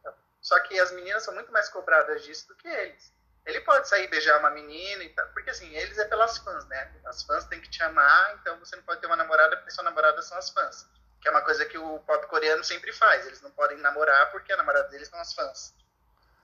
Então, 0.00 0.14
só 0.40 0.58
que 0.60 0.78
as 0.78 0.92
meninas 0.92 1.22
são 1.24 1.34
muito 1.34 1.52
mais 1.52 1.68
cobradas 1.68 2.24
disso 2.24 2.48
do 2.48 2.56
que 2.56 2.68
eles. 2.68 3.12
Ele 3.44 3.60
pode 3.62 3.88
sair 3.88 4.06
beijar 4.08 4.38
uma 4.40 4.50
menina 4.50 5.02
e 5.02 5.08
tal, 5.08 5.26
porque 5.28 5.50
assim, 5.50 5.74
eles 5.74 5.96
é 5.96 6.04
pelas 6.04 6.36
fãs, 6.38 6.66
né? 6.66 6.92
As 7.06 7.22
fãs 7.22 7.46
têm 7.46 7.60
que 7.60 7.70
te 7.70 7.82
amar, 7.82 8.36
então 8.40 8.58
você 8.58 8.76
não 8.76 8.82
pode 8.82 9.00
ter 9.00 9.06
uma 9.06 9.16
namorada 9.16 9.56
porque 9.56 9.70
sua 9.70 9.84
namorada 9.84 10.20
são 10.20 10.36
as 10.36 10.50
fãs. 10.50 10.86
Que 11.20 11.28
é 11.28 11.30
uma 11.30 11.40
coisa 11.40 11.64
que 11.64 11.78
o 11.78 11.98
pop 12.00 12.26
coreano 12.28 12.62
sempre 12.62 12.92
faz. 12.92 13.26
Eles 13.26 13.40
não 13.40 13.50
podem 13.50 13.78
namorar 13.78 14.30
porque 14.30 14.52
a 14.52 14.56
namorada 14.56 14.88
deles 14.88 15.08
são 15.08 15.18
as 15.18 15.32
fãs. 15.32 15.74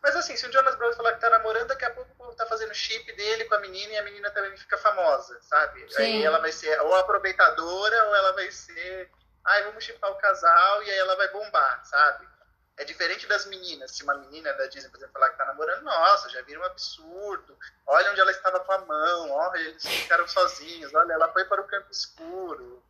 Mas 0.04 0.14
assim, 0.16 0.36
se 0.36 0.46
o 0.46 0.52
Jonas 0.52 0.74
Brothers 0.74 0.98
falar 0.98 1.14
que 1.14 1.20
tá 1.22 1.30
namorando, 1.30 1.66
daqui 1.66 1.86
a 1.86 1.90
pouco 1.90 2.34
tá 2.34 2.44
fazendo 2.44 2.74
chip 2.74 3.10
dele 3.14 3.46
com 3.46 3.54
a 3.54 3.60
menina 3.60 3.90
e 3.94 3.96
a 3.96 4.02
menina 4.02 4.30
também 4.32 4.54
fica 4.54 4.76
famosa, 4.76 5.40
sabe? 5.40 5.90
Sim. 5.90 6.02
Aí 6.02 6.22
ela 6.22 6.40
vai 6.40 6.52
ser 6.52 6.78
ou 6.82 6.94
aproveitadora 6.96 8.04
ou 8.08 8.14
ela 8.14 8.32
vai 8.32 8.50
ser. 8.50 9.10
Ai, 9.42 9.62
vamos 9.62 9.82
chipar 9.82 10.12
o 10.12 10.16
casal 10.16 10.82
e 10.82 10.90
aí 10.90 10.98
ela 10.98 11.16
vai 11.16 11.28
bombar, 11.28 11.82
sabe? 11.86 12.28
É 12.76 12.84
diferente 12.84 13.26
das 13.26 13.46
meninas. 13.46 13.92
Se 13.92 14.02
uma 14.02 14.12
menina 14.16 14.52
da 14.52 14.66
Disney, 14.66 14.90
por 14.90 14.98
exemplo, 14.98 15.14
falar 15.14 15.30
que 15.30 15.38
tá 15.38 15.46
namorando, 15.46 15.82
nossa, 15.82 16.28
já 16.28 16.42
vira 16.42 16.60
um 16.60 16.64
absurdo. 16.64 17.58
Olha 17.86 18.10
onde 18.10 18.20
ela 18.20 18.30
estava 18.30 18.60
com 18.60 18.72
a 18.72 18.78
mão, 18.80 19.30
olha, 19.30 19.58
eles 19.58 19.86
ficaram 19.86 20.28
sozinhos, 20.28 20.92
olha, 20.92 21.14
ela 21.14 21.32
foi 21.32 21.46
para 21.46 21.62
o 21.62 21.66
campo 21.66 21.90
escuro. 21.90 22.84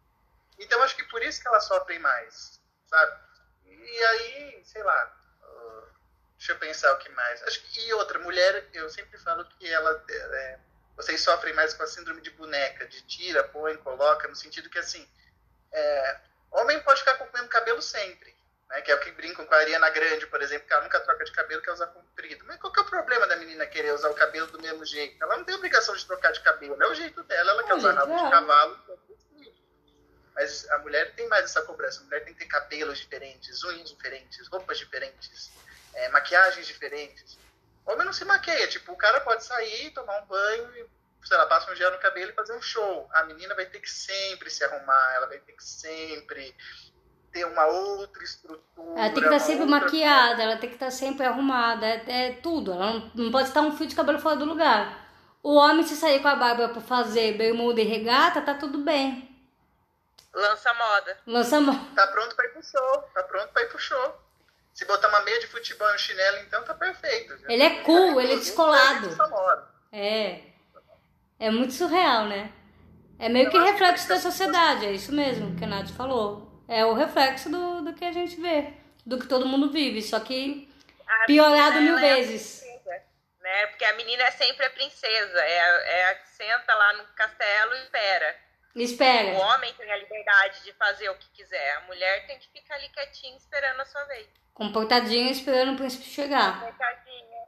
Então, 0.59 0.83
acho 0.83 0.97
que 0.97 1.05
por 1.05 1.23
isso 1.23 1.41
que 1.41 1.47
elas 1.47 1.65
sofrem 1.65 2.01
mais, 2.01 2.61
sabe? 2.89 3.21
E 3.67 4.05
aí, 4.05 4.63
sei 4.65 4.83
lá, 4.83 5.24
deixa 6.37 6.53
eu 6.53 6.59
pensar 6.59 6.93
o 6.93 6.99
que 6.99 7.09
mais. 7.11 7.43
Acho 7.45 7.61
que, 7.63 7.81
e 7.81 7.95
outra, 7.95 8.19
mulher, 8.19 8.69
eu 8.73 8.89
sempre 8.91 9.19
falo 9.19 9.45
que 9.45 9.69
ela. 9.69 10.05
É, 10.09 10.59
vocês 10.97 11.21
sofrem 11.21 11.55
mais 11.55 11.75
com 11.75 11.83
a 11.83 11.87
síndrome 11.87 12.21
de 12.21 12.31
boneca, 12.31 12.87
de 12.87 13.03
tira, 13.03 13.43
põe, 13.45 13.77
coloca, 13.79 14.29
no 14.29 14.37
sentido 14.37 14.71
que 14.71 14.79
assim. 14.79 15.09
É, 15.73 16.21
homem 16.53 16.81
pode 16.83 17.01
ficar 17.01 17.17
com 17.19 17.25
o 17.25 17.33
mesmo 17.33 17.49
cabelo 17.49 17.83
sempre 17.83 18.35
né, 18.75 18.81
que 18.83 18.91
é 18.91 18.95
o 18.95 19.01
que 19.01 19.13
brincam 19.13 19.47
com 19.47 19.55
a 19.55 19.59
Ariana 19.59 19.89
Grande, 19.91 20.27
por 20.27 20.43
exemplo, 20.43 20.67
que 20.67 20.73
ela 20.73 20.83
nunca 20.83 21.01
troca 21.01 21.25
de 21.25 21.33
cabelo, 21.33 21.63
quer 21.63 21.73
usar 21.73 21.87
comprido. 21.89 22.45
Mas 22.47 22.59
qual 22.59 22.73
que 22.73 22.81
é 22.81 22.83
o 22.83 22.87
problema 22.87 23.27
da 23.27 23.37
menina 23.37 23.67
querer 23.67 23.93
usar 23.93 24.11
o 24.11 24.15
cabelo 24.15 24.47
do 24.49 24.61
mesmo 24.61 24.85
jeito? 24.85 25.23
Ela 25.23 25.37
não 25.37 25.45
tem 25.45 25.55
obrigação 25.55 25.95
de 25.95 26.05
trocar 26.05 26.33
de 26.33 26.41
cabelo, 26.41 26.83
é 26.83 26.87
o 26.89 26.95
jeito 26.95 27.23
dela, 27.23 27.53
ela 27.53 27.65
quer 27.65 27.75
usar 27.75 27.93
rabo 27.93 28.17
de 28.17 28.31
cavalo. 28.31 28.79
Mas 30.35 30.69
a 30.71 30.79
mulher 30.79 31.15
tem 31.15 31.29
mais 31.29 31.45
essa 31.45 31.63
cobrança, 31.63 32.01
a 32.01 32.05
mulher 32.05 32.25
tem 32.25 32.35
que 32.35 32.41
ter 32.41 32.47
cabelos 32.47 32.99
diferentes, 32.99 33.63
unhas 33.63 33.89
diferentes, 33.89 34.49
roupas 34.49 34.79
diferentes, 34.79 35.53
é, 35.95 36.09
maquiagens 36.11 36.67
diferentes. 36.67 37.39
Homem 37.87 38.07
não 38.07 38.13
se 38.13 38.25
maqueia, 38.25 38.67
tipo, 38.69 38.93
o 38.93 38.97
cara 38.97 39.21
pode 39.21 39.45
sair, 39.45 39.91
tomar 39.91 40.23
um 40.23 40.27
banho 40.27 40.71
e, 40.77 40.87
sei 41.27 41.37
lá, 41.37 41.47
passa 41.47 41.71
um 41.71 41.77
gel 41.77 41.91
no 41.91 41.99
cabelo 41.99 42.31
e 42.31 42.35
fazer 42.35 42.57
um 42.57 42.63
show. 42.63 43.09
A 43.13 43.25
menina 43.25 43.55
vai 43.55 43.67
ter 43.67 43.79
que 43.79 43.91
sempre 43.91 44.49
se 44.51 44.65
arrumar, 44.65 45.13
ela 45.17 45.27
vai 45.27 45.39
ter 45.39 45.53
que 45.53 45.63
sempre 45.63 46.55
ter 47.31 47.45
uma 47.45 47.67
outra 47.67 48.23
estrutura. 48.23 49.01
Ela 49.01 49.11
tem 49.11 49.15
que 49.15 49.25
estar 49.25 49.41
sempre 49.41 49.67
maquiada, 49.67 50.43
ela 50.43 50.57
tem 50.57 50.69
que 50.71 50.77
estar 50.77 50.91
sempre 50.91 51.27
arrumada, 51.27 51.85
é, 51.85 52.29
é 52.29 52.33
tudo. 52.35 52.73
Ela 52.73 52.93
não, 52.93 53.13
não, 53.15 53.33
pode 53.33 53.49
estar 53.49 53.61
um 53.61 53.77
fio 53.77 53.87
de 53.87 53.95
cabelo 53.95 54.21
fora 54.21 54.37
do 54.37 54.45
lugar. 54.45 55.05
O 55.43 55.57
homem, 55.57 55.85
se 55.85 55.95
sair 55.95 56.23
com 56.23 56.29
a 56.29 56.37
barba 56.37 56.71
para 56.71 56.81
fazer 56.81 57.37
bermuda 57.37 57.81
e 57.81 57.85
regata, 57.85 58.41
tá 58.41 58.55
tudo 58.55 58.79
bem. 58.79 59.31
Lança 60.33 60.73
moda. 60.73 61.19
Lança 61.27 61.61
moda. 61.61 61.95
Tá 61.95 62.07
pronto 62.07 62.35
para 62.35 62.47
ir 62.47 62.53
pro 62.53 62.63
show, 62.63 63.03
tá 63.13 63.23
pronto 63.25 63.53
para 63.53 63.63
ir 63.63 63.69
pro 63.69 63.79
show. 63.79 64.24
Se 64.75 64.85
botar 64.85 65.09
uma 65.09 65.23
meia 65.23 65.41
de 65.41 65.47
futebol 65.47 65.89
e 65.89 65.95
um 65.95 65.99
chinelo, 65.99 66.39
então 66.39 66.63
tá 66.65 66.75
perfeito. 66.75 67.35
Ele 67.49 67.63
é 67.63 67.83
cool, 67.83 68.21
ele 68.21 68.35
é 68.35 68.37
descolado. 68.37 69.09
É. 69.93 70.41
É 71.39 71.51
muito 71.51 71.73
surreal, 71.73 72.27
né? 72.27 72.53
É 73.19 73.29
meio 73.29 73.49
que 73.49 73.57
reflexo 73.57 74.09
da 74.09 74.19
sociedade, 74.19 74.87
é 74.87 74.93
isso 74.93 75.13
mesmo 75.13 75.57
que 75.57 75.65
a 75.65 75.67
Nath 75.67 75.91
falou 75.91 76.55
é 76.69 76.85
o 76.85 76.95
reflexo 76.95 77.51
do, 77.51 77.83
do 77.83 77.95
que 77.95 78.05
a 78.05 78.13
gente 78.13 78.41
vê, 78.41 78.73
do 79.05 79.19
que 79.19 79.27
todo 79.27 79.47
mundo 79.47 79.71
vive, 79.71 80.03
só 80.03 80.19
que 80.21 80.69
a 81.07 81.27
piorado 81.27 81.81
mil 81.81 81.99
é 81.99 82.01
vezes. 82.01 82.63
É 82.63 83.03
né? 83.41 83.67
Porque 83.67 83.85
a 83.85 83.93
menina 83.95 84.23
é 84.23 84.31
sempre 84.31 84.65
a 84.65 84.71
princesa, 84.71 85.39
é 85.41 85.61
a, 85.61 85.67
é 85.67 86.11
a 86.11 86.15
que 86.15 86.29
senta 86.29 86.75
lá 86.75 86.95
no 86.95 87.05
castelo 87.15 87.75
e 87.75 87.83
espera. 87.83 88.37
Espera. 88.75 89.39
O 89.39 89.41
homem 89.41 89.73
tem 89.75 89.91
a 89.91 89.97
liberdade 89.97 90.65
de 90.65 90.73
fazer 90.73 91.09
o 91.09 91.15
que 91.17 91.29
quiser, 91.31 91.77
a 91.77 91.81
mulher 91.83 92.27
tem 92.27 92.39
que 92.39 92.49
ficar 92.49 92.75
ali 92.75 92.89
quietinha 92.89 93.37
esperando 93.37 93.81
a 93.81 93.85
sua 93.87 94.05
vez. 94.05 94.29
Comportadinha 94.53 95.31
esperando 95.31 95.75
o 95.75 95.77
príncipe 95.77 96.05
chegar. 96.05 96.61
Comportadinha. 96.61 97.45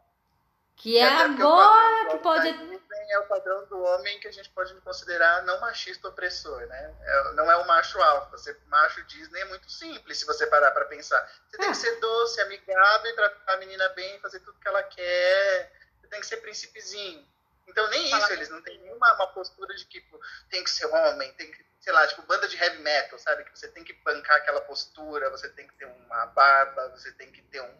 Que 0.77 0.99
é 0.99 1.09
agora 1.09 2.11
que 2.11 2.19
pode 2.19 2.77
é 3.09 3.19
o 3.19 3.27
padrão 3.27 3.65
do 3.67 3.83
homem 3.83 4.19
que 4.21 4.29
a 4.29 4.33
gente 4.33 4.51
pode 4.51 4.75
considerar 4.81 5.43
não 5.45 5.61
machista 5.61 6.09
opressor, 6.09 6.61
né? 6.67 6.95
É, 7.01 7.33
não 7.33 7.51
é 7.51 7.57
o 7.57 7.67
macho 7.67 8.01
alfa. 8.01 8.37
Ser 8.39 8.59
macho 8.67 9.03
Disney 9.05 9.41
é 9.41 9.45
muito 9.47 9.71
simples, 9.71 10.19
se 10.19 10.27
você 10.27 10.47
parar 10.47 10.71
para 10.73 10.85
pensar. 10.87 11.21
Você 11.49 11.59
tem 11.59 11.71
que 11.71 11.77
ser 11.77 12.01
doce, 12.01 12.41
amigável, 12.41 13.15
tratar 13.15 13.55
a 13.55 13.57
menina 13.59 13.89
bem, 13.91 14.19
fazer 14.21 14.41
tudo 14.41 14.59
que 14.59 14.69
ela 14.69 14.83
quer. 14.83 15.73
Você 16.01 16.09
tem 16.09 16.21
que 16.21 16.27
ser 16.27 16.39
príncipezinho. 16.39 17.27
Então, 17.67 17.89
nem 17.91 18.07
isso, 18.07 18.33
eles 18.33 18.49
não 18.49 18.63
têm 18.63 18.79
nenhuma 18.79 19.15
uma 19.15 19.27
postura 19.29 19.75
de 19.75 19.85
que 19.87 20.01
tipo, 20.01 20.19
tem 20.51 20.63
que 20.63 20.71
ser 20.71 20.87
homem, 20.87 21.33
tem 21.33 21.51
que, 21.51 21.65
sei 21.81 21.93
lá, 21.93 22.07
tipo, 22.07 22.23
banda 22.23 22.49
de 22.49 22.57
heavy 22.57 22.83
metal, 22.83 23.19
sabe? 23.19 23.45
Que 23.45 23.59
você 23.59 23.69
tem 23.69 23.85
que 23.85 23.93
bancar 24.05 24.37
aquela 24.37 24.61
postura, 24.61 25.31
você 25.31 25.49
tem 25.51 25.67
que 25.67 25.75
ter 25.75 25.87
uma 25.87 26.27
barba, 26.27 26.89
você 26.91 27.13
tem 27.13 27.31
que 27.31 27.43
ter 27.43 27.61
um, 27.61 27.75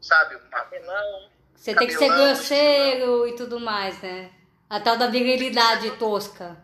sabe, 0.00 0.36
um 0.36 0.50
cabelão. 0.50 1.30
Você 1.54 1.74
tem 1.74 1.86
que 1.86 1.94
ser 1.94 2.08
grosseiro 2.08 3.28
e 3.28 3.36
tudo 3.36 3.60
mais, 3.60 4.00
né? 4.02 4.32
A 4.68 4.80
tal 4.80 4.96
da 4.96 5.06
virilidade 5.06 5.90
tosca. 5.98 6.56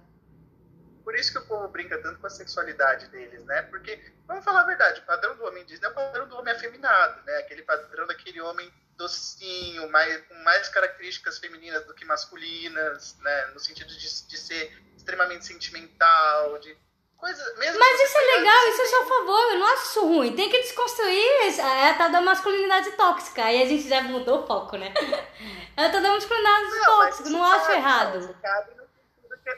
Por 1.05 1.15
isso 1.15 1.33
que 1.33 1.39
o 1.39 1.47
povo 1.47 1.69
brinca 1.69 1.97
tanto 2.03 2.19
com 2.19 2.27
a 2.27 2.31
sexualidade 2.31 3.07
deles, 3.09 3.45
né? 3.45 3.63
Porque, 3.63 4.13
vamos 4.27 4.45
falar 4.45 4.63
a 4.63 4.67
verdade, 4.67 5.01
o 5.01 5.05
padrão 5.05 5.37
do 5.37 5.45
homem 5.45 5.65
Disney 5.65 5.87
é 5.87 5.91
o 5.91 5.95
padrão 5.95 6.29
do 6.29 6.37
homem 6.37 6.53
afeminado, 6.53 7.23
né? 7.25 7.39
Aquele 7.39 7.63
padrão 7.63 8.07
daquele 8.07 8.41
homem 8.41 8.71
docinho, 8.99 9.88
mais, 9.90 10.20
com 10.26 10.34
mais 10.42 10.68
características 10.68 11.38
femininas 11.38 11.86
do 11.86 11.94
que 11.94 12.05
masculinas, 12.05 13.16
né? 13.20 13.46
No 13.55 13.61
sentido 13.61 13.88
de, 13.88 14.26
de 14.26 14.36
ser 14.36 14.76
extremamente 14.96 15.46
sentimental, 15.46 16.59
de 16.59 16.76
coisa... 17.16 17.42
Mesmo 17.57 17.78
Mas 17.78 18.01
isso 18.01 18.18
é 18.18 18.36
legal, 18.36 18.68
isso 18.68 18.82
é 18.82 18.86
seu 18.86 19.07
favor, 19.07 19.53
eu 19.53 19.59
não 19.61 19.66
acho 19.72 19.84
isso 19.84 20.07
ruim. 20.07 20.36
Tem 20.36 20.51
que 20.51 20.61
desconstruir 20.61 21.61
a, 21.61 21.90
a 21.90 21.94
tal 21.94 22.11
da 22.11 22.20
masculinidade 22.20 22.90
tóxica. 22.92 23.44
Aí 23.44 23.62
a 23.62 23.66
gente 23.66 23.88
já 23.88 24.03
mudou 24.03 24.42
o 24.42 24.46
foco, 24.46 24.76
né? 24.76 24.92
Eu 25.76 25.92
tô 25.92 26.01
dando 26.01 26.18
discriminados 26.18 26.74
não, 26.74 26.84
tóxicos, 26.84 27.30
não 27.30 27.44
acho 27.44 27.70
errado. 27.70 28.36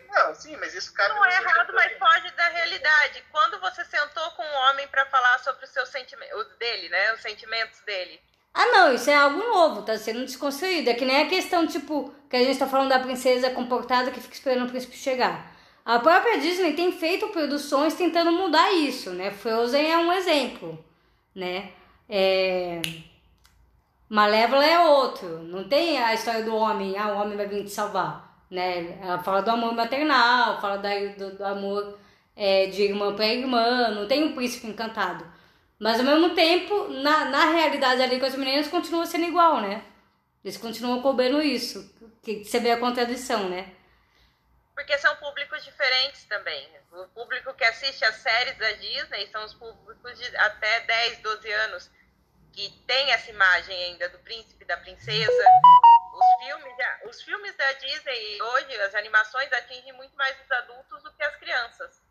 Não, 0.08 0.34
sim, 0.34 0.54
mas 0.56 0.74
isso 0.74 0.92
cabe 0.92 1.14
Não 1.14 1.24
é 1.24 1.34
errado, 1.34 1.72
mas 1.72 1.98
foge 1.98 2.30
da 2.32 2.48
realidade. 2.48 3.24
Quando 3.32 3.58
você 3.58 3.84
sentou 3.86 4.30
com 4.32 4.42
um 4.42 4.54
homem 4.68 4.86
para 4.88 5.06
falar 5.06 5.38
sobre 5.38 5.64
os 5.64 5.70
seus 5.70 5.88
sentimentos, 5.88 6.46
dele, 6.58 6.88
né? 6.90 7.14
Os 7.14 7.22
sentimentos 7.22 7.80
dele. 7.80 8.22
Ah, 8.52 8.66
não, 8.66 8.94
isso 8.94 9.08
é 9.08 9.14
algo 9.14 9.38
novo, 9.38 9.82
tá 9.82 9.96
sendo 9.96 10.24
desconstruído. 10.24 10.90
É 10.90 10.94
que 10.94 11.04
nem 11.04 11.22
a 11.22 11.28
questão, 11.28 11.66
tipo, 11.66 12.12
que 12.28 12.36
a 12.36 12.44
gente 12.44 12.58
tá 12.58 12.66
falando 12.66 12.88
da 12.88 12.98
princesa 12.98 13.50
comportada 13.50 14.10
que 14.10 14.20
fica 14.20 14.34
esperando 14.34 14.66
o 14.66 14.70
príncipe 14.70 14.96
chegar. 14.96 15.52
A 15.84 15.98
própria 15.98 16.38
Disney 16.38 16.74
tem 16.74 16.92
feito 16.92 17.28
produções 17.28 17.94
tentando 17.94 18.32
mudar 18.32 18.72
isso, 18.72 19.10
né? 19.10 19.30
Frozen 19.30 19.90
é 19.90 19.98
um 19.98 20.12
exemplo, 20.12 20.78
né? 21.34 21.70
É... 22.08 22.82
Malévola 24.08 24.64
é 24.64 24.78
outro. 24.80 25.42
Não 25.44 25.64
tem 25.68 25.98
a 25.98 26.12
história 26.14 26.42
do 26.44 26.54
homem, 26.54 26.98
ah, 26.98 27.14
o 27.14 27.20
homem 27.20 27.36
vai 27.36 27.46
vir 27.46 27.64
te 27.64 27.70
salvar. 27.70 28.44
Né? 28.50 28.98
Ela 29.00 29.18
fala 29.20 29.42
do 29.42 29.50
amor 29.50 29.72
maternal, 29.74 30.60
fala 30.60 30.76
da, 30.78 30.90
do, 31.16 31.36
do 31.36 31.44
amor 31.44 31.96
é, 32.36 32.66
de 32.66 32.82
irmã 32.82 33.14
para 33.14 33.26
irmã, 33.26 33.90
não 33.90 34.08
tem 34.08 34.24
um 34.24 34.34
príncipe 34.34 34.66
encantado. 34.66 35.24
Mas 35.80 35.98
ao 35.98 36.04
mesmo 36.04 36.34
tempo, 36.34 36.88
na, 36.88 37.24
na 37.24 37.52
realidade 37.52 38.02
ali 38.02 38.20
com 38.20 38.26
as 38.26 38.34
meninas 38.34 38.68
continua 38.68 39.06
sendo 39.06 39.24
igual, 39.24 39.62
né? 39.62 39.82
Eles 40.44 40.58
continuam 40.58 41.00
cobrando 41.00 41.40
isso. 41.40 41.90
Que 42.22 42.44
você 42.44 42.60
vê 42.60 42.72
a 42.72 42.78
contradição, 42.78 43.48
né? 43.48 43.74
Porque 44.74 44.96
são 44.98 45.16
públicos 45.16 45.64
diferentes 45.64 46.24
também. 46.24 46.68
O 46.92 47.08
público 47.08 47.54
que 47.54 47.64
assiste 47.64 48.04
as 48.04 48.16
séries 48.16 48.58
da 48.58 48.72
Disney 48.72 49.26
são 49.28 49.42
os 49.42 49.54
públicos 49.54 50.18
de 50.18 50.36
até 50.36 50.80
10, 50.80 51.18
12 51.22 51.52
anos 51.52 51.90
que 52.52 52.68
tem 52.86 53.12
essa 53.12 53.30
imagem 53.30 53.74
ainda 53.84 54.08
do 54.10 54.18
príncipe 54.18 54.66
da 54.66 54.76
princesa. 54.76 55.44
Os 56.12 56.44
filmes, 56.44 56.74
os 57.08 57.22
filmes 57.22 57.56
da 57.56 57.72
Disney 57.72 58.42
hoje, 58.42 58.80
as 58.82 58.94
animações 58.94 59.50
atingem 59.50 59.94
muito 59.94 60.14
mais 60.14 60.38
os 60.44 60.50
adultos 60.50 61.02
do 61.02 61.12
que 61.12 61.22
as 61.22 61.36
crianças. 61.36 62.02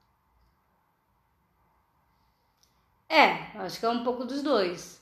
É, 3.10 3.58
acho 3.60 3.80
que 3.80 3.86
é 3.86 3.90
um 3.90 4.04
pouco 4.04 4.24
dos 4.24 4.44
dois. 4.44 5.02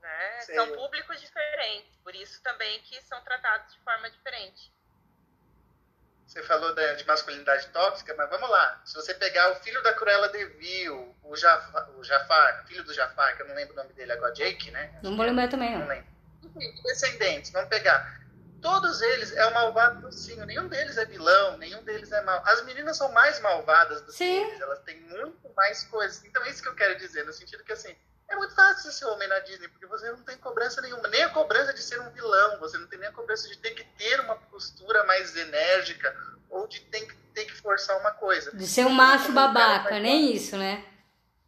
Né? 0.00 0.40
São 0.40 0.74
públicos 0.74 1.20
diferentes, 1.20 1.94
por 2.02 2.14
isso 2.14 2.42
também 2.42 2.80
que 2.80 3.00
são 3.02 3.20
tratados 3.22 3.72
de 3.74 3.78
forma 3.80 4.10
diferente. 4.10 4.72
Você 6.26 6.42
falou 6.44 6.74
de 6.74 7.04
masculinidade 7.04 7.66
tóxica, 7.68 8.14
mas 8.16 8.30
vamos 8.30 8.48
lá. 8.48 8.80
Se 8.86 8.94
você 8.94 9.12
pegar 9.12 9.52
o 9.52 9.56
filho 9.56 9.82
da 9.82 9.92
Cruella 9.92 10.30
de 10.30 10.42
Vil, 10.46 11.14
o 11.22 11.36
Jafar, 11.36 11.90
o 11.90 12.02
Jafar, 12.02 12.64
filho 12.66 12.82
do 12.84 12.94
Jafar, 12.94 13.36
que 13.36 13.42
eu 13.42 13.48
não 13.48 13.54
lembro 13.54 13.74
o 13.74 13.76
nome 13.76 13.92
dele 13.92 14.12
agora, 14.12 14.32
Jake, 14.32 14.70
né? 14.70 14.98
Não 15.02 15.14
vou 15.14 15.26
lembrar 15.26 15.48
também, 15.48 15.72
não. 15.72 15.80
não 15.80 15.88
lembro. 15.88 16.06
Enfim, 16.42 16.82
descendentes, 16.82 17.50
vamos 17.50 17.68
pegar. 17.68 18.18
Todos 18.62 19.02
eles 19.02 19.32
é 19.32 19.44
um 19.48 19.54
malvado 19.54 20.00
docinho, 20.00 20.46
nenhum 20.46 20.68
deles 20.68 20.96
é 20.96 21.04
vilão, 21.04 21.58
nenhum 21.58 21.82
deles 21.82 22.12
é 22.12 22.22
mal. 22.22 22.40
As 22.46 22.64
meninas 22.64 22.96
são 22.96 23.10
mais 23.10 23.40
malvadas 23.40 24.00
do 24.02 24.12
que 24.12 24.22
eles, 24.22 24.60
elas 24.60 24.78
têm 24.84 25.00
muito 25.00 25.52
mais 25.56 25.82
coisas. 25.84 26.24
Então 26.24 26.42
é 26.44 26.50
isso 26.50 26.62
que 26.62 26.68
eu 26.68 26.74
quero 26.76 26.96
dizer, 26.96 27.26
no 27.26 27.32
sentido 27.32 27.64
que 27.64 27.72
assim, 27.72 27.94
é 28.28 28.36
muito 28.36 28.54
fácil 28.54 28.92
ser 28.92 29.04
homem 29.06 29.28
na 29.28 29.40
Disney, 29.40 29.66
porque 29.66 29.86
você 29.86 30.08
não 30.10 30.22
tem 30.22 30.38
cobrança 30.38 30.80
nenhuma, 30.80 31.08
nem 31.08 31.24
a 31.24 31.30
cobrança 31.30 31.74
de 31.74 31.82
ser 31.82 32.00
um 32.00 32.10
vilão, 32.12 32.60
você 32.60 32.78
não 32.78 32.86
tem 32.86 33.00
nem 33.00 33.08
a 33.08 33.12
cobrança 33.12 33.48
de 33.48 33.58
ter 33.58 33.72
que 33.72 33.82
ter 33.82 34.20
uma 34.20 34.36
postura 34.36 35.04
mais 35.04 35.36
enérgica 35.36 36.16
ou 36.48 36.68
de 36.68 36.80
ter 36.82 37.00
que, 37.00 37.16
ter 37.34 37.44
que 37.46 37.56
forçar 37.56 37.98
uma 37.98 38.12
coisa. 38.12 38.56
De 38.56 38.66
ser 38.66 38.86
um 38.86 38.90
macho 38.90 39.32
babaca, 39.32 39.98
nem 39.98 40.32
isso, 40.32 40.56
né? 40.56 40.84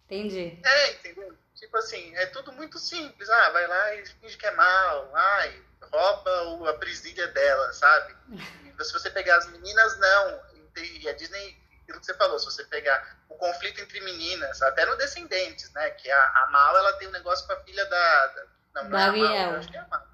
Entendi. 0.04 0.58
É, 0.64 0.92
entendeu? 0.94 1.32
Tipo 1.54 1.76
assim, 1.76 2.14
é 2.16 2.26
tudo 2.26 2.52
muito 2.52 2.78
simples. 2.78 3.30
Ah, 3.30 3.50
vai 3.50 3.66
lá 3.66 3.94
e 3.94 4.06
finge 4.06 4.36
que 4.36 4.46
é 4.46 4.50
mal. 4.50 5.10
Ai, 5.14 5.62
rouba 5.92 6.70
a 6.70 6.74
presilha 6.74 7.26
dela, 7.28 7.72
sabe? 7.72 8.14
E 8.30 8.74
se 8.84 8.92
você 8.92 9.10
pegar 9.10 9.36
as 9.36 9.46
meninas, 9.48 9.98
não. 9.98 10.40
E 10.76 11.08
a 11.08 11.12
Disney, 11.12 11.56
aquilo 11.82 12.00
que 12.00 12.06
você 12.06 12.14
falou, 12.14 12.38
se 12.38 12.46
você 12.46 12.64
pegar 12.64 13.16
o 13.28 13.34
conflito 13.34 13.80
entre 13.80 14.00
meninas, 14.00 14.60
até 14.62 14.84
no 14.86 14.96
Descendentes, 14.96 15.70
né? 15.72 15.90
Que 15.90 16.10
a, 16.10 16.22
a 16.22 16.48
Mal, 16.50 16.76
ela 16.76 16.92
tem 16.94 17.08
um 17.08 17.12
negócio 17.12 17.46
com 17.46 17.52
a 17.52 17.60
filha 17.60 17.84
da... 17.86 18.26
da 18.26 18.44
não, 18.74 18.90
não 18.90 18.98
é 18.98 19.04
a 19.04 19.12
Mal, 19.12 19.52
eu 19.52 19.58
acho 19.58 19.68
que 19.68 19.76
é 19.76 19.80
a 19.80 19.86
Mal. 19.86 20.06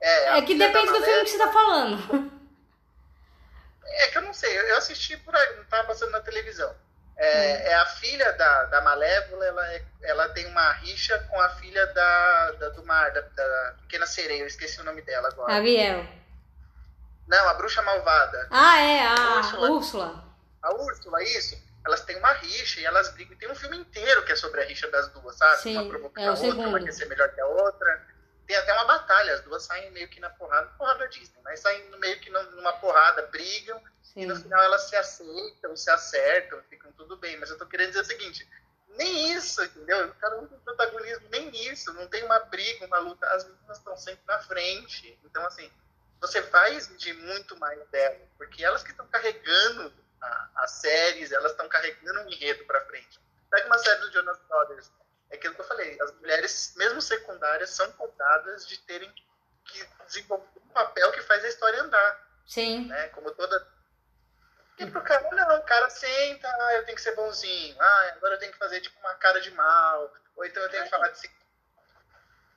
É, 0.00 0.38
é 0.38 0.42
que 0.42 0.56
depende 0.56 0.92
do 0.92 1.02
filme 1.02 1.24
que 1.24 1.30
você 1.30 1.38
tá 1.38 1.52
falando. 1.52 2.32
É 3.84 4.08
que 4.08 4.18
eu 4.18 4.22
não 4.22 4.34
sei, 4.34 4.56
eu 4.58 4.76
assisti 4.76 5.16
por 5.16 5.34
aí, 5.34 5.56
não 5.56 5.64
tava 5.64 5.88
passando 5.88 6.12
na 6.12 6.20
televisão. 6.20 6.74
É, 7.20 7.70
é, 7.70 7.74
a 7.74 7.86
filha 7.86 8.32
da, 8.34 8.64
da 8.66 8.80
Malévola, 8.80 9.44
ela, 9.44 9.72
é, 9.74 9.82
ela 10.02 10.28
tem 10.28 10.46
uma 10.46 10.70
rixa 10.74 11.18
com 11.28 11.40
a 11.40 11.48
filha 11.56 11.84
da, 11.88 12.52
da 12.52 12.68
do 12.68 12.86
mar, 12.86 13.10
da, 13.10 13.20
da, 13.20 13.74
pequena 13.82 14.06
sereia, 14.06 14.42
eu 14.42 14.46
esqueci 14.46 14.80
o 14.80 14.84
nome 14.84 15.02
dela 15.02 15.26
agora. 15.26 15.52
Ariel. 15.52 16.06
Não, 17.26 17.48
a 17.48 17.54
bruxa 17.54 17.82
malvada. 17.82 18.46
Ah, 18.52 18.80
é, 18.80 19.06
a 19.06 19.36
Úrsula. 19.36 19.70
Úrsula. 19.70 20.24
A 20.62 20.72
Úrsula, 20.74 21.22
isso. 21.24 21.60
Elas 21.84 22.02
têm 22.02 22.16
uma 22.16 22.32
rixa 22.34 22.80
e 22.80 22.84
elas 22.84 23.08
brigam. 23.10 23.36
Tem 23.36 23.50
um 23.50 23.54
filme 23.54 23.76
inteiro 23.76 24.24
que 24.24 24.32
é 24.32 24.36
sobre 24.36 24.62
a 24.62 24.64
rixa 24.64 24.88
das 24.88 25.08
duas, 25.08 25.36
sabe? 25.36 25.62
Sim, 25.62 25.76
uma 25.76 25.88
provoca 25.88 26.20
é 26.20 26.26
a 26.26 26.30
outra, 26.30 26.46
segundo. 26.50 26.68
uma 26.68 26.80
quer 26.80 26.92
ser 26.92 27.06
melhor 27.06 27.28
que 27.30 27.40
a 27.40 27.46
outra. 27.46 28.06
Tem 28.48 28.56
até 28.56 28.72
uma 28.72 28.86
batalha, 28.86 29.34
as 29.34 29.42
duas 29.42 29.62
saem 29.62 29.90
meio 29.90 30.08
que 30.08 30.18
na 30.20 30.30
porrada, 30.30 30.66
porrada 30.78 31.06
Disney, 31.08 31.38
mas 31.44 31.60
saem 31.60 31.84
meio 31.98 32.18
que 32.18 32.30
numa 32.30 32.72
porrada, 32.78 33.26
brigam, 33.26 33.78
Sim. 34.02 34.22
e 34.22 34.26
no 34.26 34.34
final 34.36 34.62
elas 34.64 34.88
se 34.88 34.96
aceitam, 34.96 35.76
se 35.76 35.90
acertam, 35.90 36.62
ficam 36.70 36.90
tudo 36.92 37.18
bem. 37.18 37.36
Mas 37.36 37.50
eu 37.50 37.58
tô 37.58 37.66
querendo 37.66 37.88
dizer 37.88 38.00
o 38.00 38.04
seguinte, 38.06 38.48
nem 38.96 39.32
isso, 39.34 39.62
entendeu? 39.62 40.08
O 40.08 40.14
cara 40.14 40.36
não 40.36 40.46
tem 40.48 40.58
protagonismo, 40.60 41.28
nem 41.28 41.50
isso, 41.70 41.92
não 41.92 42.08
tem 42.08 42.24
uma 42.24 42.38
briga, 42.40 42.86
uma 42.86 42.98
luta, 43.00 43.26
as 43.28 43.44
meninas 43.44 43.76
estão 43.76 43.94
sempre 43.98 44.22
na 44.26 44.38
frente. 44.40 45.18
Então, 45.24 45.44
assim, 45.44 45.70
você 46.18 46.40
vai 46.40 46.74
exigir 46.74 47.14
muito 47.16 47.54
mais 47.58 47.78
delas, 47.90 48.28
porque 48.38 48.64
elas 48.64 48.82
que 48.82 48.92
estão 48.92 49.06
carregando 49.08 49.92
a- 50.22 50.50
as 50.56 50.70
séries, 50.70 51.32
elas 51.32 51.52
estão 51.52 51.68
carregando 51.68 52.20
um 52.20 52.30
enredo 52.30 52.64
para 52.64 52.80
frente. 52.86 53.20
Pega 53.50 53.66
uma 53.66 53.78
série 53.78 54.00
do 54.00 54.10
Jonas 54.10 54.38
Brothers, 54.48 54.90
é 55.30 55.36
aquilo 55.36 55.54
que 55.54 55.60
eu 55.60 55.66
falei, 55.66 56.00
as 56.00 56.14
mulheres, 56.16 56.74
mesmo 56.76 57.00
secundárias, 57.02 57.70
são 57.70 57.90
cobradas 57.92 58.66
de 58.66 58.78
terem 58.78 59.12
que 59.64 59.86
desenvolver 60.06 60.46
um 60.64 60.68
papel 60.68 61.12
que 61.12 61.22
faz 61.22 61.44
a 61.44 61.48
história 61.48 61.82
andar, 61.82 62.28
Sim. 62.46 62.86
né? 62.86 63.08
Como 63.08 63.30
toda... 63.32 63.78
E 64.78 64.86
pro 64.86 65.02
cara, 65.02 65.28
não, 65.32 65.58
o 65.58 65.62
cara 65.64 65.90
senta, 65.90 66.48
ah, 66.48 66.74
eu 66.74 66.84
tenho 66.84 66.94
que 66.94 67.02
ser 67.02 67.14
bonzinho, 67.16 67.76
ah, 67.80 68.12
agora 68.16 68.36
eu 68.36 68.38
tenho 68.38 68.52
que 68.52 68.58
fazer 68.58 68.80
tipo 68.80 68.98
uma 69.00 69.14
cara 69.14 69.40
de 69.40 69.50
mal, 69.50 70.14
ou 70.36 70.44
então 70.44 70.62
eu 70.62 70.70
tenho 70.70 70.84
que 70.84 70.90
falar 70.90 71.08
de 71.08 71.18
si. 71.18 71.38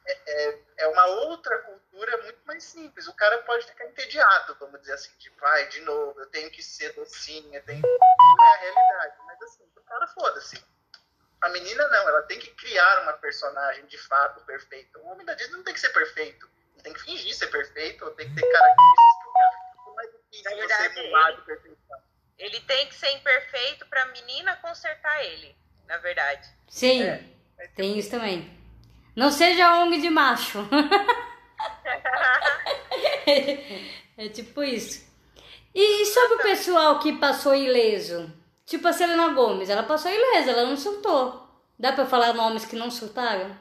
É, 0.05 0.13
é, 0.27 0.63
é 0.77 0.87
uma 0.87 1.05
outra 1.05 1.57
cultura 1.59 2.17
muito 2.23 2.39
mais 2.45 2.63
simples. 2.63 3.07
O 3.07 3.13
cara 3.15 3.39
pode 3.39 3.65
ficar 3.65 3.85
entediado, 3.85 4.55
vamos 4.59 4.79
dizer 4.81 4.93
assim, 4.93 5.11
tipo, 5.17 5.43
ai, 5.45 5.67
de 5.69 5.81
novo, 5.81 6.19
eu 6.19 6.27
tenho 6.27 6.49
que 6.51 6.61
ser 6.61 6.93
docinha, 6.93 7.59
eu 7.59 7.65
tenho... 7.65 7.81
que 7.81 7.87
não 7.87 8.45
é 8.45 8.53
a 8.53 8.59
realidade, 8.59 9.15
mas 9.25 9.41
assim, 9.41 9.63
o 9.75 9.81
cara 9.81 10.07
foda-se. 10.07 10.70
A 11.41 11.49
menina 11.49 11.87
não, 11.87 12.09
ela 12.09 12.21
tem 12.23 12.39
que 12.39 12.51
criar 12.51 13.01
uma 13.01 13.13
personagem 13.13 13.85
de 13.87 13.97
fato 13.97 14.43
perfeita. 14.45 14.99
O 14.99 15.07
homem 15.07 15.25
da 15.25 15.33
Disney 15.33 15.57
não 15.57 15.63
tem 15.63 15.73
que 15.73 15.79
ser 15.79 15.89
perfeito. 15.89 16.47
Ele 16.75 16.83
tem 16.83 16.93
que 16.93 17.01
fingir 17.01 17.35
ser 17.35 17.47
perfeito, 17.47 18.05
ou 18.05 18.11
tem 18.11 18.29
que 18.29 18.35
ter 18.35 18.47
características 18.51 19.23
que 19.73 19.89
é 19.89 19.93
mais 19.93 20.11
difícil 20.11 20.43
Na 20.43 20.49
você 20.51 20.57
verdade, 20.57 20.99
emular 20.99 21.35
de 21.35 21.41
perfeição. 21.41 21.97
Ele 22.37 22.59
tem 22.61 22.87
que 22.87 22.95
ser 22.95 23.09
imperfeito 23.11 23.85
pra 23.87 24.05
menina 24.07 24.55
consertar 24.57 25.23
ele, 25.25 25.55
na 25.87 25.97
verdade. 25.97 26.47
Sim. 26.69 27.03
É. 27.03 27.23
Tem 27.75 27.97
isso 27.97 28.09
também. 28.09 28.59
Não 29.15 29.31
seja 29.31 29.81
ONG 29.81 29.99
de 29.99 30.09
macho. 30.09 30.59
é 34.17 34.29
tipo 34.29 34.63
isso. 34.63 35.09
E 35.73 36.05
sobre 36.07 36.35
o 36.35 36.41
pessoal 36.43 36.99
que 36.99 37.17
passou 37.17 37.55
ileso? 37.55 38.31
Tipo 38.65 38.87
a 38.87 38.93
Selena 38.93 39.29
Gomes, 39.29 39.69
ela 39.69 39.83
passou 39.83 40.11
ilesa, 40.11 40.51
ela 40.51 40.65
não 40.65 40.77
surtou. 40.77 41.47
Dá 41.77 41.93
pra 41.93 42.05
falar 42.05 42.33
nomes 42.33 42.65
que 42.65 42.75
não 42.75 42.91
surtaram? 42.91 43.55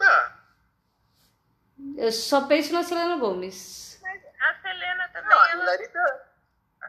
Ah, 0.00 0.32
Eu 1.96 2.10
só 2.12 2.42
penso 2.46 2.72
na 2.72 2.82
Selena 2.82 3.16
Gomes. 3.16 3.98
Mas 4.02 4.22
a 4.40 4.54
Selena 4.62 5.08
também, 5.12 5.30
não, 5.30 5.38
a 5.38 5.50
ela... 5.50 5.64
Hilary 5.64 5.88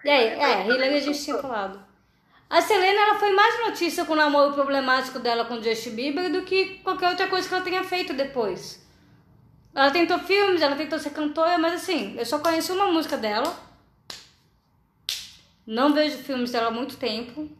E 0.03 0.09
Hilary 0.09 0.41
é, 0.41 0.63
Duff 0.63 0.69
Hillary 0.71 0.95
a 0.95 0.99
gente 1.01 1.23
tinha 1.23 1.37
falado. 1.37 1.85
A 2.49 2.61
Selena, 2.61 3.01
ela 3.01 3.19
foi 3.19 3.31
mais 3.33 3.59
notícia 3.67 4.05
com 4.05 4.13
o 4.13 4.15
namoro 4.15 4.53
problemático 4.53 5.19
dela 5.19 5.45
com 5.45 5.55
o 5.55 5.63
Justin 5.63 5.95
Bieber 5.95 6.31
do 6.31 6.43
que 6.43 6.79
qualquer 6.79 7.09
outra 7.09 7.27
coisa 7.27 7.47
que 7.47 7.53
ela 7.53 7.63
tenha 7.63 7.83
feito 7.83 8.13
depois. 8.13 8.85
Ela 9.75 9.91
tentou 9.91 10.17
filmes, 10.19 10.61
ela 10.61 10.75
tentou 10.75 10.97
ser 10.97 11.11
cantora, 11.11 11.57
mas 11.57 11.73
assim, 11.73 12.17
eu 12.17 12.25
só 12.25 12.39
conheço 12.39 12.73
uma 12.73 12.87
música 12.87 13.17
dela. 13.17 13.53
Não 15.67 15.93
vejo 15.93 16.23
filmes 16.23 16.51
dela 16.51 16.67
há 16.67 16.71
muito 16.71 16.95
tempo. 16.95 17.51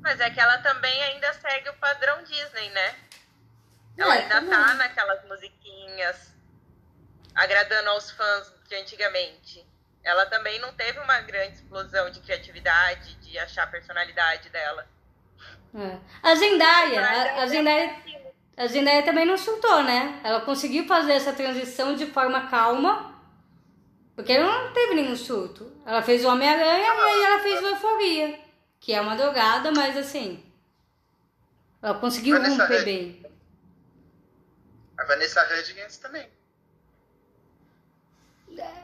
Mas 0.00 0.18
é 0.20 0.30
que 0.30 0.40
ela 0.40 0.56
também 0.58 1.02
ainda 1.02 1.30
segue 1.34 1.68
o 1.68 1.74
padrão 1.74 2.22
Disney, 2.24 2.70
né? 2.70 2.94
Ela 3.98 4.16
É, 4.16 4.22
ainda 4.22 4.42
tá 4.42 4.74
naquelas 4.74 5.22
musiquinhas 5.26 6.34
agradando 7.34 7.90
aos 7.90 8.10
fãs 8.10 8.54
de 8.66 8.74
antigamente. 8.74 9.66
Ela 10.02 10.24
também 10.26 10.58
não 10.60 10.72
teve 10.72 10.98
uma 11.00 11.20
grande 11.20 11.56
explosão 11.56 12.08
de 12.10 12.20
criatividade, 12.20 13.14
de 13.16 13.38
achar 13.38 13.64
a 13.64 13.66
personalidade 13.66 14.48
dela. 14.48 14.88
É. 15.74 15.98
A 16.22 16.34
Zendaya, 16.34 17.04
a, 17.04 17.42
a 17.42 17.46
Zendaya, 17.46 17.96
a 18.56 18.66
Zendaya 18.66 19.02
também 19.02 19.26
não 19.26 19.36
surtou, 19.36 19.82
né? 19.82 20.20
Ela 20.24 20.40
conseguiu 20.40 20.86
fazer 20.86 21.12
essa 21.12 21.32
transição 21.32 21.94
de 21.94 22.06
forma 22.06 22.48
calma, 22.48 23.07
porque 24.18 24.32
ela 24.32 24.64
não 24.64 24.72
teve 24.72 24.96
nenhum 24.96 25.14
surto. 25.14 25.70
Ela 25.86 26.02
fez 26.02 26.24
o 26.24 26.28
Homem-Aranha 26.28 26.92
e 26.92 27.00
aí 27.08 27.22
ela 27.22 27.38
fez 27.38 27.62
o 27.62 27.66
Euforia, 27.68 28.40
que 28.80 28.92
é 28.92 29.00
uma 29.00 29.14
drogada, 29.14 29.70
mas 29.70 29.96
assim, 29.96 30.44
ela 31.80 31.96
conseguiu 32.00 32.36
Vanessa 32.36 32.62
romper 32.62 32.84
bem. 32.84 33.24
A 34.98 35.04
Vanessa 35.04 35.40
Hudgens 35.44 35.98
também. 35.98 36.28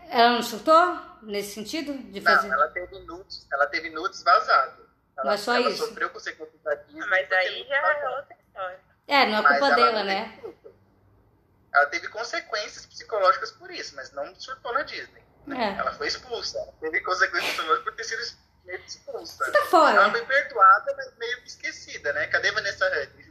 Ela 0.09 0.35
não 0.35 0.43
surtou 0.45 1.01
nesse 1.23 1.55
sentido 1.55 1.99
de 2.13 2.21
fazer? 2.21 2.47
Não, 2.47 2.55
ela 2.55 2.69
teve 2.69 2.97
nudes, 3.01 3.45
ela 3.53 3.67
teve 3.67 3.91
nudes 3.91 4.23
vazado. 4.23 4.89
Ela, 5.17 5.33
Mas 5.33 5.41
só 5.41 5.57
ela 5.57 5.69
isso? 5.69 5.85
sofreu 5.85 6.11
consequências 6.11 6.63
da 6.63 6.77
Disney. 6.77 7.03
Ah, 7.03 7.07
Mas 7.09 7.33
aí 7.33 7.67
já 7.67 7.75
é 7.75 8.09
outra 8.09 8.37
história. 8.41 8.81
É, 9.09 9.27
não 9.27 9.39
é 9.39 9.43
Mas 9.43 9.59
culpa 9.59 9.67
ela 9.67 9.75
dela, 9.75 10.05
né? 10.05 10.39
surto. 10.41 10.73
Ela 11.75 11.87
teve 11.87 12.07
consequências 12.07 12.87
psicológicas 12.87 13.51
por 13.51 13.69
isso, 13.73 13.97
mas 13.97 14.13
não 14.13 14.33
surtou 14.37 14.73
na 14.73 14.83
Disney. 14.83 15.24
Né? 15.47 15.75
É. 15.77 15.81
Ela 15.81 15.93
foi 15.93 16.07
expulsa. 16.09 16.59
Ela 16.59 16.73
teve 16.81 17.01
consequências 17.01 17.53
psicológicas 17.53 17.85
por 17.85 17.95
ter 17.97 18.05
sido 18.05 18.39
meio 18.65 18.81
expulsa. 18.87 19.45
Você 19.45 19.51
tá 19.53 19.63
fora. 19.67 19.97
Ela 19.97 20.11
foi 20.11 20.25
perdoada, 20.25 20.95
mas 20.97 21.17
meio 21.19 21.41
que 21.43 21.49
esquecida, 21.49 22.13
né? 22.13 22.27
Cadê 22.29 22.51
Vanessa 22.53 22.87
Hudgens? 22.87 23.25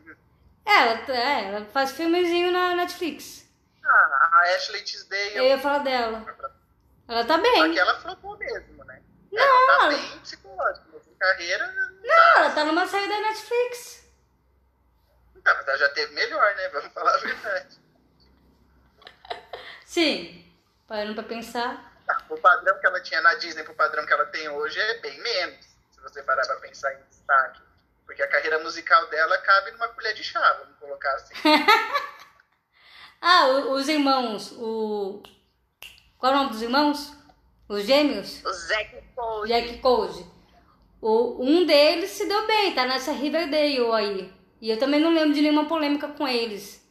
Ela, 0.66 1.12
é, 1.12 1.48
ela 1.50 1.66
faz 1.66 1.92
filmezinho 1.92 2.52
na 2.52 2.76
Netflix. 2.76 3.46
Ah, 3.84 4.30
a 4.32 4.56
Ashley 4.56 4.82
Tisdale. 4.84 5.36
Eu 5.36 5.44
ia 5.44 5.60
falar 5.60 5.80
dela. 5.80 6.26
Ela 7.08 7.26
tá 7.26 7.36
Só 7.36 7.42
bem. 7.42 7.74
que 7.74 7.80
ela 7.80 8.00
flopou 8.00 8.38
mesmo, 8.38 8.84
né? 8.86 9.02
Não, 9.32 9.42
ela 9.44 9.68
tá 9.80 9.84
ela- 9.86 9.90
bem 9.90 10.20
psicológica, 10.22 10.86
mas 10.94 11.06
em 11.08 11.16
carreira. 11.16 11.68
Não, 11.74 12.02
Não, 12.02 12.38
ela 12.38 12.52
tá 12.52 12.64
numa 12.64 12.88
série 12.88 13.10
da 13.10 13.20
Netflix. 13.20 14.04
Tá, 15.44 15.54
mas 15.56 15.68
ela 15.68 15.78
já 15.78 15.90
teve 15.90 16.14
melhor, 16.14 16.56
né? 16.56 16.70
Vamos 16.70 16.94
falar 16.94 17.14
a 17.14 17.18
verdade. 17.18 17.78
Sim. 19.86 20.46
Parando 20.88 21.14
pra 21.16 21.24
pensar. 21.24 21.93
O 22.30 22.38
padrão 22.38 22.80
que 22.80 22.86
ela 22.86 23.00
tinha 23.02 23.22
na 23.22 23.36
Disney 23.36 23.64
pro 23.64 23.74
padrão 23.76 24.06
que 24.06 24.14
ela 24.14 24.26
tem 24.26 24.50
hoje 24.50 24.80
é 24.80 25.00
bem 25.00 25.20
menos, 25.22 25.66
se 25.92 26.02
você 26.02 26.22
parar 26.24 26.46
pra 26.46 26.56
pensar 26.58 26.94
em 26.94 27.04
destaque. 27.10 27.62
Porque 28.06 28.22
a 28.22 28.28
carreira 28.28 28.60
musical 28.60 29.08
dela 29.10 29.38
cabe 29.40 29.72
numa 29.72 29.88
colher 29.90 30.14
de 30.14 30.24
chá, 30.24 30.58
vamos 30.60 30.78
colocar 30.80 31.14
assim. 31.16 31.34
Ah, 33.26 33.48
os 33.48 33.88
irmãos. 33.88 34.52
O. 34.58 35.24
Qual 36.18 36.32
é 36.32 36.36
o 36.36 36.40
nome 36.40 36.50
dos 36.52 36.62
irmãos? 36.62 37.14
Os 37.70 37.86
gêmeos? 37.86 38.44
O 38.44 38.52
Zack 38.52 39.02
Cole. 39.16 39.48
Jack 39.48 39.78
Code. 39.78 40.26
O, 41.02 41.42
um 41.42 41.66
deles 41.66 42.10
se 42.12 42.26
deu 42.28 42.46
bem, 42.46 42.74
tá 42.74 42.86
nessa 42.86 43.14
Riverdale 43.14 43.80
aí. 43.94 44.34
E 44.62 44.70
eu 44.70 44.78
também 44.78 45.00
não 45.00 45.14
lembro 45.14 45.34
de 45.34 45.42
nenhuma 45.42 45.66
polêmica 45.70 46.08
com 46.10 46.28
eles. 46.28 46.82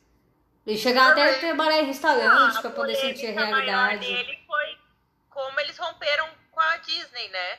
Eles 0.67 0.81
chegaram 0.81 1.11
até 1.11 1.35
a 1.35 1.39
trabalhar 1.39 1.81
em 1.83 1.87
restaurante 1.87 2.57
Ah, 2.57 2.61
pra 2.63 2.71
poder 2.71 2.95
sentir 2.95 3.27
a 3.27 3.33
realidade. 3.33 4.07
dele 4.07 4.42
como 5.33 5.59
eles 5.61 5.77
romperam 5.79 6.29
com 6.51 6.61
a 6.61 6.77
Disney, 6.79 7.29
né? 7.29 7.59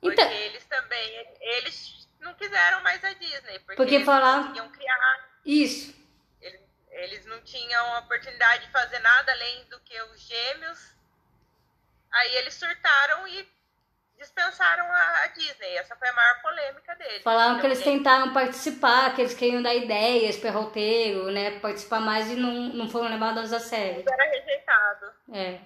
Porque 0.00 0.20
Então, 0.20 0.32
eles 0.32 0.64
também, 0.66 1.36
eles 1.40 2.08
não 2.20 2.34
quiseram 2.34 2.80
mais 2.82 3.02
a 3.04 3.12
Disney, 3.14 3.58
porque, 3.60 3.76
Porque 3.76 3.94
eles 3.96 4.06
falar- 4.06 4.36
não 4.36 4.42
conseguiam 4.44 4.68
criar, 4.70 5.28
isso. 5.44 5.94
eles, 6.40 6.60
eles 6.90 7.26
não 7.26 7.40
tinham 7.42 7.94
a 7.94 7.98
oportunidade 8.00 8.66
de 8.66 8.72
fazer 8.72 8.98
nada 9.00 9.32
além 9.32 9.64
do 9.64 9.78
que 9.80 10.00
os 10.02 10.20
gêmeos. 10.20 10.94
Aí 12.12 12.36
eles 12.36 12.54
surtaram 12.54 13.26
e 13.28 13.46
dispensaram 14.18 14.84
a, 14.90 15.26
Disney. 15.28 15.76
Essa 15.76 15.94
foi 15.96 16.08
a 16.08 16.12
maior 16.12 16.42
polêmica 16.42 16.94
deles. 16.96 17.22
Falaram 17.22 17.60
que 17.60 17.66
eles 17.66 17.82
tentaram 17.82 18.32
participar, 18.32 19.14
que 19.14 19.20
eles 19.20 19.34
queriam 19.34 19.62
dar 19.62 19.74
ideias 19.74 20.36
para 20.36 20.50
roteiro, 20.50 21.30
né? 21.30 21.58
Participar 21.60 22.00
mais 22.00 22.28
e 22.30 22.34
não, 22.34 22.50
não 22.74 22.88
foram 22.88 23.08
levados 23.10 23.52
a 23.52 23.60
sério. 23.60 24.04
Era 24.10 24.24
rejeitado. 24.30 25.12
É. 25.32 25.60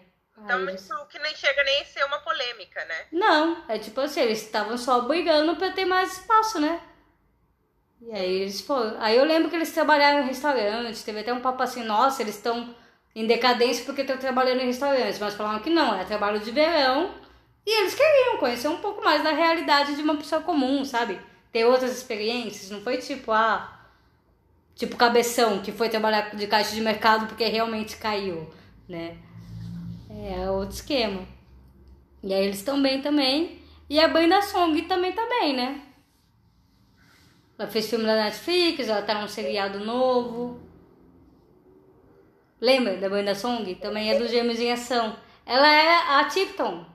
Então 0.45 0.59
Aí- 0.67 0.75
isso 0.75 0.95
que 1.07 1.19
nem 1.19 1.35
chega 1.35 1.63
nem 1.63 1.83
a 1.83 1.85
ser 1.85 2.05
uma 2.05 2.19
polêmica, 2.19 2.85
né? 2.85 3.07
Não, 3.13 3.65
é 3.69 3.79
tipo 3.79 4.01
assim, 4.01 4.21
eles 4.21 4.43
estavam 4.43 4.77
só 4.77 5.01
brigando 5.03 5.57
pra 5.57 5.71
ter 5.71 5.85
mais 5.85 6.19
espaço, 6.19 6.59
né? 6.61 6.81
E 8.01 8.13
aí 8.13 8.41
eles 8.43 8.61
foram. 8.61 9.01
Aí 9.01 9.17
eu 9.17 9.25
lembro 9.25 9.49
que 9.49 9.55
eles 9.55 9.71
trabalharam 9.73 10.21
em 10.23 10.27
restaurante, 10.27 11.05
teve 11.05 11.21
até 11.21 11.33
um 11.33 11.41
papo 11.41 11.63
assim, 11.63 11.85
nossa, 11.85 12.23
eles 12.23 12.35
estão 12.35 12.75
em 13.15 13.27
decadência 13.27 13.85
porque 13.85 14.01
estão 14.01 14.17
trabalhando 14.17 14.61
em 14.61 14.67
restaurantes, 14.67 15.19
mas 15.21 15.35
falaram 15.35 15.61
que 15.61 15.71
não, 15.71 15.95
é 15.95 16.05
trabalho 16.05 16.41
de 16.41 16.51
verão. 16.51 17.15
E 17.65 17.81
eles 17.83 17.95
queriam 17.95 18.39
conhecer 18.39 18.67
um 18.67 18.79
pouco 18.79 19.05
mais 19.05 19.23
da 19.23 19.31
realidade 19.31 19.95
de 19.95 20.03
uma 20.03 20.17
pessoa 20.17 20.43
comum, 20.43 20.85
sabe? 20.85 21.21
Ter 21.53 21.65
outras 21.65 21.93
experiências, 21.97 22.71
não 22.71 22.81
foi 22.81 22.97
tipo, 22.97 23.31
ah, 23.31 23.81
tipo 24.75 24.97
cabeção, 24.97 25.61
que 25.63 25.71
foi 25.71 25.89
trabalhar 25.89 26.35
de 26.35 26.47
caixa 26.49 26.75
de 26.75 26.81
mercado 26.81 27.27
porque 27.29 27.45
realmente 27.45 27.97
caiu, 27.99 28.53
né? 28.89 29.17
É 30.23 30.49
outro 30.49 30.77
esquema. 30.77 31.27
E 32.23 32.33
aí 32.33 32.45
eles 32.45 32.59
estão 32.59 32.81
bem 32.81 33.03
também. 33.03 33.61
E 33.91 33.99
a 33.99 34.07
Brenda 34.07 34.41
Song 34.41 34.81
também 34.83 35.13
tá 35.13 35.27
bem, 35.29 35.57
né? 35.57 35.83
Ela 37.59 37.69
fez 37.69 37.91
filme 37.91 38.05
da 38.05 38.15
Netflix, 38.15 38.89
ela 38.89 39.03
tá 39.03 39.21
num 39.21 39.27
seriado 39.27 39.81
novo. 39.81 40.63
Lembra 42.61 42.97
da 42.97 43.09
Brenda 43.09 43.35
Song? 43.35 43.75
Também 43.75 44.13
é 44.13 44.19
do 44.19 44.29
Gêmeos 44.29 44.61
em 44.61 44.73
Ação. 44.73 45.19
Ela 45.45 45.69
é 45.69 46.21
a 46.21 46.29
Tipton, 46.29 46.87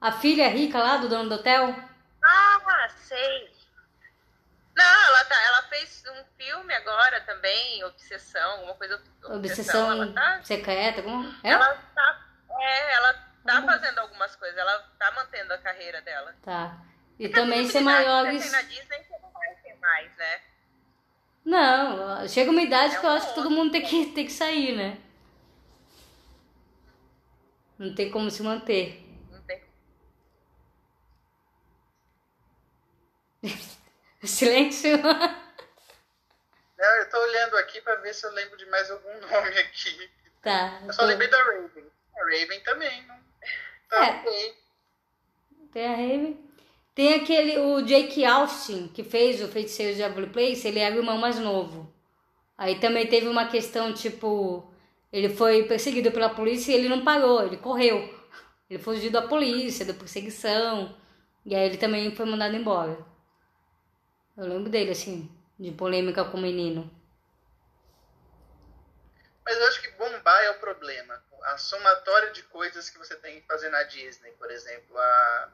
a 0.00 0.10
filha 0.10 0.48
rica 0.48 0.78
lá 0.78 0.96
do 0.96 1.08
dono 1.08 1.28
do 1.28 1.34
hotel. 1.34 1.74
Ah, 2.24 2.88
sei. 2.88 3.50
Não, 4.74 4.84
ela, 4.84 5.24
tá, 5.24 5.42
ela 5.42 5.62
fez 5.64 6.02
um 6.08 6.24
filme 6.42 6.72
agora 6.72 7.20
também, 7.22 7.84
Obsessão, 7.84 8.50
alguma 8.52 8.74
coisa. 8.74 9.02
Obsessão 9.24 9.92
ela 9.92 10.12
tá, 10.12 10.40
secreta. 10.42 11.02
Como? 11.02 11.28
É? 11.42 11.50
ela 11.50 11.74
tá, 11.94 12.27
é, 12.50 12.94
ela 12.94 13.14
tá 13.44 13.62
fazendo 13.62 13.98
algumas 13.98 14.34
coisas, 14.36 14.56
ela 14.58 14.78
tá 14.98 15.10
mantendo 15.12 15.52
a 15.52 15.58
carreira 15.58 16.00
dela. 16.02 16.34
Tá. 16.42 16.80
E 17.18 17.28
Porque 17.28 17.40
também 17.40 17.66
ser. 17.66 17.78
Que 17.78 17.84
você 17.84 18.40
tem 18.40 18.50
na 18.50 18.62
Disney 18.62 19.04
você 19.04 19.18
não 19.20 19.30
vai 19.30 19.54
ter 19.56 19.74
mais, 19.76 20.16
né? 20.16 20.40
Não, 21.44 22.28
chega 22.28 22.50
uma 22.50 22.60
idade 22.60 22.96
É 22.96 23.00
que 23.00 23.06
eu 23.06 23.10
acho 23.10 23.28
que 23.28 23.34
todo 23.34 23.50
mundo 23.50 23.72
tem 23.72 23.82
que, 23.82 24.06
tem 24.12 24.26
que 24.26 24.32
sair, 24.32 24.76
né? 24.76 24.98
Não 27.78 27.94
tem 27.94 28.10
como 28.10 28.30
se 28.30 28.42
manter. 28.42 29.02
Não 29.30 29.40
tem. 29.42 29.62
Silêncio. 34.24 34.98
Não, 36.78 36.96
eu 36.96 37.10
tô 37.10 37.18
olhando 37.18 37.56
aqui 37.58 37.80
pra 37.80 37.94
ver 37.96 38.12
se 38.14 38.26
eu 38.26 38.32
lembro 38.32 38.56
de 38.56 38.66
mais 38.66 38.90
algum 38.90 39.18
nome 39.20 39.58
aqui. 39.58 40.10
Tá. 40.42 40.80
Eu 40.86 40.92
só 40.92 41.02
lembrei 41.04 41.28
da 41.28 41.38
Raven. 41.38 41.90
A 42.18 42.24
Raven 42.24 42.60
também, 42.60 43.06
não. 43.06 43.18
Tá 43.88 44.06
É. 44.06 44.52
Tem 45.72 45.86
a 45.86 45.90
Raven. 45.90 46.48
Tem 46.94 47.14
aquele, 47.14 47.58
o 47.58 47.80
Jake 47.82 48.24
Austin, 48.24 48.88
que 48.88 49.04
fez 49.04 49.40
o 49.40 49.46
Feiticeiro 49.48 49.94
de 49.94 50.02
Everly 50.02 50.30
Place, 50.30 50.66
ele 50.66 50.80
era 50.80 50.96
o 50.96 50.98
irmão 50.98 51.16
mais 51.16 51.38
novo. 51.38 51.94
Aí 52.56 52.80
também 52.80 53.06
teve 53.06 53.28
uma 53.28 53.46
questão, 53.46 53.92
tipo, 53.94 54.68
ele 55.12 55.28
foi 55.28 55.62
perseguido 55.62 56.10
pela 56.10 56.28
polícia 56.28 56.72
e 56.72 56.74
ele 56.74 56.88
não 56.88 57.04
parou, 57.04 57.46
ele 57.46 57.56
correu. 57.56 58.12
Ele 58.68 58.82
fugiu 58.82 59.10
da 59.10 59.22
polícia, 59.22 59.86
da 59.86 59.94
perseguição. 59.94 60.94
E 61.46 61.54
aí 61.54 61.66
ele 61.66 61.78
também 61.78 62.14
foi 62.14 62.26
mandado 62.26 62.56
embora. 62.56 62.98
Eu 64.36 64.46
lembro 64.46 64.68
dele, 64.68 64.90
assim, 64.90 65.30
de 65.58 65.70
polêmica 65.70 66.24
com 66.24 66.36
o 66.36 66.40
menino. 66.40 66.90
Mas 69.44 69.56
eu 69.56 69.66
acho 69.68 69.80
que 69.80 69.90
bombar 69.92 70.42
é 70.42 70.50
o 70.50 70.60
problema. 70.60 71.22
A 71.52 71.58
somatória 71.58 72.30
de 72.30 72.42
coisas 72.44 72.90
que 72.90 72.98
você 72.98 73.16
tem 73.16 73.40
que 73.40 73.46
fazer 73.46 73.68
na 73.70 73.82
Disney, 73.84 74.32
por 74.32 74.50
exemplo. 74.50 74.98
A... 74.98 75.52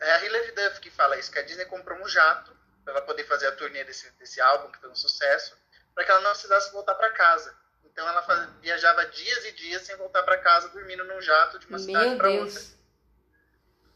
É 0.00 0.12
a 0.12 0.24
Hilary 0.24 0.52
Duff 0.52 0.80
que 0.80 0.90
fala 0.90 1.18
isso, 1.18 1.30
que 1.30 1.38
a 1.38 1.42
Disney 1.42 1.66
comprou 1.66 1.98
um 1.98 2.08
jato 2.08 2.56
para 2.84 2.94
ela 2.94 3.02
poder 3.02 3.24
fazer 3.24 3.46
a 3.46 3.52
turnê 3.52 3.84
desse, 3.84 4.10
desse 4.12 4.40
álbum, 4.40 4.70
que 4.72 4.78
foi 4.78 4.88
um 4.88 4.94
sucesso, 4.94 5.56
para 5.94 6.04
que 6.04 6.10
ela 6.10 6.20
não 6.20 6.30
precisasse 6.30 6.72
voltar 6.72 6.94
para 6.94 7.10
casa. 7.12 7.54
Então 7.84 8.06
ela 8.08 8.22
faz- 8.22 8.48
viajava 8.60 9.04
dias 9.06 9.44
e 9.44 9.52
dias 9.52 9.82
sem 9.82 9.96
voltar 9.96 10.22
para 10.22 10.38
casa, 10.38 10.68
dormindo 10.70 11.04
num 11.04 11.20
jato 11.20 11.58
de 11.58 11.66
uma 11.66 11.78
cidade 11.78 12.08
Meu 12.10 12.18
para 12.18 12.30
outra 12.30 12.60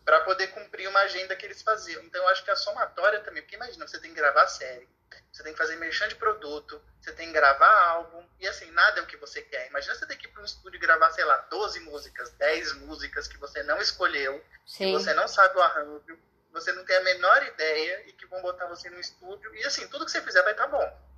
para 0.04 0.20
poder 0.22 0.46
cumprir 0.48 0.88
uma 0.88 1.00
agenda 1.00 1.36
que 1.36 1.44
eles 1.44 1.60
faziam. 1.60 2.02
Então 2.02 2.22
eu 2.22 2.28
acho 2.28 2.42
que 2.42 2.50
a 2.50 2.56
somatória 2.56 3.20
também, 3.20 3.42
porque 3.42 3.56
imagina, 3.56 3.86
você 3.86 4.00
tem 4.00 4.10
que 4.10 4.16
gravar 4.16 4.46
série, 4.46 4.88
você 5.32 5.42
tem 5.42 5.52
que 5.52 5.58
fazer 5.58 5.76
merchan 5.76 6.08
de 6.08 6.16
produto, 6.16 6.80
você 7.00 7.12
tem 7.12 7.28
que 7.28 7.32
gravar 7.32 7.72
álbum, 7.90 8.26
e 8.40 8.48
assim, 8.48 8.70
nada 8.72 9.00
é 9.00 9.02
o 9.02 9.06
que 9.06 9.16
você 9.16 9.42
quer. 9.42 9.68
Imagina 9.68 9.94
você 9.94 10.06
ter 10.06 10.16
que 10.16 10.26
ir 10.26 10.30
para 10.30 10.42
um 10.42 10.44
estúdio 10.44 10.80
gravar, 10.80 11.10
sei 11.12 11.24
lá, 11.24 11.36
12 11.50 11.80
músicas, 11.80 12.30
10 12.32 12.72
músicas 12.74 13.26
que 13.28 13.36
você 13.38 13.62
não 13.62 13.78
escolheu, 13.80 14.40
que 14.64 14.72
Sim. 14.72 14.92
você 14.92 15.12
não 15.14 15.28
sabe 15.28 15.56
o 15.56 15.62
arranjo, 15.62 16.18
você 16.52 16.72
não 16.72 16.84
tem 16.84 16.96
a 16.96 17.02
menor 17.02 17.42
ideia 17.44 18.08
e 18.08 18.12
que 18.12 18.26
vão 18.26 18.42
botar 18.42 18.66
você 18.66 18.90
no 18.90 18.98
estúdio, 18.98 19.54
e 19.54 19.64
assim, 19.64 19.86
tudo 19.88 20.04
que 20.04 20.10
você 20.10 20.20
fizer 20.22 20.42
vai 20.42 20.52
estar 20.52 20.66
bom. 20.66 21.08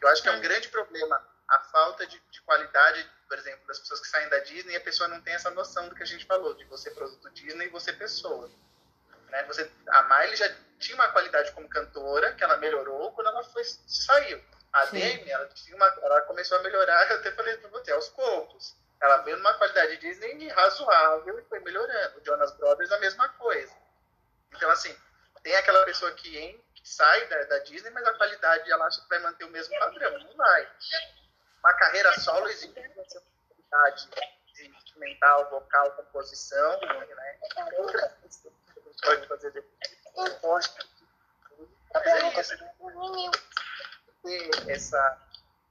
Eu 0.00 0.08
acho 0.08 0.22
que 0.22 0.28
é 0.28 0.32
um 0.32 0.36
É. 0.36 0.40
grande 0.40 0.68
problema 0.68 1.24
a 1.48 1.60
falta 1.60 2.06
de, 2.06 2.20
de 2.30 2.40
qualidade, 2.42 3.08
por 3.28 3.38
exemplo, 3.38 3.66
das 3.66 3.78
pessoas 3.78 4.00
que 4.00 4.08
saem 4.08 4.28
da 4.28 4.38
Disney 4.40 4.72
e 4.72 4.76
a 4.76 4.80
pessoa 4.80 5.08
não 5.08 5.20
tem 5.20 5.34
essa 5.34 5.50
noção 5.50 5.88
do 5.88 5.94
que 5.94 6.02
a 6.02 6.06
gente 6.06 6.24
falou, 6.26 6.54
de 6.54 6.64
você 6.64 6.90
produto 6.90 7.30
Disney 7.30 7.66
e 7.66 7.70
você 7.70 7.92
pessoa. 7.92 8.50
Né? 9.36 9.44
Você, 9.44 9.70
a 9.88 10.02
Miley 10.04 10.36
já 10.36 10.48
tinha 10.78 10.94
uma 10.94 11.08
qualidade 11.08 11.52
como 11.52 11.68
cantora, 11.68 12.32
que 12.34 12.42
ela 12.44 12.56
melhorou 12.56 13.12
quando 13.12 13.28
ela 13.28 13.42
foi, 13.44 13.62
saiu. 13.64 14.42
A 14.72 14.86
Sim. 14.86 14.98
Demi, 14.98 15.30
ela, 15.30 15.46
tinha 15.48 15.76
uma, 15.76 15.86
ela 16.02 16.20
começou 16.22 16.58
a 16.58 16.62
melhorar, 16.62 17.08
eu 17.10 17.16
até 17.18 17.30
falei 17.32 17.56
pra 17.58 17.70
você, 17.70 17.92
aos 17.92 18.08
poucos. 18.10 18.74
Ela 19.00 19.18
veio 19.18 19.36
numa 19.36 19.52
qualidade 19.54 19.98
Disney 19.98 20.48
razoável 20.48 21.38
e 21.38 21.44
foi 21.44 21.60
melhorando. 21.60 22.18
O 22.18 22.24
Jonas 22.24 22.50
Brothers, 22.56 22.90
a 22.92 22.98
mesma 22.98 23.28
coisa. 23.30 23.72
Então, 24.54 24.70
assim, 24.70 24.94
tem 25.42 25.54
aquela 25.56 25.84
pessoa 25.84 26.10
que, 26.12 26.38
en- 26.38 26.58
que 26.74 26.88
sai 26.88 27.26
da, 27.28 27.44
da 27.44 27.58
Disney, 27.58 27.90
mas 27.90 28.06
a 28.06 28.14
qualidade 28.14 28.70
ela 28.70 28.86
acha 28.86 29.00
que 29.02 29.08
vai 29.08 29.18
manter 29.18 29.44
o 29.44 29.50
mesmo 29.50 29.78
padrão. 29.78 30.18
Não 30.18 30.34
vai. 30.36 30.68
Uma 31.60 31.74
carreira 31.74 32.12
solo 32.20 32.48
exige 32.48 32.72
qualidade 32.72 34.08
de 34.54 34.66
instrumental, 34.68 35.50
vocal, 35.50 35.90
composição, 35.92 36.80
né? 36.80 37.38
Outra 37.76 38.08
coisa 38.08 38.38
que 38.40 38.48
a 38.48 38.50
gente 38.50 38.65
pode 39.02 39.26
fazer 39.28 39.50
depois. 39.52 39.76
Mas 41.94 42.06
é 42.06 42.40
isso. 42.40 42.56
Ter 44.22 44.70
essa, 44.70 45.18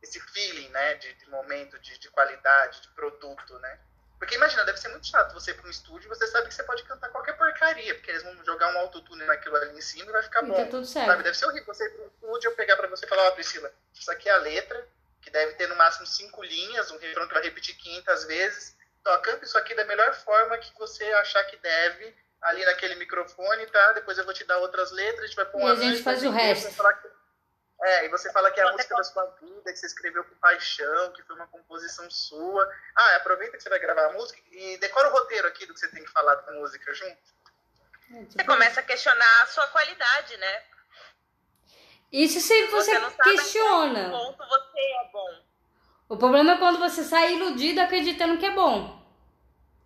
esse 0.01 0.19
feeling, 0.19 0.69
né, 0.69 0.93
de, 0.95 1.13
de 1.13 1.29
momento, 1.29 1.77
de, 1.79 1.97
de 1.97 2.09
qualidade, 2.09 2.81
de 2.81 2.87
produto, 2.89 3.59
né? 3.59 3.79
Porque 4.17 4.35
imagina, 4.35 4.63
deve 4.63 4.79
ser 4.79 4.87
muito 4.89 5.05
chato 5.07 5.33
você 5.33 5.51
ir 5.51 5.55
para 5.55 5.67
um 5.67 5.69
estúdio 5.69 6.07
e 6.07 6.09
você 6.09 6.25
sabe 6.27 6.47
que 6.47 6.53
você 6.53 6.63
pode 6.63 6.83
cantar 6.83 7.09
qualquer 7.09 7.33
porcaria, 7.37 7.93
porque 7.95 8.09
eles 8.11 8.23
vão 8.23 8.43
jogar 8.45 8.73
um 8.73 8.79
autotune 8.79 9.25
naquilo 9.25 9.57
ali 9.57 9.77
em 9.77 9.81
cima 9.81 10.09
e 10.09 10.13
vai 10.13 10.23
ficar 10.23 10.41
E 10.43 10.47
bom. 10.47 10.55
tá 10.55 10.65
tudo 10.65 10.85
certo. 10.85 11.07
Sabe, 11.07 11.23
deve 11.23 11.37
ser 11.37 11.45
horrível 11.47 11.65
você 11.73 11.85
ir 11.85 11.89
para 11.91 12.05
um 12.05 12.07
estúdio 12.07 12.49
eu 12.49 12.55
pegar 12.55 12.77
para 12.77 12.87
você 12.87 13.05
e 13.05 13.09
falar, 13.09 13.27
ó, 13.27 13.31
Priscila, 13.31 13.71
isso 13.93 14.09
aqui 14.09 14.29
é 14.29 14.31
a 14.31 14.37
letra, 14.37 14.87
que 15.21 15.29
deve 15.29 15.53
ter 15.55 15.67
no 15.67 15.75
máximo 15.75 16.07
cinco 16.07 16.41
linhas, 16.43 16.91
um 16.91 16.97
refrão 16.97 17.27
que 17.27 17.33
vai 17.33 17.43
repetir 17.43 17.75
500 17.75 18.23
vezes. 18.23 18.77
Então, 19.01 19.21
canta 19.21 19.43
isso 19.43 19.57
aqui 19.57 19.75
da 19.75 19.83
melhor 19.85 20.13
forma 20.13 20.57
que 20.59 20.73
você 20.79 21.03
achar 21.03 21.43
que 21.43 21.57
deve, 21.57 22.15
ali 22.45 22.63
naquele 22.65 22.95
microfone, 22.95 23.65
tá? 23.67 23.93
Depois 23.93 24.17
eu 24.17 24.25
vou 24.25 24.33
te 24.33 24.43
dar 24.43 24.57
outras 24.59 24.91
letras, 24.91 25.23
a 25.23 25.27
gente 25.27 25.35
vai 25.35 25.45
pôr 25.45 25.61
E 25.61 25.63
um 25.63 25.67
a 25.67 25.75
gente 25.75 26.03
faz 26.03 26.23
o 26.23 26.29
resto. 26.29 26.69
que- 26.73 27.15
É, 27.81 28.05
e 28.05 28.09
você 28.09 28.31
fala 28.31 28.49
que 28.51 28.59
é 28.59 28.63
a 28.63 28.71
música 28.71 28.95
da 28.95 29.03
sua 29.03 29.25
vida, 29.41 29.71
que 29.71 29.75
você 29.77 29.85
escreveu 29.85 30.23
com 30.23 30.33
paixão, 30.35 31.11
que 31.11 31.21
foi 31.23 31.35
uma 31.35 31.47
composição 31.47 32.09
sua. 32.09 32.71
Ah, 32.95 33.15
aproveita 33.17 33.57
que 33.57 33.63
você 33.63 33.69
vai 33.69 33.79
gravar 33.79 34.05
a 34.05 34.13
música 34.13 34.39
e 34.49 34.77
decora 34.77 35.09
o 35.09 35.11
roteiro 35.11 35.47
aqui 35.47 35.65
do 35.65 35.73
que 35.73 35.79
você 35.79 35.89
tem 35.89 36.03
que 36.03 36.09
falar 36.11 36.35
da 36.35 36.53
música 36.53 36.93
junto. 36.93 37.17
Você 38.31 38.43
começa 38.45 38.79
a 38.79 38.83
questionar 38.83 39.41
a 39.41 39.47
sua 39.47 39.67
qualidade, 39.67 40.37
né? 40.37 40.63
Isso 42.11 42.39
se 42.39 42.67
você, 42.67 42.93
Você 42.93 42.99
não 42.99 43.11
sabe 43.11 43.29
em 43.31 43.35
questiona. 43.37 44.09
qual 44.09 44.33
ponto 44.33 44.47
você 44.47 44.79
é 44.79 45.09
bom. 45.11 45.41
O 46.07 46.17
problema 46.17 46.53
é 46.53 46.57
quando 46.57 46.79
você 46.79 47.03
sai 47.03 47.33
iludido 47.33 47.81
acreditando 47.81 48.37
que 48.37 48.45
é 48.45 48.51
bom. 48.51 49.03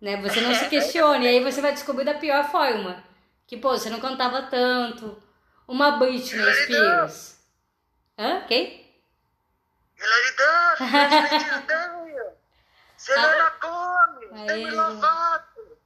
Né? 0.00 0.16
Você 0.22 0.40
não 0.40 0.54
se 0.54 0.68
questiona. 0.68 1.24
e 1.24 1.28
aí 1.28 1.44
você 1.44 1.60
vai 1.60 1.72
descobrir 1.72 2.04
da 2.04 2.14
pior 2.14 2.50
forma. 2.50 3.02
Que, 3.46 3.56
pô, 3.56 3.70
você 3.70 3.90
não 3.90 4.00
cantava 4.00 4.42
tanto. 4.42 5.20
Uma 5.68 5.92
Britney 5.98 6.54
Spears. 6.64 7.38
Hã? 8.18 8.44
Quem? 8.46 8.80
Hilary 9.96 10.36
Duff, 10.36 10.82
Selena 12.96 13.50
Gomez, 13.60 14.46
Demi. 14.46 14.70
Lovato. 14.70 15.78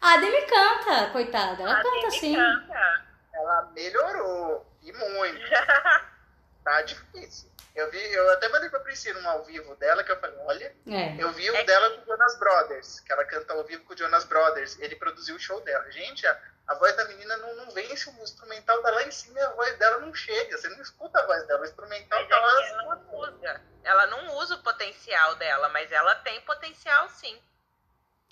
A 0.00 0.16
Demi 0.16 0.42
canta, 0.42 1.10
coitada. 1.10 1.62
Ela 1.62 1.72
A 1.72 1.82
canta 1.82 1.90
Demi 2.08 2.12
sim. 2.12 2.34
canta. 2.34 3.04
Ela 3.32 3.70
melhorou, 3.74 4.66
e 4.82 4.92
muito. 4.92 5.40
tá 6.64 6.82
difícil. 6.82 7.50
Eu 7.74 7.90
vi, 7.90 7.98
eu 8.12 8.30
até 8.32 8.48
mandei 8.48 8.70
pra 8.70 8.78
Priscila 8.80 9.18
um 9.20 9.28
ao 9.28 9.44
vivo 9.44 9.74
dela, 9.76 10.04
que 10.04 10.12
eu 10.12 10.20
falei, 10.20 10.36
olha, 10.46 10.76
É. 10.86 11.16
eu 11.22 11.32
vi 11.32 11.50
o 11.50 11.56
É 11.56 11.64
dela 11.64 11.90
com 11.90 12.02
o 12.02 12.04
Jonas 12.06 12.38
Brothers, 12.38 13.00
que 13.00 13.12
ela 13.12 13.24
canta 13.24 13.52
ao 13.52 13.64
vivo 13.64 13.82
com 13.84 13.94
o 13.94 13.96
Jonas 13.96 14.24
Brothers. 14.24 14.78
Ele 14.78 14.94
produziu 14.96 15.34
o 15.34 15.40
show 15.40 15.60
dela. 15.62 15.90
Gente, 15.90 16.24
a, 16.24 16.40
a 16.68 16.74
voz 16.76 16.96
da 16.96 17.04
menina 17.06 17.36
não, 17.38 17.56
não 17.56 17.70
vence, 17.72 18.08
o 18.08 18.22
instrumental 18.22 18.80
tá 18.80 18.90
lá 18.90 19.02
em 19.02 19.10
cima 19.10 19.38
e 19.40 19.42
a 19.42 19.50
voz 19.50 19.76
dela 19.76 19.98
não 19.98 20.14
chega. 20.14 20.56
Você 20.56 20.68
não 20.68 20.80
escuta 20.80 21.18
a 21.18 21.26
voz 21.26 21.44
dela, 21.48 21.62
o 21.62 21.64
instrumental 21.64 22.20
Mas 22.20 22.28
tá 22.28 22.36
é 22.36 22.38
que 22.38 22.44
lá. 22.44 22.68
ela 22.82 22.94
não 22.96 23.14
usa. 23.18 23.60
Ela 23.82 24.06
não 24.06 24.36
usa 24.36 24.54
o 24.54 24.62
potencial 24.62 25.34
dela, 25.34 25.68
mas 25.70 25.90
ela 25.90 26.14
tem 26.16 26.40
potencial 26.42 27.08
sim. 27.08 27.36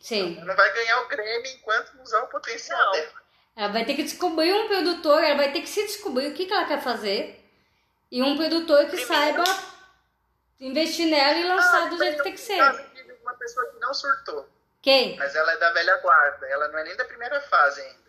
Sim. 0.00 0.40
Não 0.44 0.54
vai 0.54 0.72
ganhar 0.72 1.00
o 1.00 1.08
Grammy 1.08 1.50
enquanto 1.54 1.94
não 1.94 2.02
usar 2.04 2.22
o 2.22 2.28
potencial 2.28 2.78
Não. 2.86 2.92
dela. 2.92 3.22
Ela 3.56 3.68
vai 3.72 3.84
ter 3.84 3.94
que 3.94 4.02
descobrir 4.04 4.52
um 4.52 4.66
produtor, 4.68 5.22
ela 5.22 5.36
vai 5.36 5.52
ter 5.52 5.60
que 5.60 5.68
se 5.68 5.82
descobrir 5.82 6.28
o 6.28 6.34
que, 6.34 6.46
que 6.46 6.52
ela 6.52 6.64
quer 6.66 6.80
fazer. 6.80 7.41
E 8.12 8.22
um 8.22 8.36
produtor 8.36 8.80
que 8.90 8.96
Primeiro- 8.96 9.06
saiba 9.08 9.44
investir 10.60 11.06
nela 11.10 11.38
e 11.38 11.44
lançar 11.44 11.88
do 11.88 11.96
jeito 11.96 12.18
que 12.18 12.22
tem 12.24 12.32
que 12.34 12.40
ser. 12.40 12.60
uma 13.22 13.34
pessoa 13.34 13.66
que 13.72 13.78
não 13.80 13.94
surtou, 13.94 14.48
Quem? 14.82 15.16
mas 15.16 15.34
ela 15.34 15.52
é 15.52 15.56
da 15.56 15.72
velha 15.72 15.96
guarda. 15.98 16.46
Ela 16.46 16.68
não 16.68 16.78
é 16.78 16.84
nem 16.84 16.96
da 16.96 17.04
primeira 17.06 17.40
fase 17.40 17.80
ainda. 17.80 18.02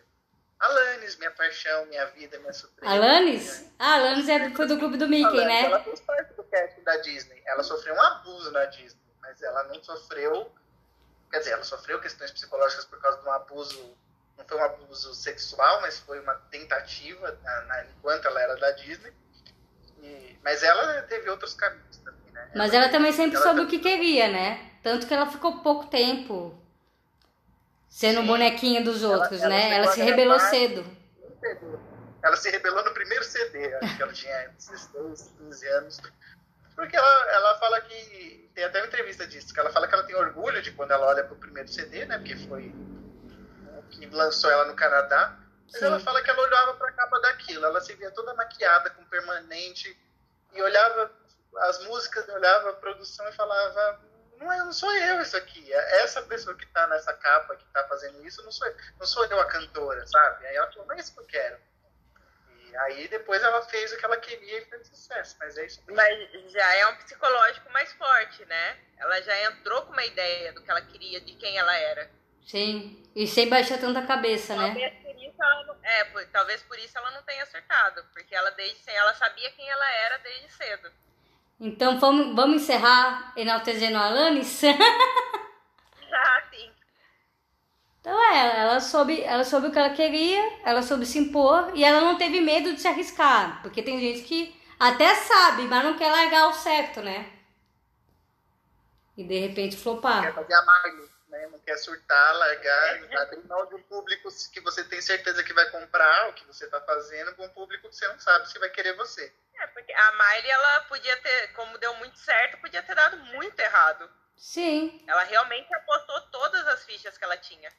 Alanis, 0.60 1.16
minha 1.16 1.30
paixão, 1.30 1.86
minha 1.86 2.04
vida, 2.06 2.38
minha 2.38 2.52
surpresa. 2.52 2.92
Alanis? 2.94 3.64
Ah, 3.78 3.94
Alanis 3.94 4.28
é 4.28 4.38
do, 4.48 4.54
foi 4.56 4.66
do 4.66 4.78
clube 4.78 4.96
do 4.98 5.08
Mickey, 5.08 5.24
Alanis, 5.26 5.46
né? 5.46 5.64
Ela 5.64 5.80
fez 5.82 6.00
parte 6.00 6.34
do 6.34 6.44
casting 6.44 6.82
da 6.82 6.96
Disney. 6.98 7.42
Ela 7.46 7.62
sofreu 7.62 7.94
um 7.94 8.00
abuso 8.02 8.50
na 8.52 8.64
Disney, 8.66 9.00
mas 9.22 9.42
ela 9.42 9.64
não 9.64 9.82
sofreu. 9.82 10.52
Quer 11.30 11.38
dizer, 11.38 11.50
ela 11.52 11.64
sofreu 11.64 12.00
questões 12.00 12.30
psicológicas 12.30 12.84
por 12.84 13.00
causa 13.00 13.18
de 13.20 13.26
um 13.26 13.32
abuso. 13.32 13.96
Não 14.38 14.44
foi 14.46 14.56
um 14.58 14.64
abuso 14.64 15.14
sexual, 15.14 15.80
mas 15.80 15.98
foi 16.00 16.20
uma 16.20 16.34
tentativa 16.50 17.38
na, 17.42 17.60
na- 17.62 17.84
enquanto 17.86 18.26
ela 18.26 18.40
era 18.40 18.56
da 18.56 18.70
Disney. 18.72 19.12
E- 20.04 20.36
mas 20.42 20.62
ela 20.62 21.02
teve 21.02 21.28
outros 21.30 21.54
caminhos 21.54 21.96
também, 21.98 22.30
né? 22.32 22.48
Mas 22.54 22.72
ela 22.74 22.88
também 22.88 23.12
sempre 23.12 23.36
ela 23.36 23.44
soube 23.44 23.60
tá- 23.60 23.66
o 23.66 23.68
que 23.70 23.78
queria, 23.78 24.28
né? 24.28 24.70
Tanto 24.82 25.06
que 25.06 25.14
ela 25.14 25.26
ficou 25.26 25.60
pouco 25.60 25.86
tempo 25.86 26.56
sendo 27.88 28.20
Sim. 28.20 28.26
bonequinha 28.26 28.82
dos 28.82 29.02
Ela- 29.02 29.16
outros, 29.18 29.40
ela 29.40 29.48
né? 29.50 29.74
Ela 29.76 29.86
se 29.88 30.02
rebelou 30.02 30.38
cedo. 30.38 30.84
Ela 32.22 32.36
se 32.36 32.50
rebelou 32.50 32.84
no 32.84 32.92
primeiro 32.92 33.22
CD, 33.24 33.74
acho 33.76 33.96
que 33.96 34.02
ela 34.02 34.12
tinha 34.12 34.48
16, 34.56 35.32
15 35.38 35.66
anos. 35.68 36.00
Porque 36.74 36.96
ela, 36.96 37.32
ela 37.32 37.58
fala 37.58 37.80
que. 37.82 38.50
Tem 38.54 38.64
até 38.64 38.78
uma 38.80 38.86
entrevista 38.86 39.26
disso, 39.26 39.52
que 39.52 39.58
ela 39.60 39.70
fala 39.70 39.86
que 39.88 39.94
ela 39.94 40.04
tem 40.04 40.14
orgulho 40.14 40.62
de 40.62 40.70
quando 40.72 40.92
ela 40.92 41.06
olha 41.06 41.24
pro 41.24 41.34
primeiro 41.36 41.68
CD, 41.68 42.04
né? 42.06 42.18
Porque 42.18 42.36
foi 42.36 42.72
o 43.78 43.82
que 43.90 44.06
lançou 44.06 44.50
ela 44.50 44.64
no 44.64 44.74
Canadá. 44.74 45.36
Mas 45.64 45.80
Sim. 45.80 45.86
ela 45.86 46.00
fala 46.00 46.22
que 46.22 46.30
ela 46.30 46.42
olhava 46.42 46.74
pra 46.74 46.92
capa 46.92 47.20
daquilo, 47.20 47.64
ela 47.64 47.80
se 47.80 47.94
via 47.94 48.10
toda 48.10 48.34
maquiada, 48.34 48.90
com 48.90 49.04
permanente, 49.06 49.96
e 50.52 50.62
olhava 50.62 51.10
as 51.58 51.84
músicas, 51.84 52.28
olhava 52.28 52.70
a 52.70 52.74
produção 52.74 53.28
e 53.28 53.32
falava. 53.32 54.00
Não, 54.38 54.52
é, 54.52 54.58
não 54.58 54.72
sou 54.72 54.92
eu 54.92 55.22
isso 55.22 55.36
aqui. 55.36 55.72
É 55.72 56.02
essa 56.02 56.22
pessoa 56.22 56.56
que 56.56 56.66
tá 56.66 56.86
nessa 56.88 57.12
capa, 57.14 57.56
que 57.56 57.64
tá 57.66 57.86
fazendo 57.88 58.24
isso, 58.26 58.42
não 58.42 58.50
sou 58.50 58.66
eu. 58.66 58.76
Não 58.98 59.06
sou 59.06 59.24
eu 59.26 59.40
a 59.40 59.46
cantora, 59.46 60.06
sabe? 60.06 60.46
Aí 60.46 60.56
ela 60.56 60.70
falou, 60.72 60.86
não 60.86 60.94
é 60.96 61.00
isso 61.00 61.14
que 61.14 61.20
eu 61.20 61.26
quero. 61.26 61.56
E 62.74 62.76
aí 62.76 63.08
depois 63.08 63.40
ela 63.40 63.62
fez 63.62 63.92
o 63.92 63.96
que 63.96 64.04
ela 64.04 64.16
queria 64.16 64.58
e 64.58 64.64
fez 64.64 64.88
sucesso. 64.88 65.36
Mas 65.38 65.56
é 65.56 65.66
isso 65.66 65.80
mesmo. 65.86 65.94
Mas 65.94 66.52
já 66.52 66.74
é 66.74 66.86
um 66.88 66.96
psicológico 66.96 67.72
mais 67.72 67.92
forte, 67.92 68.44
né? 68.46 68.76
Ela 68.98 69.22
já 69.22 69.42
entrou 69.44 69.82
com 69.82 69.92
uma 69.92 70.04
ideia 70.04 70.52
do 70.52 70.60
que 70.60 70.70
ela 70.70 70.82
queria, 70.82 71.20
de 71.20 71.34
quem 71.36 71.56
ela 71.56 71.74
era. 71.76 72.10
Sim. 72.44 73.02
E 73.14 73.26
sem 73.28 73.48
baixar 73.48 73.78
tanta 73.78 74.04
cabeça, 74.04 74.56
né? 74.56 75.03
Talvez 75.36 75.42
por 75.42 75.58
isso 75.58 75.58
ela 75.58 75.64
não, 75.66 75.76
é, 75.84 76.04
por- 76.04 76.26
talvez 76.30 76.62
por 76.62 76.78
isso 76.78 76.98
ela 76.98 77.10
não 77.12 77.22
tenha 77.22 77.42
acertado, 77.42 78.04
porque 78.12 78.34
ela 78.34 78.50
desde 78.50 78.90
ela 78.90 79.14
sabia 79.14 79.50
quem 79.52 79.68
ela 79.68 79.90
era 79.90 80.18
desde 80.18 80.50
cedo. 80.52 80.92
Então 81.60 81.98
vamos, 81.98 82.34
vamos 82.34 82.62
encerrar 82.62 83.32
enaltecendo 83.36 83.96
a 83.98 84.06
Alanis? 84.06 84.60
Ah, 86.12 86.42
sim. 86.50 86.72
Então 88.00 88.16
é, 88.32 88.60
ela 88.60 88.80
soube, 88.80 89.20
ela 89.22 89.44
soube 89.44 89.68
o 89.68 89.72
que 89.72 89.78
ela 89.78 89.90
queria, 89.94 90.60
ela 90.64 90.82
soube 90.82 91.06
se 91.06 91.18
impor 91.18 91.72
e 91.74 91.84
ela 91.84 92.00
não 92.00 92.16
teve 92.18 92.40
medo 92.40 92.72
de 92.74 92.80
se 92.80 92.86
arriscar. 92.88 93.62
Porque 93.62 93.82
tem 93.82 93.98
gente 93.98 94.22
que 94.22 94.54
até 94.78 95.14
sabe, 95.14 95.62
mas 95.62 95.82
não 95.84 95.96
quer 95.96 96.10
largar 96.10 96.48
o 96.48 96.52
certo, 96.52 97.00
né? 97.00 97.30
E 99.16 99.24
de 99.24 99.38
repente 99.38 99.76
Quer 99.76 99.82
flopar. 99.82 100.34
fazer 100.34 100.54
a 100.54 100.62
Miley, 100.62 101.08
né? 101.34 101.48
Não 101.48 101.58
quer 101.58 101.76
surtar, 101.76 102.34
largar, 102.36 103.18
abrir 103.18 103.44
mão 103.46 103.66
de 103.66 103.74
um 103.74 103.82
público 103.82 104.28
que 104.52 104.60
você 104.60 104.84
tem 104.84 105.00
certeza 105.00 105.42
que 105.42 105.52
vai 105.52 105.68
comprar 105.70 106.28
o 106.28 106.32
que 106.32 106.46
você 106.46 106.66
tá 106.68 106.80
fazendo 106.80 107.34
com 107.34 107.44
um 107.44 107.48
público 107.48 107.88
que 107.88 107.96
você 107.96 108.06
não 108.08 108.18
sabe 108.20 108.48
se 108.48 108.58
vai 108.58 108.68
querer 108.70 108.94
você. 108.96 109.32
É, 109.58 109.66
porque 109.68 109.92
a 109.92 110.12
Miley, 110.12 110.50
ela 110.50 110.80
podia 110.82 111.16
ter, 111.18 111.52
como 111.52 111.78
deu 111.78 111.94
muito 111.96 112.18
certo, 112.18 112.60
podia 112.60 112.82
ter 112.82 112.94
dado 112.94 113.16
muito 113.16 113.58
errado. 113.58 114.08
Sim. 114.36 115.04
Ela 115.06 115.24
realmente 115.24 115.72
apostou 115.74 116.20
todas 116.32 116.66
as 116.68 116.84
fichas 116.84 117.18
que 117.18 117.24
ela 117.24 117.36
tinha. 117.36 117.70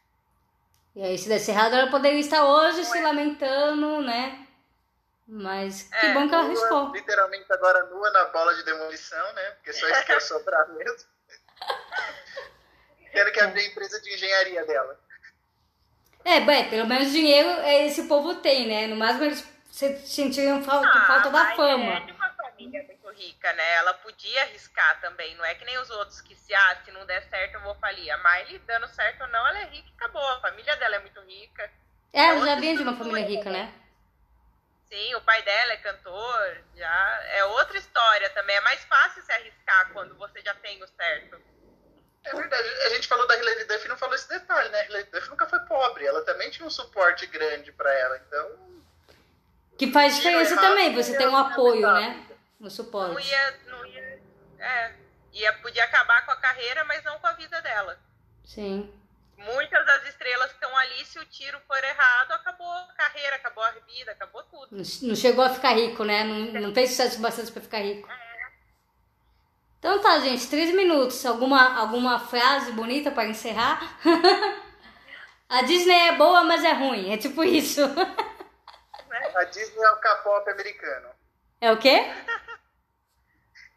E 0.96 1.04
aí 1.04 1.18
se 1.18 1.28
desse 1.28 1.52
errado, 1.52 1.76
ela 1.76 1.92
poderia 1.92 2.20
estar 2.20 2.46
hoje 2.46 2.86
se 2.86 3.02
lamentando, 3.02 4.02
né? 4.02 4.48
Mas 5.28 5.84
que 5.84 6.06
É, 6.06 6.14
bom 6.14 6.28
que 6.28 6.36
ela 6.36 6.46
arriscou. 6.46 6.92
Literalmente 6.92 7.52
agora 7.52 7.84
nua 7.86 8.12
na 8.12 8.26
bola 8.26 8.54
de 8.56 8.64
demolição, 8.64 9.34
né? 9.34 9.52
Porque 9.52 9.74
só 9.74 9.88
isso 9.90 10.06
que 10.06 10.12
ia 10.12 10.22
sobrar 10.22 10.70
mesmo. 10.70 11.15
Quero 13.16 13.32
que 13.32 13.40
abrir 13.40 13.62
a 13.62 13.68
empresa 13.68 14.02
de 14.02 14.14
engenharia 14.14 14.66
dela. 14.66 15.00
É, 16.26 16.42
bem, 16.42 16.70
pelo 16.70 16.86
menos 16.86 17.14
dinheiro 17.14 17.48
é, 17.62 17.86
esse 17.86 18.10
povo 18.10 18.36
tem, 18.42 18.68
né? 18.68 18.88
No 18.88 18.98
máximo 18.98 19.24
eles 19.24 19.48
se- 19.72 20.06
sentiram 20.06 20.62
falta, 20.62 20.92
falta 21.08 21.30
a 21.30 21.32
da 21.32 21.56
fama. 21.56 21.94
é 21.94 22.00
de 22.02 22.12
uma 22.12 22.30
família 22.32 22.84
muito 22.84 23.10
rica, 23.12 23.54
né? 23.54 23.76
Ela 23.76 23.94
podia 23.94 24.42
arriscar 24.42 25.00
também, 25.00 25.34
não 25.36 25.46
é 25.46 25.56
que 25.56 25.64
nem 25.64 25.78
os 25.78 25.90
outros 25.92 26.20
que 26.20 26.36
se, 26.36 26.54
ah, 26.54 26.82
se 26.84 26.92
não 26.92 27.06
der 27.06 27.24
certo 27.30 27.54
eu 27.54 27.62
vou 27.62 27.76
falir. 27.76 28.12
A 28.12 28.18
Miley, 28.18 28.60
dando 28.68 28.86
certo 28.90 29.22
ou 29.22 29.28
não, 29.30 29.48
ela 29.48 29.60
é 29.60 29.66
rica 29.68 29.88
e 29.88 29.94
acabou. 29.94 30.28
A 30.32 30.42
família 30.42 30.76
dela 30.76 30.98
é 30.98 31.00
muito 31.00 31.22
rica. 31.22 31.72
É, 32.12 32.20
ela 32.20 32.34
já 32.34 32.40
outra 32.40 32.56
vinha 32.58 32.76
de 32.76 32.84
uma 32.84 32.98
família 32.98 33.26
rica, 33.26 33.50
né? 33.50 33.74
Sim, 34.90 35.16
o 35.16 35.22
pai 35.22 35.42
dela 35.44 35.72
é 35.72 35.78
cantor, 35.78 36.58
já 36.76 37.24
é 37.30 37.46
outra 37.46 37.78
história 37.78 38.30
também. 38.32 38.58
É 38.58 38.62
mais 38.62 38.84
fácil 38.84 39.22
se 39.24 39.32
arriscar 39.32 39.94
quando 39.94 40.18
você 40.18 40.42
já 40.42 40.54
tem 40.56 40.84
o 40.84 40.88
certo. 40.88 41.55
É 42.26 42.36
verdade. 42.36 42.68
A 42.86 42.90
gente 42.90 43.08
falou 43.08 43.28
da 43.28 43.38
Hilary 43.38 43.66
Duff 43.66 43.86
e 43.86 43.88
não 43.88 43.98
falou 43.98 44.16
esse 44.16 44.28
detalhe, 44.28 44.70
né? 44.70 44.82
A 44.82 44.86
Hilary 44.86 45.08
Duff 45.12 45.30
nunca 45.30 45.48
foi 45.48 45.60
pobre. 45.60 46.06
Ela 46.06 46.24
também 46.24 46.50
tinha 46.50 46.66
um 46.66 46.70
suporte 46.72 47.26
grande 47.28 47.72
pra 47.72 47.92
ela. 47.94 48.18
Então, 48.28 48.52
Que 49.78 49.92
faz 49.92 50.16
diferença 50.16 50.54
errado, 50.54 50.66
também, 50.66 50.94
você 50.96 51.16
tem 51.18 51.28
um 51.28 51.38
é 51.38 51.42
apoio, 51.42 51.76
fundamental. 51.82 52.02
né? 52.14 52.26
No 52.60 52.64
Não 52.64 52.70
suporte. 52.70 53.28
ia, 53.30 53.60
não 53.68 53.86
ia, 53.86 54.20
é, 54.60 54.94
ia, 55.34 55.54
podia 55.54 55.84
acabar 55.84 56.26
com 56.26 56.32
a 56.32 56.38
carreira, 56.38 56.84
mas 56.86 57.04
não 57.04 57.20
com 57.20 57.28
a 57.28 57.34
vida 57.34 57.62
dela. 57.62 58.00
Sim. 58.46 58.92
Muitas 59.38 59.86
das 59.86 60.08
estrelas 60.08 60.48
que 60.48 60.54
estão 60.56 60.76
ali, 60.78 61.06
se 61.06 61.20
o 61.20 61.26
tiro 61.26 61.60
for 61.68 61.84
errado, 61.84 62.32
acabou 62.32 62.72
a 62.72 62.94
carreira, 62.98 63.36
acabou 63.36 63.64
a 63.64 63.72
vida, 63.72 64.12
acabou 64.14 64.42
tudo. 64.44 64.68
Não 64.72 64.84
não 65.10 65.16
chegou 65.16 65.44
a 65.44 65.50
ficar 65.50 65.74
rico, 65.74 66.06
né? 66.06 66.24
Não, 66.24 66.62
não 66.62 66.74
fez 66.74 66.92
sucesso 66.92 67.20
bastante 67.20 67.52
pra 67.52 67.62
ficar 67.62 67.80
rico. 67.80 68.08
Então 69.86 70.02
tá, 70.02 70.18
gente, 70.18 70.50
três 70.50 70.74
minutos. 70.74 71.24
Alguma, 71.28 71.78
alguma 71.78 72.18
frase 72.18 72.72
bonita 72.72 73.12
para 73.12 73.28
encerrar? 73.28 74.00
a 75.48 75.62
Disney 75.62 76.08
é 76.08 76.12
boa, 76.14 76.44
mas 76.44 76.64
é 76.64 76.74
ruim. 76.74 77.14
É 77.14 77.18
tipo 77.18 77.44
isso. 77.44 77.82
a 77.84 79.44
Disney 79.44 79.84
é 79.84 79.92
o 79.92 79.98
K-pop 79.98 80.50
americano. 80.50 81.10
É 81.62 81.72
o 81.72 81.78
quê? 81.78 82.02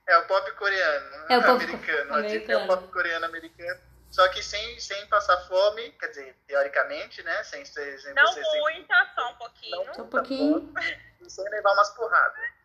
É 0.07 0.17
o 0.17 0.27
pop 0.27 0.51
coreano. 0.53 1.27
É 1.29 1.37
o 1.37 1.43
pop 1.43 1.63
americano. 1.63 2.15
A 2.15 2.23
Disney 2.23 2.37
é 2.39 2.55
americano. 2.55 2.65
o 2.65 2.69
pop 2.69 2.91
coreano 2.91 3.27
americano. 3.27 3.81
Só 4.11 4.27
que 4.29 4.43
sem, 4.43 4.81
sem 4.81 5.07
passar 5.09 5.37
fome, 5.47 5.91
quer 6.01 6.07
dizer, 6.07 6.37
teoricamente, 6.47 7.23
né? 7.23 7.43
Sem, 7.43 7.67
sem, 7.67 7.99
sem 7.99 8.15
Não 8.15 8.27
você 8.29 8.43
sem, 8.43 8.61
muita, 8.63 9.13
só 9.15 9.31
um 9.31 9.35
pouquinho. 9.35 9.95
Só 9.95 10.03
um 10.05 10.09
pouquinho. 10.09 10.75
e 11.21 11.29
sem 11.29 11.45
levar 11.51 11.75
umas 11.75 11.91
porradas. 11.91 12.58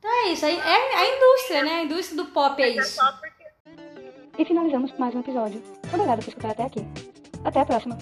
Então 0.00 0.10
é 0.10 0.32
isso. 0.32 0.46
É, 0.46 0.54
é 0.54 0.96
a 0.96 1.16
indústria, 1.16 1.62
né? 1.62 1.70
A 1.80 1.84
indústria 1.84 2.16
do 2.16 2.30
pop 2.30 2.60
é 2.60 2.66
É 2.66 2.68
isso. 2.70 3.00
E 4.38 4.44
finalizamos 4.44 4.92
mais 4.98 5.14
um 5.14 5.20
episódio. 5.20 5.62
Obrigada 5.92 6.22
por 6.22 6.28
escutar 6.28 6.50
até 6.52 6.64
aqui. 6.64 6.80
Até 7.44 7.60
a 7.60 7.66
próxima. 7.66 7.98